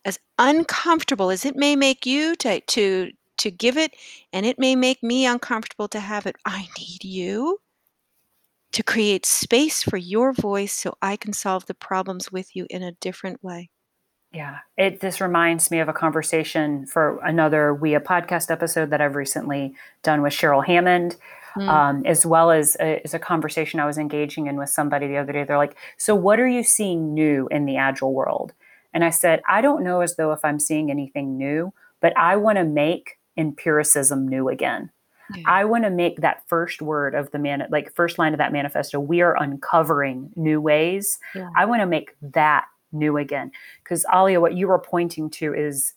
As 0.04 0.18
uncomfortable 0.38 1.30
as 1.30 1.44
it 1.44 1.54
may 1.54 1.76
make 1.76 2.04
you 2.06 2.34
to 2.36 2.60
to 2.60 3.12
to 3.38 3.50
give 3.50 3.76
it, 3.76 3.94
and 4.32 4.44
it 4.46 4.58
may 4.58 4.76
make 4.76 5.02
me 5.02 5.26
uncomfortable 5.26 5.88
to 5.88 6.00
have 6.00 6.26
it, 6.26 6.36
I 6.44 6.68
need 6.78 7.04
you 7.04 7.58
to 8.72 8.82
create 8.82 9.24
space 9.24 9.82
for 9.82 9.96
your 9.96 10.32
voice 10.32 10.72
so 10.72 10.96
I 11.00 11.16
can 11.16 11.32
solve 11.32 11.66
the 11.66 11.74
problems 11.74 12.30
with 12.30 12.54
you 12.54 12.66
in 12.70 12.82
a 12.82 12.92
different 12.92 13.42
way. 13.42 13.70
Yeah. 14.32 14.58
It 14.76 15.00
this 15.00 15.20
reminds 15.20 15.70
me 15.70 15.80
of 15.80 15.88
a 15.88 15.92
conversation 15.94 16.86
for 16.86 17.18
another 17.24 17.72
We 17.72 17.94
a 17.94 18.00
podcast 18.00 18.50
episode 18.50 18.90
that 18.90 19.00
I've 19.00 19.16
recently 19.16 19.74
done 20.02 20.20
with 20.22 20.34
Cheryl 20.34 20.64
Hammond. 20.64 21.16
Mm. 21.56 21.68
um, 21.68 22.06
as 22.06 22.26
well 22.26 22.50
as 22.50 22.76
a, 22.78 23.00
as 23.04 23.14
a 23.14 23.18
conversation 23.18 23.80
I 23.80 23.86
was 23.86 23.96
engaging 23.96 24.46
in 24.46 24.56
with 24.56 24.68
somebody 24.68 25.08
the 25.08 25.16
other 25.16 25.32
day. 25.32 25.44
They're 25.44 25.56
like, 25.56 25.76
"So, 25.96 26.14
what 26.14 26.38
are 26.38 26.46
you 26.46 26.62
seeing 26.62 27.14
new 27.14 27.48
in 27.50 27.64
the 27.64 27.76
agile 27.76 28.12
world?" 28.12 28.52
And 28.92 29.02
I 29.02 29.10
said, 29.10 29.40
"I 29.48 29.60
don't 29.60 29.82
know 29.82 30.02
as 30.02 30.16
though 30.16 30.32
if 30.32 30.44
I'm 30.44 30.60
seeing 30.60 30.90
anything 30.90 31.38
new, 31.38 31.72
but 32.00 32.16
I 32.16 32.36
want 32.36 32.58
to 32.58 32.64
make 32.64 33.17
empiricism 33.38 34.28
new 34.28 34.48
again. 34.48 34.90
Yeah. 35.34 35.44
I 35.46 35.64
want 35.64 35.84
to 35.84 35.90
make 35.90 36.20
that 36.20 36.42
first 36.48 36.82
word 36.82 37.14
of 37.14 37.30
the 37.30 37.38
man, 37.38 37.66
like 37.70 37.94
first 37.94 38.18
line 38.18 38.34
of 38.34 38.38
that 38.38 38.52
manifesto. 38.52 38.98
We 38.98 39.20
are 39.20 39.40
uncovering 39.40 40.30
new 40.36 40.60
ways. 40.60 41.18
Yeah. 41.34 41.48
I 41.56 41.64
want 41.64 41.80
to 41.80 41.86
make 41.86 42.16
that 42.20 42.66
new 42.92 43.16
again 43.16 43.52
because 43.84 44.04
Alia, 44.12 44.40
what 44.40 44.56
you 44.56 44.68
were 44.68 44.78
pointing 44.78 45.30
to 45.30 45.54
is 45.54 45.94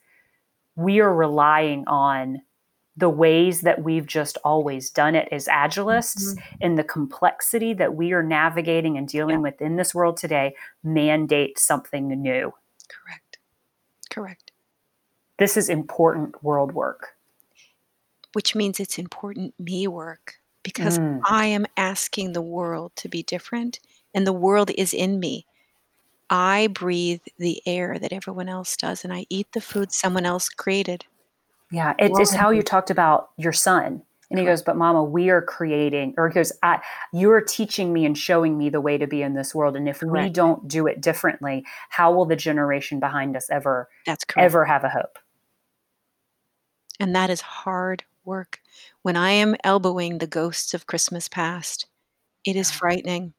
we 0.76 1.00
are 1.02 1.14
relying 1.14 1.84
on." 1.88 2.42
The 2.98 3.10
ways 3.10 3.62
that 3.62 3.82
we've 3.82 4.06
just 4.06 4.38
always 4.44 4.90
done 4.90 5.16
it 5.16 5.30
as 5.32 5.48
agilists 5.48 6.36
mm-hmm. 6.36 6.58
and 6.60 6.78
the 6.78 6.84
complexity 6.84 7.74
that 7.76 7.96
we 7.96 8.12
are 8.12 8.22
navigating 8.22 8.98
and 8.98 9.08
dealing 9.08 9.38
Yeah. 9.38 9.44
with 9.44 9.62
in 9.62 9.78
this 9.78 9.96
world 9.96 10.18
today 10.18 10.54
mandate 10.84 11.58
something 11.58 12.10
new. 12.10 12.54
Correct. 12.90 13.40
Correct. 14.12 14.52
This 15.40 15.56
is 15.56 15.70
important 15.70 16.44
world 16.44 16.74
work. 16.74 17.16
Which 18.34 18.56
means 18.56 18.80
it's 18.80 18.98
important 18.98 19.54
me 19.60 19.88
work 19.88 20.36
because 20.64 21.00
Mm. 21.00 21.22
I 21.26 21.46
am 21.48 21.66
asking 21.76 22.34
the 22.34 22.42
world 22.42 22.94
to 22.98 23.10
be 23.10 23.24
different 23.24 23.80
and 24.14 24.26
the 24.26 24.34
world 24.34 24.72
is 24.72 24.94
in 24.94 25.20
me. 25.20 25.46
I 26.30 26.68
breathe 26.68 27.22
the 27.38 27.62
air 27.66 28.00
that 28.00 28.14
everyone 28.14 28.48
else 28.48 28.78
does 28.78 29.04
and 29.04 29.14
I 29.14 29.26
eat 29.30 29.48
the 29.54 29.62
food 29.62 29.92
someone 29.92 30.26
else 30.26 30.48
created. 30.48 31.06
Yeah, 31.72 31.94
it's, 32.00 32.20
it's 32.20 32.34
how 32.34 32.52
you 32.52 32.64
talked 32.64 32.90
about 32.90 33.32
your 33.38 33.54
son. 33.54 34.04
And 34.30 34.40
he 34.40 34.46
goes, 34.46 34.62
But 34.62 34.78
mama, 34.78 35.04
we 35.04 35.30
are 35.30 35.42
creating, 35.42 36.14
or 36.18 36.30
he 36.30 36.34
goes, 36.34 36.54
I, 36.64 36.80
You're 37.12 37.42
teaching 37.42 37.92
me 37.92 38.06
and 38.06 38.18
showing 38.18 38.58
me 38.58 38.70
the 38.70 38.80
way 38.80 38.98
to 38.98 39.06
be 39.06 39.22
in 39.22 39.34
this 39.34 39.54
world. 39.54 39.76
And 39.76 39.90
if 39.90 40.02
we 40.02 40.30
don't 40.30 40.70
do 40.70 40.88
it 40.88 41.02
differently, 41.02 41.66
how 41.90 42.14
will 42.14 42.26
the 42.26 42.38
generation 42.38 43.02
behind 43.02 43.36
us 43.36 43.50
ever, 43.50 43.90
That's 44.06 44.24
correct. 44.24 44.46
ever 44.46 44.64
have 44.64 44.86
a 44.86 44.90
hope? 44.90 45.20
And 46.98 47.14
that 47.14 47.30
is 47.30 47.42
hard 47.42 48.06
work. 48.26 48.60
When 49.02 49.16
I 49.16 49.32
am 49.32 49.56
elbowing 49.64 50.18
the 50.18 50.28
ghosts 50.28 50.74
of 50.74 50.88
Christmas 50.88 51.28
past, 51.28 51.88
it 52.46 52.56
is 52.56 52.72
frightening. 52.72 53.34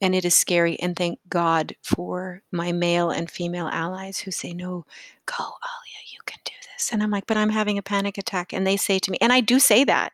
And 0.00 0.14
it 0.14 0.24
is 0.24 0.34
scary. 0.34 0.78
And 0.78 0.94
thank 0.94 1.18
God 1.28 1.74
for 1.82 2.42
my 2.52 2.70
male 2.70 3.10
and 3.10 3.30
female 3.30 3.68
allies 3.68 4.18
who 4.18 4.30
say, 4.30 4.54
No, 4.54 4.86
go, 5.26 5.34
Alia, 5.44 6.02
you 6.12 6.20
can 6.24 6.38
do 6.44 6.52
this. 6.72 6.92
And 6.92 7.02
I'm 7.02 7.10
like, 7.10 7.26
But 7.26 7.36
I'm 7.36 7.50
having 7.50 7.78
a 7.78 7.82
panic 7.82 8.16
attack. 8.16 8.52
And 8.52 8.66
they 8.66 8.76
say 8.76 8.98
to 9.00 9.10
me, 9.10 9.18
and 9.20 9.32
I 9.32 9.40
do 9.40 9.58
say 9.58 9.82
that, 9.84 10.12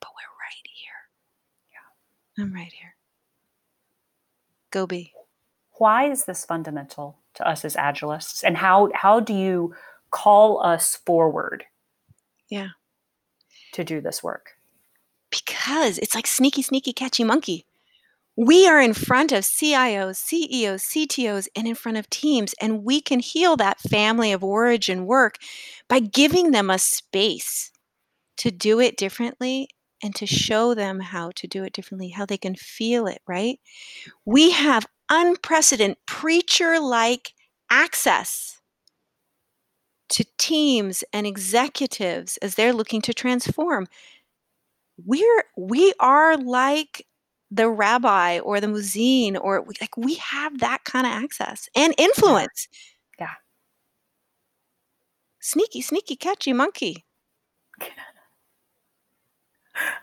but 0.00 0.08
we're 0.08 0.36
right 0.40 0.68
here. 0.74 1.70
Yeah. 1.70 2.42
I'm 2.42 2.52
right 2.52 2.72
here. 2.72 2.96
Go 4.72 4.86
be. 4.86 5.12
Why 5.78 6.10
is 6.10 6.24
this 6.24 6.44
fundamental 6.44 7.18
to 7.34 7.48
us 7.48 7.64
as 7.64 7.76
agilists? 7.76 8.42
And 8.44 8.56
how, 8.56 8.90
how 8.94 9.20
do 9.20 9.32
you 9.32 9.74
call 10.14 10.64
us 10.64 10.96
forward 11.04 11.64
Yeah. 12.48 12.68
to 13.72 13.82
do 13.84 14.00
this 14.00 14.22
work? 14.22 14.50
because 15.30 15.98
it's 15.98 16.14
like 16.14 16.28
sneaky, 16.28 16.62
sneaky, 16.62 16.92
catchy 16.92 17.24
monkey. 17.24 17.66
We 18.36 18.68
are 18.68 18.80
in 18.80 18.94
front 18.94 19.32
of 19.32 19.42
CIOs, 19.44 20.16
CEOs, 20.16 20.84
CTOs, 20.84 21.48
and 21.56 21.66
in 21.66 21.74
front 21.74 21.98
of 21.98 22.08
teams, 22.08 22.54
and 22.60 22.84
we 22.84 23.00
can 23.00 23.18
heal 23.18 23.56
that 23.56 23.80
family 23.80 24.30
of 24.30 24.44
origin 24.44 25.06
work 25.06 25.38
by 25.88 25.98
giving 25.98 26.52
them 26.52 26.70
a 26.70 26.78
space 26.78 27.72
to 28.36 28.52
do 28.52 28.78
it 28.78 28.96
differently 28.96 29.68
and 30.04 30.14
to 30.14 30.26
show 30.26 30.72
them 30.74 31.00
how 31.00 31.32
to 31.34 31.48
do 31.48 31.64
it 31.64 31.72
differently, 31.72 32.10
how 32.10 32.24
they 32.26 32.38
can 32.38 32.54
feel 32.54 33.08
it, 33.08 33.20
right? 33.26 33.58
We 34.24 34.52
have 34.52 34.86
unprecedented 35.10 35.98
preacher 36.06 36.78
like 36.78 37.32
access 37.70 38.53
to 40.10 40.24
teams 40.38 41.02
and 41.12 41.26
executives 41.26 42.36
as 42.38 42.54
they're 42.54 42.72
looking 42.72 43.00
to 43.02 43.14
transform 43.14 43.86
we're 45.04 45.44
we 45.56 45.92
are 45.98 46.36
like 46.36 47.06
the 47.50 47.68
rabbi 47.68 48.38
or 48.40 48.60
the 48.60 48.66
muezzin 48.66 49.38
or 49.40 49.62
we- 49.62 49.74
like 49.80 49.96
we 49.96 50.14
have 50.16 50.58
that 50.60 50.84
kind 50.84 51.06
of 51.06 51.12
access 51.12 51.68
and 51.74 51.94
influence 51.98 52.68
Yeah. 53.18 53.30
sneaky 55.40 55.80
sneaky 55.80 56.16
catchy 56.16 56.52
monkey 56.52 57.04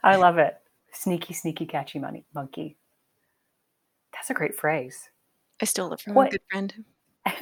I 0.03 0.17
love 0.17 0.37
it. 0.37 0.57
Sneaky, 0.91 1.33
sneaky, 1.33 1.65
catchy 1.65 1.97
money, 1.97 2.25
monkey. 2.33 2.75
That's 4.13 4.29
a 4.29 4.33
great 4.33 4.53
phrase. 4.55 5.09
i 5.61 5.65
stole 5.65 5.93
it 5.93 6.01
from 6.01 6.13
What- 6.15 6.27
a 6.27 6.31
good 6.31 6.41
friend 6.51 6.85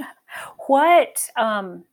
What 0.68 1.28
um, 1.36 1.84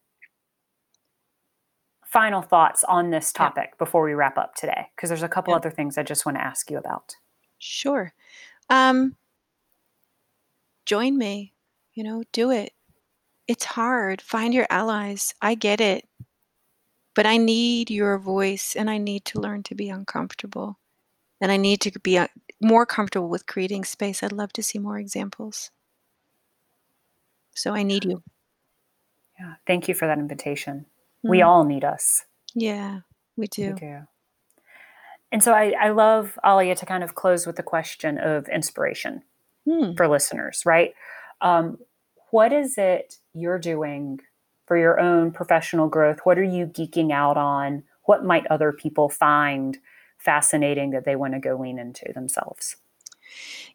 final 2.16 2.40
thoughts 2.40 2.82
on 2.84 3.10
this 3.10 3.30
Yeah. 3.34 3.48
topic 3.48 3.76
before 3.78 4.02
we 4.02 4.14
wrap 4.14 4.38
up 4.38 4.54
today? 4.54 4.88
Because 4.96 5.10
there's 5.10 5.22
a 5.22 5.28
couple 5.28 5.52
Yeah. 5.52 5.58
other 5.58 5.70
things 5.70 5.98
I 5.98 6.02
just 6.02 6.24
want 6.24 6.38
to 6.38 6.42
ask 6.44 6.70
you 6.70 6.78
about. 6.78 7.16
sure 7.58 8.12
um 8.70 9.16
join 10.84 11.16
me 11.18 11.54
you 11.94 12.02
know 12.04 12.22
do 12.32 12.50
it 12.50 12.72
it's 13.48 13.64
hard 13.64 14.20
find 14.20 14.52
your 14.54 14.66
allies 14.70 15.34
i 15.40 15.54
get 15.54 15.80
it 15.80 16.06
but 17.14 17.24
i 17.26 17.36
need 17.38 17.90
your 17.90 18.18
voice 18.18 18.76
and 18.76 18.90
i 18.90 18.98
need 18.98 19.24
to 19.24 19.40
learn 19.40 19.62
to 19.62 19.74
be 19.74 19.88
uncomfortable 19.88 20.78
and 21.40 21.50
i 21.52 21.56
need 21.56 21.80
to 21.80 21.90
be 22.00 22.18
uh, 22.18 22.28
more 22.60 22.84
comfortable 22.86 23.28
with 23.28 23.46
creating 23.46 23.84
space 23.84 24.22
i'd 24.22 24.32
love 24.32 24.52
to 24.52 24.62
see 24.62 24.78
more 24.78 24.98
examples 24.98 25.70
so 27.54 27.74
i 27.74 27.82
need 27.82 28.04
you 28.04 28.22
Yeah. 29.40 29.54
Thank 29.66 29.88
you 29.88 29.94
for 29.94 30.06
that 30.06 30.18
invitation. 30.18 30.86
We 31.28 31.38
Mm. 31.40 31.46
all 31.46 31.64
need 31.64 31.84
us. 31.84 32.24
Yeah, 32.54 33.00
we 33.36 33.46
do. 33.48 33.68
We 33.74 33.80
do. 33.80 33.98
And 35.32 35.42
so 35.42 35.52
I, 35.52 35.74
I 35.80 35.88
love, 35.90 36.38
Alia, 36.44 36.74
to 36.76 36.86
kind 36.86 37.02
of 37.02 37.14
close 37.14 37.46
with 37.46 37.56
the 37.56 37.62
question 37.62 38.18
of 38.18 38.48
inspiration 38.48 39.22
Hmm. 39.68 39.94
for 39.96 40.06
listeners, 40.06 40.62
right? 40.64 40.94
Um, 41.40 41.78
what 42.30 42.52
is 42.52 42.78
it 42.78 43.16
you're 43.34 43.58
doing 43.58 44.20
for 44.66 44.76
your 44.76 45.00
own 45.00 45.32
professional 45.32 45.88
growth? 45.88 46.20
What 46.24 46.38
are 46.38 46.44
you 46.44 46.66
geeking 46.66 47.12
out 47.12 47.36
on? 47.36 47.82
What 48.04 48.24
might 48.24 48.46
other 48.46 48.72
people 48.72 49.08
find 49.08 49.78
fascinating 50.18 50.90
that 50.90 51.04
they 51.04 51.16
want 51.16 51.34
to 51.34 51.40
go 51.40 51.56
lean 51.56 51.78
into 51.78 52.12
themselves? 52.14 52.76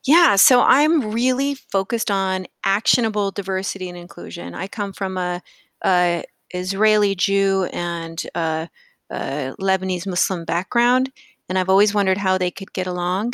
Yeah, 0.06 0.38
so 0.38 0.62
I'm 0.62 1.12
really 1.12 1.56
focused 1.56 2.10
on 2.10 2.48
actionable 2.64 3.32
diversity 3.32 3.90
and 3.90 3.98
inclusion. 3.98 4.56
I 4.56 4.68
come 4.68 4.94
from 4.94 5.18
a, 5.18 5.42
a 5.84 6.24
Israeli 6.54 7.16
Jew 7.16 7.70
and 7.74 8.24
a, 8.36 8.70
a 9.12 9.54
Lebanese 9.60 10.08
Muslim 10.08 10.46
background, 10.46 11.12
and 11.50 11.58
I've 11.58 11.70
always 11.70 11.94
wondered 11.94 12.18
how 12.18 12.38
they 12.38 12.52
could 12.52 12.74
get 12.74 12.88
along, 12.88 13.34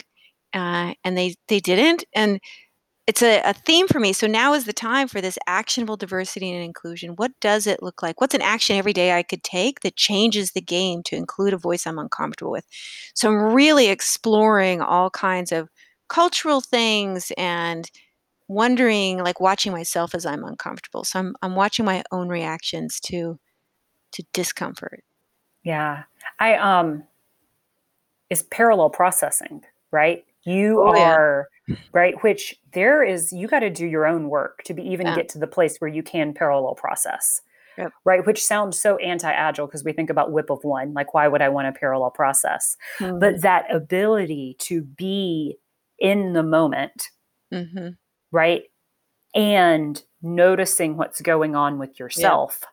uh, 0.53 0.93
and 1.03 1.17
they 1.17 1.35
they 1.47 1.59
didn't. 1.59 2.03
And 2.15 2.39
it's 3.07 3.21
a, 3.21 3.41
a 3.41 3.53
theme 3.53 3.87
for 3.87 4.01
me. 4.01 4.11
So 4.11 4.27
now 4.27 4.53
is 4.53 4.65
the 4.65 4.73
time 4.73 5.07
for 5.07 5.21
this 5.21 5.39
actionable 5.47 5.95
diversity 5.95 6.51
and 6.51 6.63
inclusion. 6.63 7.11
What 7.15 7.31
does 7.39 7.65
it 7.65 7.81
look 7.81 8.03
like? 8.03 8.19
What's 8.19 8.35
an 8.35 8.41
action 8.41 8.75
every 8.75 8.91
day 8.91 9.13
I 9.13 9.23
could 9.23 9.43
take 9.43 9.79
that 9.79 9.95
changes 9.95 10.51
the 10.51 10.61
game 10.61 11.03
to 11.03 11.15
include 11.15 11.53
a 11.53 11.57
voice 11.57 11.87
I'm 11.87 11.99
uncomfortable 11.99 12.51
with? 12.51 12.65
So 13.15 13.29
I'm 13.29 13.53
really 13.53 13.87
exploring 13.87 14.81
all 14.81 15.09
kinds 15.09 15.53
of 15.53 15.69
cultural 16.09 16.59
things 16.59 17.31
and 17.37 17.89
wondering 18.47 19.19
like 19.19 19.39
watching 19.39 19.71
myself 19.71 20.15
as 20.15 20.25
I'm 20.25 20.43
uncomfortable. 20.43 21.03
So 21.03 21.19
I'm 21.19 21.35
I'm 21.41 21.55
watching 21.55 21.85
my 21.85 22.03
own 22.11 22.29
reactions 22.29 22.99
to 23.01 23.39
to 24.13 24.23
discomfort. 24.33 25.03
Yeah. 25.63 26.03
I 26.39 26.55
um 26.55 27.03
is 28.29 28.43
parallel 28.43 28.89
processing, 28.89 29.63
right? 29.91 30.25
You 30.43 30.81
Oh, 30.81 30.95
yeah. 30.95 31.13
are 31.13 31.47
right, 31.93 32.21
which 32.23 32.55
there 32.73 33.03
is 33.03 33.31
you 33.33 33.47
got 33.47 33.59
to 33.59 33.69
do 33.69 33.85
your 33.85 34.05
own 34.05 34.29
work 34.29 34.63
to 34.63 34.73
be 34.73 34.81
even 34.83 35.07
Yeah. 35.07 35.15
get 35.15 35.29
to 35.29 35.39
the 35.39 35.47
place 35.47 35.77
where 35.79 35.89
you 35.89 36.03
can 36.03 36.33
parallel 36.33 36.75
process. 36.75 37.41
Yep. 37.77 37.91
Right, 38.05 38.25
which 38.25 38.43
sounds 38.43 38.79
so 38.79 38.97
anti-agile 38.97 39.67
because 39.67 39.83
we 39.83 39.93
think 39.93 40.09
about 40.09 40.31
WIP 40.31 40.49
of 40.49 40.63
one, 40.63 40.93
like 40.93 41.13
why 41.13 41.27
would 41.27 41.43
I 41.43 41.49
want 41.49 41.71
to 41.73 41.79
parallel 41.79 42.09
process? 42.09 42.75
Mm-hmm. 42.99 43.19
But 43.19 43.41
that 43.41 43.71
ability 43.73 44.55
to 44.61 44.81
be 44.81 45.59
in 45.99 46.33
the 46.33 46.41
moment, 46.43 47.09
hmm 47.51 47.89
right? 48.31 48.63
And 49.35 50.01
noticing 50.21 50.97
what's 50.97 51.21
going 51.21 51.55
on 51.55 51.77
with 51.77 51.99
yourself 51.99 52.63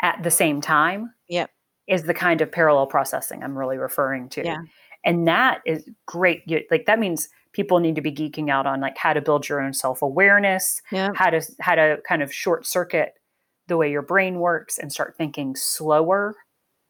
at 0.00 0.22
the 0.22 0.30
same 0.30 0.60
time 0.60 1.12
Yep. 1.28 1.50
is 1.86 2.02
the 2.04 2.14
kind 2.14 2.40
of 2.40 2.50
parallel 2.50 2.86
processing 2.86 3.42
I'm 3.44 3.56
really 3.56 3.78
referring 3.78 4.28
to. 4.30 4.44
Yeah. 4.44 4.62
And 5.04 5.26
that 5.28 5.60
is 5.66 5.84
great. 6.06 6.42
You, 6.46 6.62
like 6.70 6.86
that 6.86 6.98
means 6.98 7.28
people 7.52 7.78
need 7.80 7.94
to 7.96 8.00
be 8.02 8.10
geeking 8.12 8.50
out 8.50 8.66
on 8.66 8.80
like 8.80 8.96
how 8.96 9.12
to 9.12 9.20
build 9.20 9.48
your 9.48 9.60
own 9.60 9.72
self-awareness, 9.74 10.80
Yeah. 10.90 11.10
how 11.14 11.30
to 11.30 11.42
how 11.60 11.74
to 11.76 11.98
kind 12.08 12.22
of 12.22 12.32
short 12.32 12.66
circuit 12.66 13.14
the 13.68 13.76
way 13.76 13.90
your 13.90 14.02
brain 14.02 14.38
works 14.40 14.78
and 14.78 14.90
start 14.92 15.16
thinking 15.16 15.54
slower, 15.54 16.34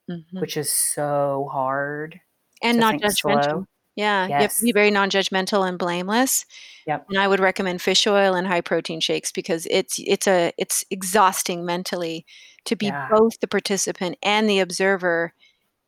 hmm 0.08 0.40
which 0.40 0.56
is 0.56 0.72
so 0.72 1.48
hard. 1.52 2.18
And 2.62 2.78
not 2.78 2.94
judgmental. 2.96 3.42
slow. 3.44 3.66
Yeah. 3.96 4.26
You 4.26 4.32
have 4.32 4.40
Yes. 4.42 4.56
to 4.58 4.64
be 4.64 4.72
very 4.72 4.90
non-judgmental 4.90 5.68
and 5.68 5.78
blameless. 5.78 6.44
Yep. 6.86 7.06
And 7.10 7.18
I 7.18 7.28
would 7.28 7.40
recommend 7.40 7.82
fish 7.82 8.06
oil 8.06 8.34
and 8.34 8.46
high 8.46 8.60
protein 8.62 9.00
shakes 9.00 9.30
because 9.32 9.66
it's 9.70 9.98
it's 9.98 10.26
a 10.26 10.52
it's 10.58 10.84
exhausting 10.90 11.64
mentally 11.64 12.24
to 12.64 12.74
be 12.76 12.86
Yeah. 12.86 13.08
both 13.10 13.38
the 13.40 13.46
participant 13.48 14.16
and 14.22 14.48
the 14.48 14.60
observer 14.60 15.34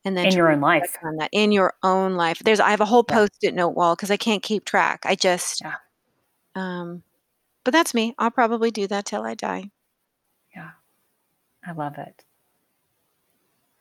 and 0.05 0.17
then 0.17 0.27
In 0.27 0.37
your 0.37 0.51
own 0.53 0.61
life. 0.61 0.99
on 1.03 1.17
that 1.17 1.31
in 1.33 1.51
your 1.51 1.75
own 1.83 2.15
life. 2.15 2.41
There's 2.45 2.61
I 2.61 2.71
have 2.71 2.81
a 2.83 2.85
whole 2.85 3.05
Yeah. 3.09 3.15
post-it 3.17 3.55
note 3.55 3.75
wall 3.75 3.97
because 3.97 4.11
I 4.11 4.17
can't 4.19 4.43
keep 4.43 4.65
track. 4.67 5.01
I 5.07 5.15
just 5.15 5.63
Yeah. 5.63 5.77
um 6.55 7.03
but 7.65 7.73
that's 7.73 7.95
me. 7.95 8.15
I'll 8.19 8.31
probably 8.31 8.71
do 8.71 8.87
that 8.89 9.07
till 9.07 9.23
I 9.25 9.35
die. 9.35 9.71
Yeah 10.55 10.73
i 11.67 11.73
love 11.73 11.97
it. 11.97 12.23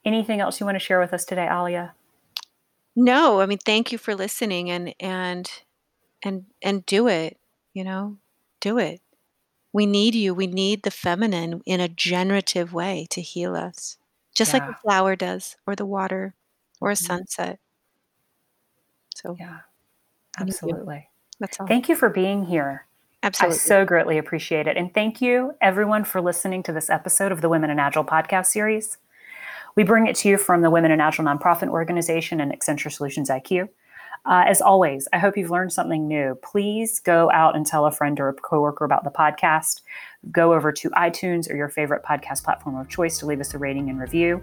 Anything 0.06 0.40
else 0.40 0.60
you 0.62 0.66
want 0.66 0.76
to 0.76 0.80
share 0.80 1.00
with 1.02 1.14
us 1.14 1.26
today, 1.26 1.48
Alia? 1.52 1.94
No, 2.96 3.42
I 3.42 3.46
mean 3.46 3.58
thank 3.58 3.92
you 3.92 3.98
for 3.98 4.16
listening 4.16 4.70
and 4.70 4.94
and 5.00 5.50
and 6.24 6.46
and 6.64 6.86
do 6.86 7.08
it, 7.08 7.38
you 7.74 7.84
know? 7.84 8.18
Do 8.62 8.78
it. 8.80 9.02
We 9.74 9.86
need 9.88 10.16
you. 10.16 10.34
We 10.36 10.48
need 10.48 10.84
the 10.84 10.92
feminine 10.92 11.62
in 11.66 11.80
a 11.82 11.90
generative 11.90 12.74
way 12.74 13.08
to 13.12 13.22
heal 13.22 13.56
us. 13.56 13.98
Just 14.36 14.54
like 14.54 14.64
Yeah. 14.64 14.70
a 14.70 14.76
flower 14.84 15.16
does 15.16 15.58
or 15.68 15.76
the 15.76 15.86
water 15.86 16.36
or 16.82 16.92
a 16.92 16.96
Mhm. 17.00 17.18
sunset. 17.18 17.60
So 19.16 19.40
Yeah, 19.40 19.62
I 20.40 20.46
need 20.46 20.56
you. 20.66 20.76
absolutely. 20.78 21.10
that's 21.40 21.60
all. 21.60 21.70
Thank 21.70 21.90
you 21.90 21.96
for 21.96 22.10
being 22.10 22.46
here. 22.46 22.88
Absolutely. 23.24 23.38
I 23.40 23.50
so 23.50 23.86
greatly 23.86 24.18
appreciate 24.18 24.68
it. 24.68 24.78
And 24.78 24.94
thank 24.94 25.22
you, 25.22 25.56
everyone, 25.62 26.06
for 26.06 26.22
listening 26.22 26.64
to 26.64 26.74
this 26.74 26.90
episode 26.90 27.32
of 27.32 27.42
the 27.42 27.50
Women 27.50 27.70
in 27.70 27.80
Agile 27.80 28.06
podcast 28.06 28.48
series. 28.48 28.98
We 29.76 29.84
bring 29.84 30.08
it 30.08 30.16
to 30.18 30.30
you 30.30 30.38
from 30.38 30.62
the 30.62 30.70
Women 30.70 30.92
in 30.92 31.02
Agile 31.02 31.26
nonprofit 31.26 31.70
organization 31.70 32.40
and 32.40 32.52
Accenture 32.52 32.92
Solutions 32.92 33.30
IQ. 33.30 33.70
Uh, 34.26 34.46
as 34.48 34.62
always, 34.62 35.08
I 35.12 35.18
hope 35.18 35.36
you've 35.36 35.52
learned 35.52 35.74
something 35.74 36.08
new. 36.08 36.36
Please 36.42 37.00
go 37.02 37.30
out 37.32 37.58
and 37.58 37.66
tell 37.66 37.86
a 37.86 37.92
friend 37.92 38.18
or 38.22 38.30
a 38.30 38.34
coworker 38.34 38.86
about 38.86 39.04
the 39.04 39.10
podcast. 39.10 39.82
Go 40.32 40.54
over 40.54 40.72
to 40.72 40.90
iTunes 40.92 41.52
or 41.52 41.58
your 41.58 41.68
favorite 41.68 42.04
podcast 42.04 42.44
platform 42.44 42.78
of 42.78 42.88
choice 42.88 43.18
to 43.20 43.26
leave 43.26 43.42
us 43.42 43.54
a 43.54 43.58
rating 43.58 43.90
and 43.90 44.00
review. 44.00 44.42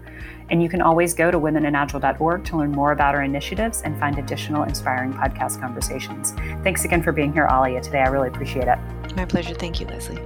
And 0.51 0.61
you 0.61 0.69
can 0.69 0.81
always 0.81 1.15
go 1.15 1.31
to 1.31 1.39
womeninagile.org 1.39 2.45
to 2.45 2.57
learn 2.57 2.71
more 2.71 2.91
about 2.91 3.15
our 3.15 3.23
initiatives 3.23 3.81
and 3.81 3.97
find 3.99 4.19
additional 4.19 4.63
inspiring 4.63 5.13
podcast 5.13 5.59
conversations. 5.59 6.33
Thanks 6.63 6.85
again 6.85 7.01
for 7.01 7.11
being 7.11 7.33
here, 7.33 7.47
Alia, 7.51 7.81
today. 7.81 8.01
I 8.01 8.09
really 8.09 8.27
appreciate 8.27 8.67
it. 8.67 8.77
My 9.15 9.25
pleasure. 9.25 9.55
Thank 9.55 9.79
you, 9.79 9.87
Leslie. 9.87 10.21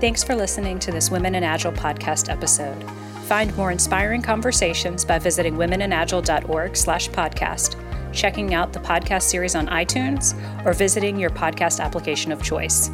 Thanks 0.00 0.22
for 0.22 0.36
listening 0.36 0.78
to 0.78 0.92
this 0.92 1.10
Women 1.10 1.34
in 1.34 1.42
Agile 1.42 1.72
podcast 1.72 2.30
episode. 2.30 2.84
Find 3.30 3.56
more 3.56 3.70
inspiring 3.70 4.22
conversations 4.22 5.04
by 5.04 5.20
visiting 5.20 5.54
womeninagile.org 5.54 6.76
slash 6.76 7.08
podcast, 7.10 7.76
checking 8.12 8.54
out 8.54 8.72
the 8.72 8.80
podcast 8.80 9.22
series 9.22 9.54
on 9.54 9.68
iTunes, 9.68 10.34
or 10.66 10.72
visiting 10.72 11.16
your 11.16 11.30
podcast 11.30 11.78
application 11.78 12.32
of 12.32 12.42
choice. 12.42 12.90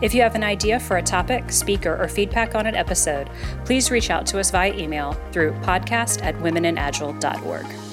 If 0.00 0.14
you 0.14 0.22
have 0.22 0.36
an 0.36 0.42
idea 0.42 0.80
for 0.80 0.96
a 0.96 1.02
topic, 1.02 1.52
speaker, 1.52 2.02
or 2.02 2.08
feedback 2.08 2.54
on 2.54 2.64
an 2.64 2.74
episode, 2.74 3.28
please 3.66 3.90
reach 3.90 4.08
out 4.08 4.24
to 4.28 4.40
us 4.40 4.50
via 4.50 4.72
email 4.72 5.12
through 5.32 5.52
podcast 5.56 6.22
at 6.22 6.34
womeninagile.org. 6.36 7.83